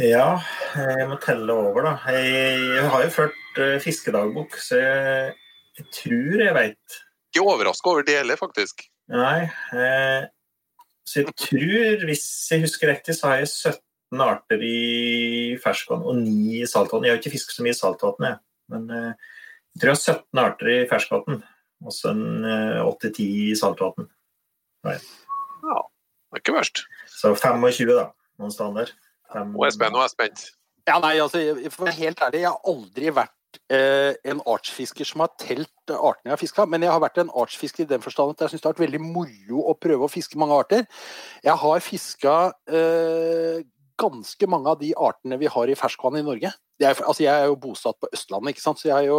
Ja, 0.00 0.40
jeg 0.78 1.08
må 1.10 1.16
telle 1.20 1.52
over, 1.52 1.84
da. 1.84 1.92
Jeg 2.14 2.84
har 2.88 3.02
jo 3.04 3.12
ført 3.12 3.58
eh, 3.60 3.76
fiskedagbok, 3.82 4.54
så 4.56 4.78
jeg, 4.80 5.34
jeg 5.76 5.88
tror 5.92 6.44
jeg 6.44 6.54
veit. 6.56 7.00
Ikke 7.30 7.44
overraska 7.44 7.92
over 7.92 8.06
det 8.06 8.16
heller, 8.16 8.38
faktisk. 8.40 8.86
Nei. 9.12 9.50
Eh, 9.76 10.22
så 11.04 11.20
jeg 11.20 11.34
tror, 11.34 12.06
hvis 12.08 12.24
jeg 12.48 12.64
husker 12.64 12.92
riktig, 12.94 13.18
så 13.18 13.28
har 13.28 13.42
jeg 13.42 13.50
17 13.50 14.24
arter 14.24 14.64
i 14.64 14.78
ferskvann 15.60 16.06
og 16.06 16.22
9 16.22 16.62
i 16.62 16.70
saltvann. 16.70 17.04
Jeg 17.04 17.14
har 17.14 17.20
ikke 17.20 17.34
fisket 17.34 17.58
så 17.58 17.66
mye 17.66 17.76
i 17.76 17.80
saltvann, 17.80 18.28
jeg. 18.30 18.40
Men 18.72 18.88
eh, 18.96 19.28
jeg 19.74 19.82
tror 19.82 19.92
jeg 19.92 19.98
har 19.98 20.16
17 20.16 20.42
arter 20.46 20.72
i 20.72 20.78
ferskvann. 20.94 21.44
Og 21.84 21.96
så 21.96 22.14
en 22.14 22.48
eh, 22.48 22.80
8-10 22.86 23.28
i 23.50 23.58
saltvann. 23.58 24.08
Ja, 25.60 25.76
det 25.76 26.40
er 26.40 26.44
ikke 26.46 26.56
verst. 26.56 26.86
Så 27.20 27.34
25, 27.36 27.92
da. 27.92 28.08
Noen 28.40 28.56
steder 28.56 28.94
Nå 29.34 29.62
er 29.62 29.70
jeg 29.70 29.76
spent. 29.78 29.94
Nå 29.94 30.00
er 30.00 30.08
jeg 30.08 30.14
spent. 30.16 30.46
Ja, 30.88 30.96
nei, 31.02 31.12
altså, 31.22 31.42
for 31.70 31.84
å 31.84 31.90
være 31.90 31.98
helt 32.00 32.22
ærlig, 32.24 32.42
jeg 32.42 32.50
har 32.50 32.72
aldri 32.72 33.12
vært 33.14 33.58
eh, 33.70 34.14
en 34.32 34.40
artsfisker 34.48 35.06
som 35.06 35.24
har 35.24 35.32
telt 35.38 35.92
artene 35.92 36.30
jeg 36.30 36.34
har 36.34 36.40
fiska, 36.40 36.66
men 36.70 36.86
jeg 36.86 36.92
har 36.92 37.02
vært 37.02 37.20
en 37.22 37.32
artsfisker 37.42 37.84
i 37.84 37.90
den 37.90 38.02
forstand 38.02 38.34
at 38.34 38.46
jeg 38.46 38.54
syns 38.54 38.64
det 38.64 38.70
har 38.70 38.76
vært 38.76 38.86
veldig 38.86 39.02
moro 39.04 39.66
å 39.70 39.76
prøve 39.78 40.06
å 40.06 40.12
fiske 40.12 40.40
mange 40.40 40.56
arter. 40.64 40.86
Jeg 41.44 41.56
har 41.62 41.84
fiska 41.84 42.36
eh, 42.70 43.62
ganske 44.00 44.48
mange 44.50 44.72
av 44.72 44.80
de 44.80 44.90
artene 44.96 45.38
vi 45.40 45.48
har 45.52 45.70
i 45.70 45.76
ferskvann 45.78 46.18
i 46.20 46.24
Norge. 46.26 46.52
Er, 46.80 46.96
altså 46.96 47.24
jeg 47.26 47.34
er 47.34 47.50
jo 47.50 47.58
bosatt 47.60 47.98
på 48.00 48.08
Østlandet, 48.16 48.54
ikke 48.54 48.64
sant? 48.64 48.80
så 48.80 48.88
jeg 48.88 49.10
jo, 49.10 49.18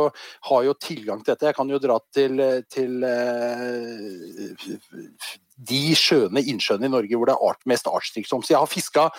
har 0.49 0.63
jo 0.65 0.77
tilgang 0.81 1.21
til 1.21 1.35
dette. 1.35 1.49
Jeg 1.51 1.57
kan 1.59 1.69
jo 1.69 1.81
dra 1.81 1.99
til, 2.15 2.41
til 2.73 3.03
eh, 3.05 4.77
de 5.71 5.81
sjøene, 5.97 6.41
innsjøene 6.41 6.89
i 6.89 6.95
Norge 6.95 7.19
hvor 7.19 7.29
det 7.29 7.35
er 7.37 7.49
art, 7.51 7.61
mest 7.69 7.89
artsrikdom. 7.91 8.41
Så 8.41 8.55
jeg 8.55 8.63
har 8.63 8.71
fiska 8.71 9.09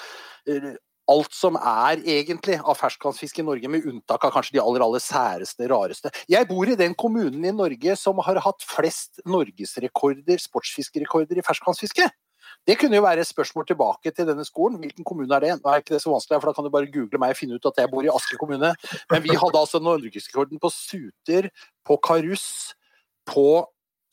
eh, 0.50 0.72
alt 1.10 1.34
som 1.34 1.56
er 1.58 2.02
egentlig 2.02 2.58
av 2.60 2.78
ferskvannsfisk 2.78 3.40
i 3.40 3.46
Norge, 3.46 3.70
med 3.70 3.86
unntak 3.88 4.24
av 4.26 4.34
kanskje 4.34 4.56
de 4.56 4.62
aller, 4.62 4.84
aller 4.84 5.02
særeste, 5.02 5.66
rareste. 5.70 6.12
Jeg 6.30 6.48
bor 6.50 6.68
i 6.68 6.78
den 6.78 6.94
kommunen 6.98 7.44
i 7.48 7.54
Norge 7.54 7.96
som 7.98 8.20
har 8.26 8.40
hatt 8.44 8.66
flest 8.66 9.22
norgesrekorder, 9.28 10.42
sportsfiskerekorder 10.42 11.40
i 11.40 11.46
ferskvannsfiske. 11.46 12.08
Det 12.68 12.76
kunne 12.78 12.94
jo 12.94 13.02
være 13.02 13.24
et 13.24 13.26
spørsmål 13.26 13.66
tilbake 13.66 14.12
til 14.14 14.28
denne 14.28 14.44
skolen. 14.46 14.78
Hvilken 14.78 15.06
kommune 15.06 15.34
er 15.34 15.42
det? 15.42 15.56
Nå 15.58 15.70
er 15.70 15.82
ikke 15.82 15.96
det 15.96 16.02
så 16.04 16.12
vanskelig, 16.12 16.38
for 16.40 16.50
da 16.50 16.54
kan 16.54 16.66
du 16.68 16.70
bare 16.74 16.90
google 16.94 17.18
meg 17.18 17.34
og 17.34 17.40
finne 17.40 17.58
ut 17.58 17.66
at 17.72 17.82
jeg 17.82 17.90
bor 17.90 18.06
i 18.06 18.12
Asker 18.12 18.38
kommune. 18.38 18.70
Men 19.10 19.24
vi 19.24 19.34
hadde 19.34 19.58
altså 19.58 19.82
norgesrekorden 19.82 20.62
på 20.62 20.70
suter, 20.70 21.50
på 21.86 21.98
karuss, 22.06 22.46
på 23.26 23.46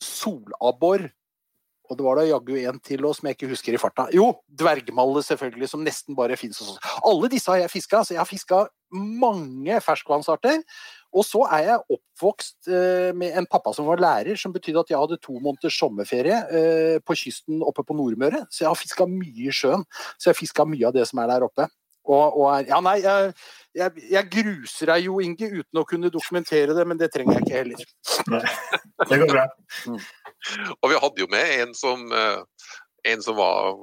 solabbor, 0.02 1.06
og 1.90 1.98
det 1.98 2.06
var 2.06 2.20
da 2.20 2.24
jaggu 2.28 2.54
en 2.60 2.78
til 2.86 3.02
òg 3.02 3.16
som 3.18 3.26
jeg 3.26 3.34
ikke 3.34 3.50
husker 3.50 3.74
i 3.74 3.80
farta. 3.82 4.04
Jo, 4.14 4.28
dvergmalle 4.46 5.24
selvfølgelig, 5.26 5.68
som 5.72 5.82
nesten 5.82 6.14
bare 6.18 6.38
fins 6.38 6.60
hos 6.62 6.76
oss. 6.76 6.92
Alle 7.06 7.30
disse 7.32 7.50
har 7.50 7.58
jeg 7.64 7.72
fiska. 7.72 8.04
Så 8.06 8.14
jeg 8.14 8.20
har 8.22 8.28
fiska 8.30 8.60
mange 8.94 9.80
ferskvannsarter. 9.82 10.62
Og 11.10 11.26
så 11.26 11.42
er 11.50 11.64
jeg 11.66 11.96
oppvokst 11.96 12.70
eh, 12.70 13.10
med 13.18 13.34
en 13.38 13.48
pappa 13.50 13.72
som 13.74 13.88
var 13.88 14.02
lærer, 14.02 14.38
som 14.38 14.54
betydde 14.54 14.84
at 14.84 14.92
jeg 14.92 15.00
hadde 15.00 15.18
to 15.24 15.34
måneders 15.42 15.78
sommerferie 15.80 16.38
eh, 16.54 16.96
på 17.02 17.16
kysten 17.18 17.64
oppe 17.66 17.82
på 17.86 17.96
Nordmøre. 17.98 18.44
Så 18.50 18.64
jeg 18.64 18.70
har 18.70 18.78
fiska 18.78 19.06
mye 19.10 19.48
i 19.50 19.54
sjøen. 19.54 19.82
Så 20.18 20.30
jeg 20.30 20.38
fiska 20.38 20.66
mye 20.68 20.86
av 20.86 20.94
det 20.94 21.08
som 21.10 21.22
er 21.22 21.32
der 21.32 21.46
oppe. 21.48 21.66
Og, 22.10 22.38
og 22.40 22.46
er, 22.54 22.68
ja, 22.70 22.78
nei, 22.82 22.96
jeg, 23.04 23.32
jeg, 23.76 24.04
jeg 24.10 24.30
gruser 24.32 24.92
deg 24.94 25.04
jo, 25.06 25.18
Inge, 25.22 25.50
uten 25.60 25.82
å 25.82 25.86
kunne 25.86 26.10
dokumentere 26.12 26.74
det, 26.74 26.86
men 26.88 26.98
det 26.98 27.10
trenger 27.14 27.38
jeg 27.38 27.46
ikke 27.46 27.58
heller. 27.58 27.84
Nei, 28.32 28.44
det 29.10 29.20
går 29.20 29.32
bra. 29.34 29.46
Og 30.80 30.92
vi 30.92 31.00
hadde 31.04 31.22
jo 31.22 31.28
med 31.30 31.56
en 31.58 31.74
som, 31.76 32.06
eh, 32.16 32.70
en 33.12 33.26
som 33.26 33.36
var 33.38 33.74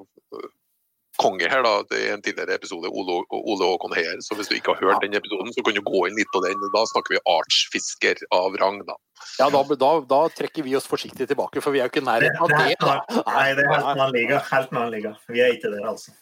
konge 1.21 1.49
her 1.49 1.63
da, 1.65 1.73
i 1.97 2.09
en 2.13 2.21
tidligere 2.25 2.57
episode, 2.59 2.89
Ole, 2.89 3.19
Ole 3.33 3.69
Håkon 3.71 3.95
Heier. 3.97 4.19
Så 4.25 4.37
hvis 4.37 4.49
du 4.51 4.55
ikke 4.57 4.75
har 4.75 4.83
hørt 4.83 5.03
den 5.05 5.17
episoden, 5.17 5.51
så 5.55 5.63
kan 5.65 5.77
du 5.77 5.81
gå 5.85 6.05
inn 6.07 6.17
litt 6.19 6.31
på 6.33 6.41
den. 6.45 6.61
Da 6.75 6.83
snakker 6.91 7.17
vi 7.17 7.23
artsfisker 7.33 8.21
av 8.35 8.57
rang, 8.61 8.83
da. 8.87 8.97
Ja, 9.39 9.49
da, 9.53 9.63
da, 9.73 9.91
da 10.07 10.21
trekker 10.33 10.65
vi 10.65 10.75
oss 10.77 10.87
forsiktig 10.89 11.27
tilbake, 11.29 11.61
for 11.63 11.75
vi 11.75 11.81
er 11.81 11.89
jo 11.89 11.93
ikke 11.93 12.03
i 12.05 12.07
nærheten 12.07 12.41
av 12.45 12.53
det. 12.53 12.77
da. 12.83 12.95
Nei, 13.33 13.49
det 13.57 13.65
er 13.65 13.73
helt 13.73 13.91
annen 13.95 14.15
liga. 14.15 14.39
Helt 14.51 14.73
annen 14.73 14.93
liga. 14.93 15.15
Vi 15.33 15.43
er 15.43 15.57
ikke 15.57 15.73
der, 15.73 15.83
altså. 15.89 16.13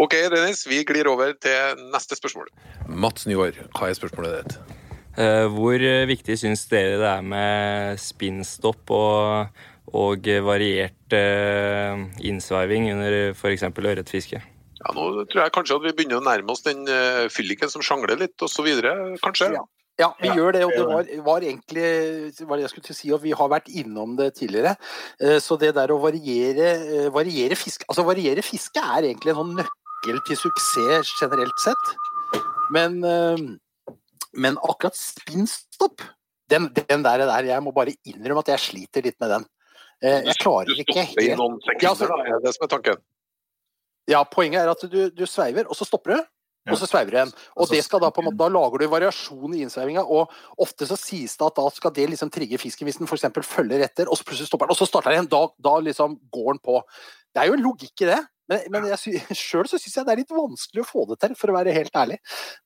Ok, 0.00 0.16
Dennis, 0.32 0.64
vi 0.68 0.80
glir 0.88 1.08
over 1.10 1.34
til 1.44 1.84
neste 1.92 2.16
spørsmål. 2.16 2.48
Mats 2.88 3.28
Nygaard, 3.28 3.58
hva 3.76 3.90
er 3.90 3.98
spørsmålet 3.98 4.38
ditt? 4.40 4.58
Eh, 5.16 5.46
Hvor 5.52 5.80
eh, 5.80 6.04
viktig 6.08 6.36
syns 6.40 6.66
dere 6.68 6.96
det 7.00 7.08
er 7.08 7.24
med 7.24 8.00
spinnstopp 8.00 8.92
og, 8.92 9.60
og 9.94 10.26
variert 10.46 11.14
eh, 11.14 12.02
innsveiving 12.26 12.90
under 12.94 13.16
f.eks. 13.36 13.66
ørretfiske? 13.70 14.42
Ja, 14.76 14.92
nå 14.92 15.24
tror 15.30 15.44
jeg 15.44 15.54
kanskje 15.54 15.78
at 15.78 15.86
vi 15.86 15.94
begynner 15.96 16.20
å 16.20 16.26
nærme 16.26 16.52
oss 16.52 16.64
den 16.66 16.84
uh, 16.90 17.26
fylliken 17.32 17.70
som 17.72 17.82
sjangler 17.82 18.18
litt, 18.20 18.36
osv. 18.44 18.68
Kanskje? 19.22 19.54
Ja. 19.56 19.64
Ja, 19.96 20.10
vi 20.20 20.28
gjør 20.28 20.52
det, 20.52 20.64
og 20.66 20.74
det 20.76 20.84
var, 20.84 21.06
var 21.24 21.44
egentlig 21.46 21.84
hva 22.44 22.58
jeg 22.60 22.68
skulle 22.68 22.84
til 22.84 22.92
å 22.92 22.98
si, 22.98 23.12
og 23.16 23.22
vi 23.22 23.32
har 23.36 23.48
vært 23.48 23.70
innom 23.72 24.12
det 24.18 24.34
tidligere. 24.36 24.74
Eh, 25.16 25.38
Så 25.40 25.56
det 25.56 25.72
der 25.78 25.92
å 25.94 25.96
variere, 26.02 26.66
eh, 26.84 27.08
variere 27.12 27.56
fiske 27.56 27.86
Altså 27.88 28.04
variere 28.04 28.44
fiske 28.44 28.76
er 28.76 29.08
egentlig 29.08 29.32
en 29.32 29.40
sånn 29.40 29.54
nøkkel 29.62 30.20
til 30.28 30.40
suksess 30.42 31.14
generelt 31.16 31.64
sett. 31.64 31.94
Men, 32.76 33.00
eh, 33.08 33.40
men 34.36 34.60
akkurat 34.60 35.00
spinnstopp, 35.00 36.04
den, 36.52 36.68
den 36.76 37.02
der, 37.02 37.24
der 37.24 37.48
Jeg 37.48 37.64
må 37.64 37.72
bare 37.72 37.96
innrømme 38.04 38.44
at 38.44 38.52
jeg 38.52 38.66
sliter 38.68 39.02
litt 39.02 39.16
med 39.18 39.32
den. 39.32 39.48
Eh, 40.04 40.22
Jeg 40.28 40.36
klarer 40.42 40.72
ikke 40.76 41.04
Stopper 41.06 41.24
i 41.24 41.34
noen 41.34 41.60
sekunder, 41.64 41.90
altså- 41.90 42.08
da, 42.08 42.22
er 42.36 42.40
det 42.44 42.54
som 42.54 42.64
er 42.64 42.72
tanken. 42.74 43.04
Ja, 44.06 44.24
poenget 44.24 44.62
er 44.62 44.70
at 44.70 44.80
du, 44.90 45.10
du 45.10 45.26
sveiver, 45.26 45.66
og 45.66 45.74
så 45.74 45.86
stopper 45.86 46.14
du. 46.16 46.24
Og 46.66 46.78
så 46.80 46.86
sveiver 46.90 47.10
du 47.14 47.16
igjen. 47.16 47.32
Og 47.62 47.68
det 47.70 47.84
skal 47.86 48.00
da 48.02 48.10
på 48.10 48.22
en 48.22 48.26
måte, 48.26 48.38
da 48.40 48.48
lager 48.50 48.82
du 48.82 48.88
variasjon 48.90 49.54
i 49.54 49.62
innsveivinga. 49.62 50.02
Og 50.02 50.32
ofte 50.58 50.86
så 50.88 50.96
sies 50.98 51.36
det 51.38 51.46
at 51.46 51.54
da 51.54 51.66
skal 51.70 51.92
det 51.94 52.08
liksom 52.10 52.30
trigge 52.34 52.58
fisken 52.58 52.88
hvis 52.88 52.98
den 52.98 53.06
f.eks. 53.06 53.28
følger 53.46 53.84
etter, 53.86 54.10
og 54.10 54.18
så 54.18 54.26
plutselig 54.26 54.50
stopper 54.50 54.66
den, 54.66 54.74
og 54.74 54.80
så 54.80 54.88
starter 54.88 55.14
den 55.14 55.20
igjen. 55.20 55.30
Da, 55.30 55.42
da 55.62 55.76
liksom 55.78 56.18
går 56.34 56.56
den 56.56 56.62
på. 56.66 56.80
Det 57.34 57.42
er 57.42 57.46
jo 57.52 57.54
en 57.58 57.62
logikk 57.62 58.02
i 58.02 58.10
det. 58.10 58.18
Men, 58.50 58.66
men 58.70 58.84
sjøl 59.34 59.66
så 59.70 59.78
syns 59.78 59.94
jeg 59.94 60.06
det 60.06 60.12
er 60.14 60.20
litt 60.22 60.34
vanskelig 60.34 60.82
å 60.82 60.88
få 60.90 61.06
det 61.10 61.20
til, 61.22 61.34
for 61.38 61.50
å 61.50 61.56
være 61.58 61.74
helt 61.74 61.98
ærlig. 61.98 62.18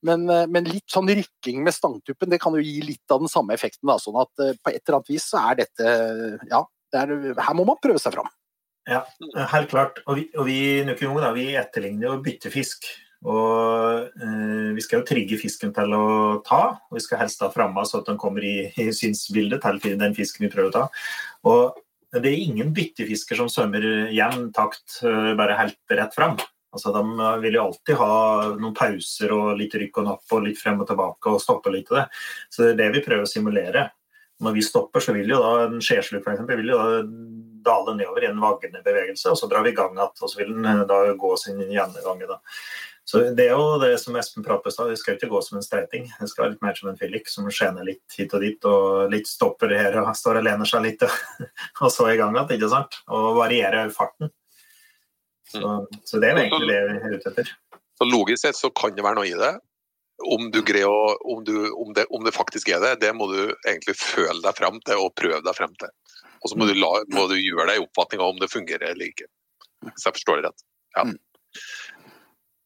Men, 0.05 0.26
eh, 0.32 0.46
men 0.48 0.68
litt 0.68 0.88
sånn 0.92 1.09
rykking 1.09 1.62
med 1.64 1.76
stangtuppen, 1.76 2.32
det 2.32 2.40
kan 2.40 2.57
jo 2.57 2.64
gi 2.64 2.80
litt 2.84 3.12
av 3.12 3.20
den 3.20 3.32
samme 3.32 3.57
effekten. 3.57 3.84
Da, 3.88 3.96
sånn 4.00 4.20
at 4.20 4.44
eh, 4.44 4.57
på 4.61 4.72
et 4.72 4.80
eller 4.80 5.00
annet 5.00 5.12
vis 5.12 5.28
så 5.28 5.44
er 5.44 5.61
dette 5.61 5.94
Ja, 6.50 6.64
er, 6.99 7.14
her 7.38 7.57
må 7.57 7.66
man 7.68 7.78
prøve 7.82 8.03
seg 8.03 8.16
fram. 8.16 8.30
Ja, 8.88 9.05
helt 9.53 9.70
klart. 9.70 10.01
Og 10.09 10.18
vi, 10.18 10.26
og 10.38 10.49
vi 10.49 10.57
i 10.80 10.82
Nukkejung 10.88 11.20
da, 11.22 11.30
vi 11.36 11.53
etterligner 11.59 12.09
jo 12.09 12.18
byttefisk. 12.24 12.88
Og 13.28 14.07
eh, 14.16 14.70
Vi 14.72 14.84
skal 14.84 15.03
jo 15.03 15.09
trigge 15.09 15.38
fisken 15.41 15.74
til 15.76 15.93
å 15.93 16.41
ta, 16.47 16.62
og 16.88 16.97
vi 16.97 17.03
skal 17.05 17.20
helst 17.20 17.43
ha 17.45 17.51
framme 17.53 17.84
så 17.84 18.01
at 18.01 18.09
den 18.09 18.20
kommer 18.20 18.45
i, 18.47 18.70
i 18.80 18.88
synsbildet 18.97 19.61
til 19.61 19.99
den 20.01 20.16
fisken 20.16 20.47
vi 20.47 20.53
prøver 20.53 20.70
å 20.70 20.76
ta. 20.78 20.86
Og 21.51 21.84
Det 22.11 22.26
er 22.26 22.43
ingen 22.43 22.72
byttefisker 22.74 23.38
som 23.38 23.51
svømmer 23.53 23.84
jevn 24.11 24.49
takt, 24.57 25.03
eh, 25.05 25.34
bare 25.38 25.59
helt 25.61 25.95
rett 26.01 26.16
fram. 26.16 26.41
Altså, 26.70 26.91
de 26.95 27.28
vil 27.43 27.57
jo 27.59 27.64
alltid 27.66 27.99
ha 27.99 28.16
noen 28.55 28.74
pauser 28.74 29.32
og 29.34 29.57
litt 29.59 29.74
rykk 29.74 30.01
og 30.01 30.07
napp 30.07 30.34
og 30.36 30.45
litt 30.45 30.59
frem 30.59 30.78
og 30.82 30.86
tilbake 30.86 31.32
og 31.32 31.43
stoppe 31.43 31.70
litt 31.74 31.91
av 31.91 32.01
det. 32.01 32.05
Så 32.51 32.62
det 32.62 32.70
er 32.72 32.78
det 32.80 32.91
vi 32.95 33.03
prøver 33.05 33.26
å 33.26 33.30
simulere. 33.30 33.88
Når 34.41 34.57
vi 34.57 34.64
stopper, 34.64 35.05
så 35.05 35.12
vil 35.16 35.30
jo 35.30 35.41
da 35.43 35.66
en 35.66 35.80
skjesluk 35.84 36.24
eksempel, 36.24 36.61
vil 36.62 36.72
jo 36.72 36.80
da 36.80 37.01
dale 37.64 37.97
nedover 37.97 38.24
i 38.24 38.30
en 38.30 38.41
vaggende 38.41 38.80
bevegelse, 38.84 39.32
og 39.32 39.38
så 39.38 39.49
drar 39.51 39.66
vi 39.66 39.74
i 39.74 39.76
gang 39.76 39.93
igjen. 39.97 40.14
Og 40.20 40.30
så 40.32 40.41
vil 40.41 40.55
den 40.55 40.86
da 40.88 41.01
gå 41.12 41.32
sin 41.41 41.61
gjennomgang. 41.61 42.22
Da. 42.28 42.38
Så 43.05 43.22
Det 43.36 43.47
er 43.49 43.57
jo 43.59 43.78
det 43.82 43.93
som 44.01 44.16
Espen 44.16 44.45
pratet 44.47 44.76
om 44.78 44.88
det 44.88 44.99
skal 45.01 45.16
ikke 45.16 45.30
gå 45.32 45.41
som 45.43 45.59
en 45.59 45.64
streiting. 45.66 46.09
Det 46.20 46.28
skal 46.30 46.45
være 46.45 46.55
litt 46.55 46.64
mer 46.64 46.76
som 46.78 46.91
en 46.91 47.01
fyllik 47.01 47.30
som 47.30 47.49
skjener 47.51 47.86
litt 47.88 48.16
hit 48.16 48.34
og 48.36 48.45
dit, 48.45 48.68
og 48.70 49.11
litt 49.12 49.28
stopper 49.28 49.74
her 49.76 49.99
og 50.03 50.12
står 50.16 50.41
og 50.41 50.47
lener 50.47 50.68
seg 50.68 50.84
litt, 50.86 51.03
og 51.05 51.88
så 51.95 52.11
i 52.11 52.18
gang 52.20 52.36
igjen, 52.36 52.53
ikke 52.57 52.70
sant? 52.72 53.01
Og 53.11 53.32
varierer 53.41 53.91
farten. 53.95 54.32
Så, 55.51 55.80
så 56.07 56.20
det 56.22 56.30
er 56.30 56.45
egentlig 56.45 56.70
det 56.70 56.82
vi 56.86 57.01
er 57.01 57.16
ute 57.16 57.32
etter. 57.32 57.51
Så 57.99 58.07
Logisk 58.07 58.45
sett 58.45 58.57
så 58.57 58.70
kan 58.72 58.95
det 58.95 59.03
være 59.05 59.18
noe 59.18 59.28
i 59.28 59.34
det. 59.36 59.57
Om, 60.20 60.50
du 60.52 60.60
greier 60.66 60.90
å, 60.90 61.14
om, 61.32 61.42
du, 61.44 61.54
om, 61.72 61.94
det, 61.96 62.04
om 62.12 62.24
det 62.26 62.34
faktisk 62.36 62.68
er 62.68 62.82
det, 62.82 62.98
det 63.00 63.12
må 63.16 63.28
du 63.30 63.54
egentlig 63.64 63.96
føle 63.96 64.40
deg 64.44 64.58
frem 64.58 64.76
til 64.84 65.00
og 65.06 65.14
prøve 65.16 65.40
deg 65.46 65.56
frem 65.56 65.72
til. 65.80 65.92
Og 66.40 66.52
så 66.52 66.58
må 66.60 66.68
du, 66.68 66.74
må 67.14 67.26
du 67.30 67.36
gjøre 67.38 67.70
deg 67.72 67.84
oppfatning 67.84 68.22
av 68.22 68.34
om 68.34 68.40
det 68.40 68.50
fungerer 68.52 68.92
eller 68.92 69.08
ikke. 69.10 69.28
Hvis 69.88 70.06
jeg 70.06 70.16
forstår 70.18 70.40
det 70.40 70.50
rett. 70.50 70.64
Ja. 70.98 71.06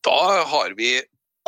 Da 0.05 0.18
har 0.50 0.74
vi 0.78 0.96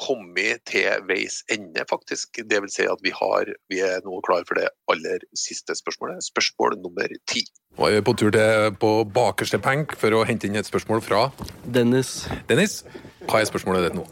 kommet 0.01 0.65
til 0.69 1.05
veis 1.09 1.41
ende, 1.53 1.85
faktisk. 1.91 2.41
Det 2.45 2.61
vil 2.63 2.73
si 2.73 2.87
at 2.89 3.03
vi, 3.05 3.13
har, 3.17 3.51
vi 3.73 3.81
er 3.85 4.05
nå 4.05 4.21
klar 4.27 4.45
for 4.49 4.61
det 4.61 4.69
aller 4.93 5.25
siste 5.37 5.77
spørsmålet. 5.79 6.25
Spørsmål 6.27 6.79
nummer 6.83 7.17
ti. 7.31 7.45
Nå 7.77 7.89
er 7.89 7.99
vi 7.99 8.07
på 8.07 8.17
tur 8.17 8.33
til 8.33 8.71
på 8.81 8.93
bakerste 9.13 9.61
penk 9.61 9.97
for 10.01 10.17
å 10.17 10.25
hente 10.29 10.49
inn 10.49 10.57
et 10.57 10.69
spørsmål 10.69 11.03
fra 11.05 11.27
Dennis. 11.65 12.23
Dennis, 12.49 12.83
hva 13.29 13.43
er 13.43 13.49
spørsmålet 13.49 13.89
ditt 13.89 13.99
nå? 13.99 14.07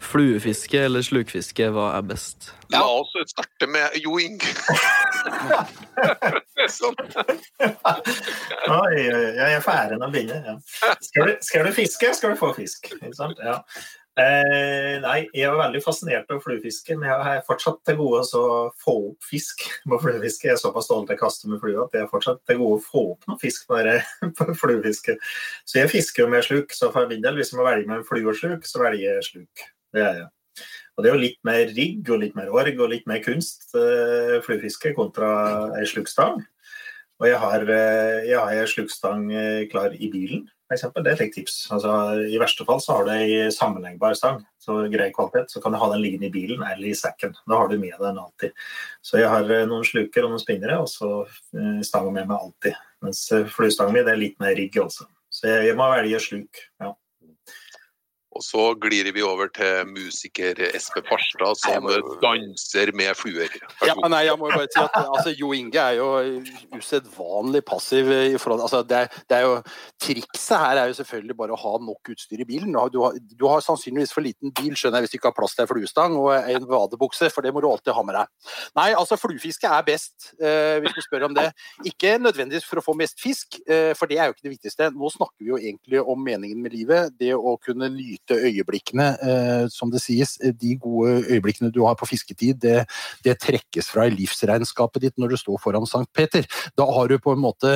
Fluefiske 0.00 0.80
eller 0.86 1.04
slukfiske, 1.04 1.68
hva 1.74 1.90
er 1.98 2.06
best? 2.08 2.52
La 2.72 2.80
oss 2.88 3.12
starte 3.28 3.68
med 3.68 3.96
Jo 4.00 4.16
Inge. 4.22 4.48
sånn. 6.78 6.96
Oi, 7.60 8.98
jeg 9.02 9.48
er 9.56 9.64
færen 9.64 10.04
å 10.04 10.10
begynne. 10.12 10.40
Ja. 10.46 10.56
Skal, 11.02 11.28
du, 11.28 11.34
skal, 11.44 11.66
du, 11.66 11.74
fiske, 11.76 12.12
skal 12.16 12.34
du 12.34 12.40
få 12.40 12.52
fisk. 12.56 12.92
Ikke 13.00 13.16
sant? 13.16 13.40
Ja. 13.44 13.60
Eh, 14.20 14.96
nei, 15.00 15.18
jeg 15.32 15.46
er 15.46 15.56
veldig 15.56 15.80
fascinert 15.84 16.32
av 16.34 16.40
fluefiske, 16.44 16.96
men 16.98 17.08
jeg 17.08 17.24
har 17.24 17.44
fortsatt 17.46 17.78
til 17.86 17.96
gode 18.00 18.22
å 18.36 18.48
få 18.82 18.94
opp 19.10 19.28
fisk 19.30 19.62
på 19.88 20.00
fluefiske. 20.02 20.48
Jeg 20.48 20.56
er 20.56 20.60
såpass 20.60 20.88
stolt 20.88 21.08
til 21.08 21.16
å 21.16 21.20
kaste 21.20 21.48
med 21.48 21.62
flue 21.62 21.78
at 21.84 21.94
jeg 21.96 22.04
er 22.04 22.10
fortsatt 22.10 22.42
til 22.48 22.58
gode 22.60 22.80
å 22.80 22.84
få 22.84 23.04
opp 23.14 23.30
noe 23.30 23.40
fisk 23.40 23.70
på, 23.70 23.80
på 24.40 24.48
fluefiske. 24.60 25.16
Så 25.64 25.80
jeg 25.80 25.92
fisker 25.94 26.26
jo 26.26 26.28
med 26.34 26.44
sluk, 26.44 26.74
så 26.76 26.90
for 26.92 27.08
min 27.10 27.24
del, 27.24 27.38
hvis 27.38 27.54
jeg 27.54 27.60
må 27.60 27.68
velge 27.68 27.88
mellom 27.88 28.06
flue 28.08 28.34
og 28.34 28.36
sluk, 28.36 28.68
så 28.68 28.82
velger 28.82 29.06
jeg 29.06 29.26
sluk. 29.30 29.66
Det 29.94 30.04
er 30.04 30.22
jeg. 30.24 30.30
Og 30.96 31.04
det 31.04 31.10
er 31.10 31.16
jo 31.16 31.24
litt 31.24 31.40
mer 31.46 31.62
rigg 31.72 32.08
og 32.12 32.20
litt 32.20 32.36
mer 32.36 32.50
org 32.52 32.80
og 32.82 32.90
litt 32.92 33.06
mer 33.08 33.22
kunst 33.24 33.70
eh, 33.78 34.36
fluefiske 34.44 34.92
kontra 34.98 35.30
ei 35.78 35.86
slukstang. 35.88 36.42
Og 37.20 37.28
jeg 37.28 37.40
har, 37.40 37.64
eh, 37.72 38.18
jeg 38.28 38.36
har 38.36 38.58
ei 38.58 38.68
slukstang 38.68 39.30
eh, 39.32 39.68
klar 39.72 39.94
i 39.96 40.10
bilen, 40.12 40.44
f.eks. 40.70 40.86
Det 40.94 41.12
er 41.12 41.22
et 41.26 41.34
tips. 41.34 41.56
Altså, 41.74 41.94
I 42.30 42.38
verste 42.40 42.66
fall 42.68 42.80
så 42.82 42.96
har 42.96 43.06
du 43.06 43.12
ei 43.14 43.50
sammenlengbar 43.54 44.14
stang, 44.18 44.40
så 44.62 44.78
grei 44.92 45.10
kvalitet. 45.16 45.50
Så 45.50 45.62
kan 45.62 45.74
du 45.74 45.80
ha 45.82 45.90
den 45.92 46.02
liggende 46.04 46.30
i 46.30 46.34
bilen 46.34 46.62
eller 46.62 46.88
i 46.88 46.96
sekken. 46.96 47.34
Da 47.50 47.58
har 47.58 47.68
du 47.68 47.76
med 47.80 47.98
den 47.98 48.22
alltid. 48.22 48.54
Så 49.02 49.20
jeg 49.20 49.30
har 49.32 49.50
eh, 49.50 49.66
noen 49.68 49.86
sluker 49.86 50.26
og 50.26 50.34
noen 50.34 50.42
spinnere, 50.42 50.80
og 50.80 50.88
så 50.90 51.26
stanga 51.86 52.14
med 52.14 52.30
meg 52.30 52.38
alltid. 52.38 52.78
Mens 53.04 53.26
fluestangen 53.52 53.96
min 53.96 54.08
er 54.08 54.20
litt 54.20 54.38
mer 54.42 54.54
rigg, 54.56 54.78
altså. 54.80 55.08
Så 55.30 55.50
jeg 55.66 55.76
må 55.78 55.86
velge 55.92 56.22
sluk. 56.22 56.64
ja. 56.82 56.94
Og 58.30 58.44
så 58.46 58.64
glir 58.78 59.08
vi 59.10 59.22
over 59.26 59.48
til 59.50 59.88
musiker 59.90 60.58
Espe 60.68 61.02
Farstad, 61.08 61.58
som 61.58 61.88
danser 62.22 62.92
med 62.94 63.16
fluer. 63.18 63.50
Ja, 63.82 63.96
nei, 64.06 64.20
jeg 64.28 64.38
må 64.38 64.52
jo 64.52 64.60
bare 64.60 64.68
si 64.70 64.78
at 64.78 64.98
altså, 65.00 65.32
Jo 65.34 65.50
Inge 65.56 65.82
er 65.82 65.96
jo 65.98 66.06
usedvanlig 66.76 67.64
passiv. 67.66 68.06
i 68.06 68.38
forhold 68.38 68.62
altså, 68.62 68.84
det, 68.86 69.08
det 69.26 69.40
er 69.40 69.48
jo, 69.48 69.56
Trikset 70.00 70.62
her 70.62 70.78
er 70.78 70.92
jo 70.92 70.98
selvfølgelig 71.00 71.36
bare 71.40 71.56
å 71.56 71.58
ha 71.58 71.72
nok 71.82 72.12
utstyr 72.14 72.44
i 72.44 72.46
bilen. 72.46 72.76
Du 72.94 73.00
har, 73.02 73.18
du 73.18 73.44
har 73.50 73.64
sannsynligvis 73.66 74.14
for 74.14 74.22
liten 74.22 74.54
bil, 74.54 74.78
skjønner 74.78 75.00
jeg, 75.00 75.08
hvis 75.08 75.16
du 75.16 75.18
ikke 75.18 75.32
har 75.32 75.38
plass 75.40 75.58
til 75.58 75.66
en 75.66 75.72
fluestang 75.72 76.14
og 76.20 76.30
en 76.38 76.70
vadebukse, 76.70 77.32
for 77.34 77.42
det 77.42 77.54
må 77.56 77.64
du 77.64 77.68
alltid 77.72 77.96
ha 77.98 78.06
med 78.06 78.18
deg. 78.20 78.54
Nei, 78.78 78.88
altså 78.94 79.18
fluefiske 79.18 79.66
er 79.66 79.84
best, 79.90 80.30
eh, 80.38 80.78
hvis 80.84 80.94
du 80.94 81.02
spør 81.02 81.26
om 81.32 81.34
det. 81.34 81.48
Ikke 81.88 82.14
nødvendigvis 82.22 82.68
for 82.68 82.78
å 82.78 82.86
få 82.86 82.94
mest 82.98 83.18
fisk, 83.18 83.58
eh, 83.66 83.90
for 83.98 84.06
det 84.06 84.20
er 84.20 84.30
jo 84.30 84.38
ikke 84.38 84.46
det 84.46 84.54
viktigste. 84.54 84.92
Nå 84.94 85.10
snakker 85.18 85.42
vi 85.42 85.50
jo 85.50 85.58
egentlig 85.58 86.06
om 86.06 86.22
meningen 86.30 86.62
med 86.62 86.78
livet. 86.78 87.18
Det 87.18 87.34
å 87.34 87.58
kunne 87.58 87.90
nyte 87.90 88.19
nyte 88.20 88.40
øyeblikkene, 88.40 89.16
eh, 89.22 89.68
som 89.68 89.90
det 89.90 90.00
sies. 90.00 90.38
De 90.60 90.76
gode 90.78 91.24
øyeblikkene 91.30 91.72
du 91.72 91.84
har 91.84 91.94
på 91.94 92.06
fisketid, 92.06 92.54
det, 92.60 92.86
det 93.24 93.38
trekkes 93.40 93.90
fra 93.90 94.06
i 94.06 94.10
livsregnskapet 94.10 95.02
ditt 95.02 95.18
når 95.18 95.30
du 95.30 95.36
står 95.36 95.60
foran 95.62 95.86
Sankt 95.86 96.12
Peter. 96.14 96.44
Da 96.76 96.84
har 96.84 97.08
du 97.08 97.18
på 97.18 97.32
en 97.32 97.40
måte 97.40 97.68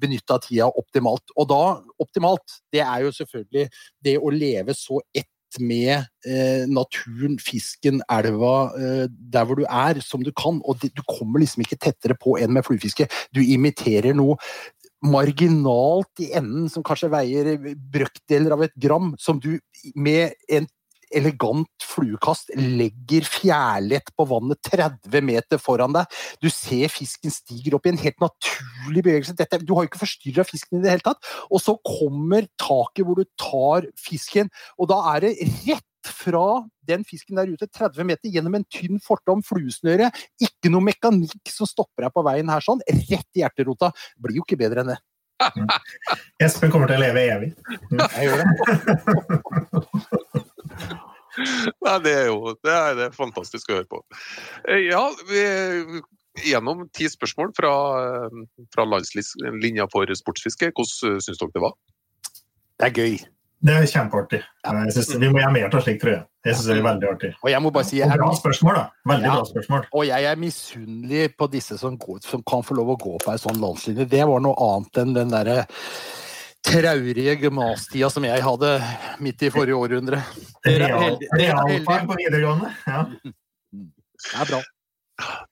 benytta 0.00 0.38
tida 0.38 0.68
optimalt. 0.68 1.24
Og 1.36 1.48
da, 1.48 1.80
optimalt, 1.98 2.60
det 2.72 2.80
er 2.80 3.04
jo 3.04 3.12
selvfølgelig 3.12 3.68
det 4.04 4.18
å 4.18 4.30
leve 4.30 4.74
så 4.74 5.00
ett 5.14 5.28
med 5.60 6.04
eh, 6.28 6.66
naturen, 6.68 7.38
fisken, 7.40 8.02
elva, 8.12 8.68
eh, 8.76 9.06
der 9.08 9.46
hvor 9.48 9.56
du 9.56 9.64
er, 9.64 10.00
som 10.04 10.22
du 10.22 10.30
kan. 10.36 10.60
Og 10.64 10.76
det, 10.82 10.92
du 10.96 11.02
kommer 11.08 11.40
liksom 11.40 11.64
ikke 11.64 11.78
tettere 11.80 12.16
på 12.20 12.36
enn 12.36 12.52
med 12.52 12.66
fluefiske. 12.66 13.08
Du 13.32 13.40
imiterer 13.40 14.12
noe 14.12 14.36
marginalt 15.04 16.24
i 16.24 16.32
enden, 16.36 16.66
som 16.72 16.84
kanskje 16.86 17.12
veier 17.12 17.54
brøkdeler 17.92 18.56
av 18.56 18.64
et 18.66 18.74
gram, 18.80 19.12
som 19.20 19.38
du 19.42 19.56
med 19.94 20.34
en 20.50 20.66
elegant 21.14 21.84
fluekast 21.84 22.50
legger 22.56 23.26
fjærlett 23.28 24.10
på 24.16 24.26
vannet 24.28 24.60
30 24.68 25.24
meter 25.24 25.60
foran 25.62 25.94
deg. 25.96 26.18
Du 26.42 26.48
ser 26.52 26.92
fisken 26.92 27.32
stiger 27.32 27.78
opp 27.78 27.88
i 27.88 27.94
en 27.94 28.00
helt 28.02 28.20
naturlig 28.22 29.04
bevegelse. 29.06 29.36
Dette, 29.38 29.60
du 29.62 29.74
har 29.74 29.86
jo 29.86 29.92
ikke 29.92 30.02
forstyrra 30.02 30.46
fisken 30.48 30.80
i 30.80 30.84
det 30.84 30.92
hele 30.92 31.06
tatt. 31.06 31.22
Og 31.48 31.62
så 31.64 31.76
kommer 31.80 32.48
taket 32.60 33.06
hvor 33.06 33.18
du 33.18 33.24
tar 33.40 33.88
fisken, 33.98 34.52
og 34.76 34.92
da 34.92 35.00
er 35.14 35.28
det 35.28 35.34
rett 35.68 35.87
fra 36.08 36.64
den 36.88 37.04
fisken 37.06 37.38
der 37.38 37.50
ute 37.50 37.68
30 37.68 38.06
meter 38.08 38.32
gjennom 38.32 38.56
en 38.58 38.66
tynn 38.72 39.00
fortom 39.04 39.42
fluesnøre. 39.46 40.10
Ikke 40.42 40.72
noe 40.72 40.84
mekanikk 40.88 41.52
som 41.52 41.68
stopper 41.68 42.06
deg 42.06 42.14
på 42.14 42.24
veien 42.26 42.50
her 42.52 42.64
sånn. 42.64 42.82
Rett 42.88 43.38
i 43.38 43.44
hjerterota. 43.44 43.92
Blir 44.18 44.40
jo 44.40 44.46
ikke 44.46 44.60
bedre 44.60 44.84
enn 44.84 44.92
det. 44.94 44.98
Espen 46.44 46.72
kommer 46.74 46.90
til 46.90 46.98
å 46.98 47.04
leve 47.04 47.24
evig. 47.30 47.50
Jeg 47.92 48.28
gjør 48.28 48.42
det. 48.42 48.46
Nei, 51.38 51.96
det 52.02 52.12
er 52.12 52.24
jo 52.32 52.54
det 52.66 52.72
er, 52.72 52.96
det 52.98 53.04
er 53.08 53.14
fantastisk 53.14 53.70
å 53.70 53.76
høre 53.78 53.86
på. 53.86 54.00
Ja, 54.88 55.04
vi, 55.28 55.42
gjennom 56.46 56.86
ti 56.94 57.08
spørsmål 57.10 57.52
fra, 57.56 57.72
fra 58.74 58.86
landslinja 58.88 59.88
for 59.92 60.10
sportsfiske. 60.18 60.72
Hvordan 60.74 61.22
syns 61.22 61.40
dere 61.40 61.54
det 61.54 61.64
var? 61.64 61.76
Det 62.78 62.88
er 62.88 62.98
gøy. 63.02 63.18
Det 63.58 63.74
er 63.74 63.86
kjempeartig. 63.90 64.38
Jeg 64.64 64.92
synes, 64.94 65.08
vi 65.18 65.28
må 65.32 65.40
gjøre 65.40 65.52
mer 65.56 65.64
av 65.74 65.82
slikt, 65.82 66.00
tror 66.04 66.12
jeg. 66.12 66.22
Jeg 66.46 66.54
synes 66.54 66.66
det 66.70 66.76
er 66.78 66.84
veldig 66.86 67.08
artig. 67.10 67.30
Og 67.42 67.50
jeg 67.50 67.62
må 67.64 67.72
bare 67.74 67.88
si... 67.88 67.98
Og 68.06 68.12
bra 68.14 68.28
spørsmål, 68.38 68.76
da. 68.78 68.84
Veldig 69.10 69.26
Ja. 69.26 69.32
bra 69.34 69.48
spørsmål. 69.48 69.86
Og 69.98 70.06
jeg 70.06 70.28
er 70.30 70.36
misunnelig 70.38 71.24
på 71.36 71.48
disse 71.50 71.78
som, 71.80 71.96
går, 71.98 72.20
som 72.22 72.44
kan 72.46 72.62
få 72.62 72.76
lov 72.78 72.92
å 72.94 72.98
gå 73.02 73.16
på 73.24 73.32
ei 73.34 73.40
sånn 73.42 73.58
landslinje. 73.58 74.06
Det 74.08 74.22
var 74.30 74.40
noe 74.44 74.54
annet 74.68 75.00
enn 75.02 75.16
den 75.16 75.34
derre 75.34 75.58
traurige 76.68 77.34
gymnastida 77.42 78.10
som 78.12 78.24
jeg 78.28 78.42
hadde 78.46 78.70
midt 79.24 79.42
i 79.42 79.50
forrige 79.50 79.78
århundre. 79.78 80.22
Realfag 80.66 82.06
på 82.06 82.16
videregående. 82.22 82.70
Ja. 82.86 83.02
Det 83.74 84.40
er 84.42 84.50
bra. 84.54 84.62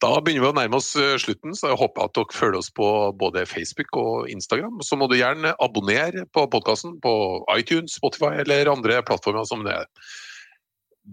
Da 0.03 0.13
begynner 0.23 0.45
vi 0.45 0.51
å 0.53 0.55
nærme 0.55 0.79
oss 0.79 0.93
eh, 1.01 1.17
slutten, 1.19 1.55
så 1.59 1.73
jeg 1.73 1.81
håper 1.81 2.07
at 2.07 2.15
dere 2.15 2.37
følger 2.37 2.61
oss 2.61 2.69
på 2.75 2.89
både 3.19 3.43
Facebook 3.51 3.99
og 3.99 4.29
Instagram. 4.31 4.79
Så 4.87 4.99
må 4.99 5.09
du 5.11 5.17
gjerne 5.19 5.57
abonnere 5.63 6.23
på 6.37 6.45
podkasten 6.53 7.01
på 7.03 7.15
iTunes, 7.57 7.97
Spotify 7.99 8.45
eller 8.45 8.71
andre 8.71 9.01
plattformer 9.07 9.49
som 9.49 9.65
det 9.67 9.75
er. 9.75 9.89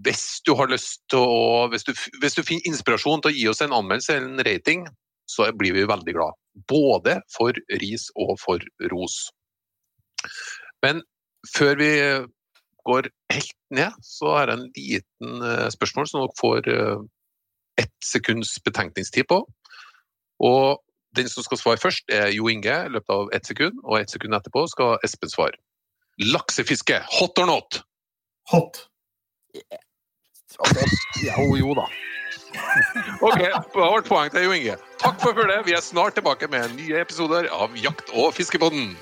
Hvis 0.06 0.42
du 0.46 0.52
har 0.58 0.70
lyst 0.70 1.02
til 1.10 1.22
å 1.22 1.64
hvis 1.72 1.86
du, 1.86 1.92
hvis 2.22 2.38
du 2.38 2.44
finner 2.46 2.70
inspirasjon 2.70 3.24
til 3.24 3.32
å 3.32 3.34
gi 3.34 3.48
oss 3.50 3.62
en 3.64 3.74
anmeldelse 3.74 4.14
eller 4.14 4.30
en 4.30 4.46
rating, 4.46 4.86
så 5.30 5.48
blir 5.58 5.74
vi 5.74 5.86
veldig 5.90 6.14
glad. 6.14 6.38
Både 6.70 7.18
for 7.34 7.58
ris 7.82 8.06
og 8.14 8.36
for 8.42 8.62
ros. 8.92 9.18
Men 10.84 11.02
før 11.54 11.78
vi 11.80 11.90
går 12.86 13.10
helt 13.32 13.58
ned, 13.74 13.98
så 14.04 14.34
er 14.38 14.46
det 14.46 14.56
en 14.58 14.66
liten 14.76 15.44
eh, 15.48 15.68
spørsmål 15.74 16.08
som 16.10 16.22
dere 16.22 16.38
får 16.38 16.70
eh, 16.70 17.04
ett 17.80 17.94
sekunds 18.04 18.56
betenkningstid 18.64 19.28
på. 19.28 19.44
Og 20.40 20.80
Den 21.14 21.28
som 21.30 21.44
skal 21.46 21.58
svare 21.60 21.78
først, 21.78 22.08
er 22.10 22.32
Jo 22.34 22.48
Inge 22.50 22.74
i 22.86 22.90
løpet 22.90 23.10
av 23.14 23.28
ett 23.32 23.46
sekund, 23.46 23.76
og 23.84 24.00
ett 24.00 24.10
sekund 24.10 24.34
etterpå 24.34 24.64
skal 24.66 24.96
Espen 25.06 25.30
svare. 25.30 25.54
Laksefiske, 26.18 26.96
hot 27.20 27.38
or 27.38 27.46
not? 27.46 27.78
Hot. 28.50 28.80
Jo, 31.22 31.54
jo 31.54 31.74
da. 31.78 31.86
Ok, 33.26 33.40
ble 33.74 34.02
poeng 34.08 34.30
til 34.34 34.48
Jo 34.48 34.56
Inge. 34.58 34.74
Takk 34.98 35.22
for 35.22 35.38
følget. 35.38 35.62
Vi 35.66 35.78
er 35.78 35.86
snart 35.86 36.18
tilbake 36.18 36.50
med 36.50 36.74
nye 36.74 36.98
episoder 37.06 37.46
av 37.54 37.78
Jakt- 37.78 38.10
og 38.14 38.34
fiskepodden. 38.34 38.96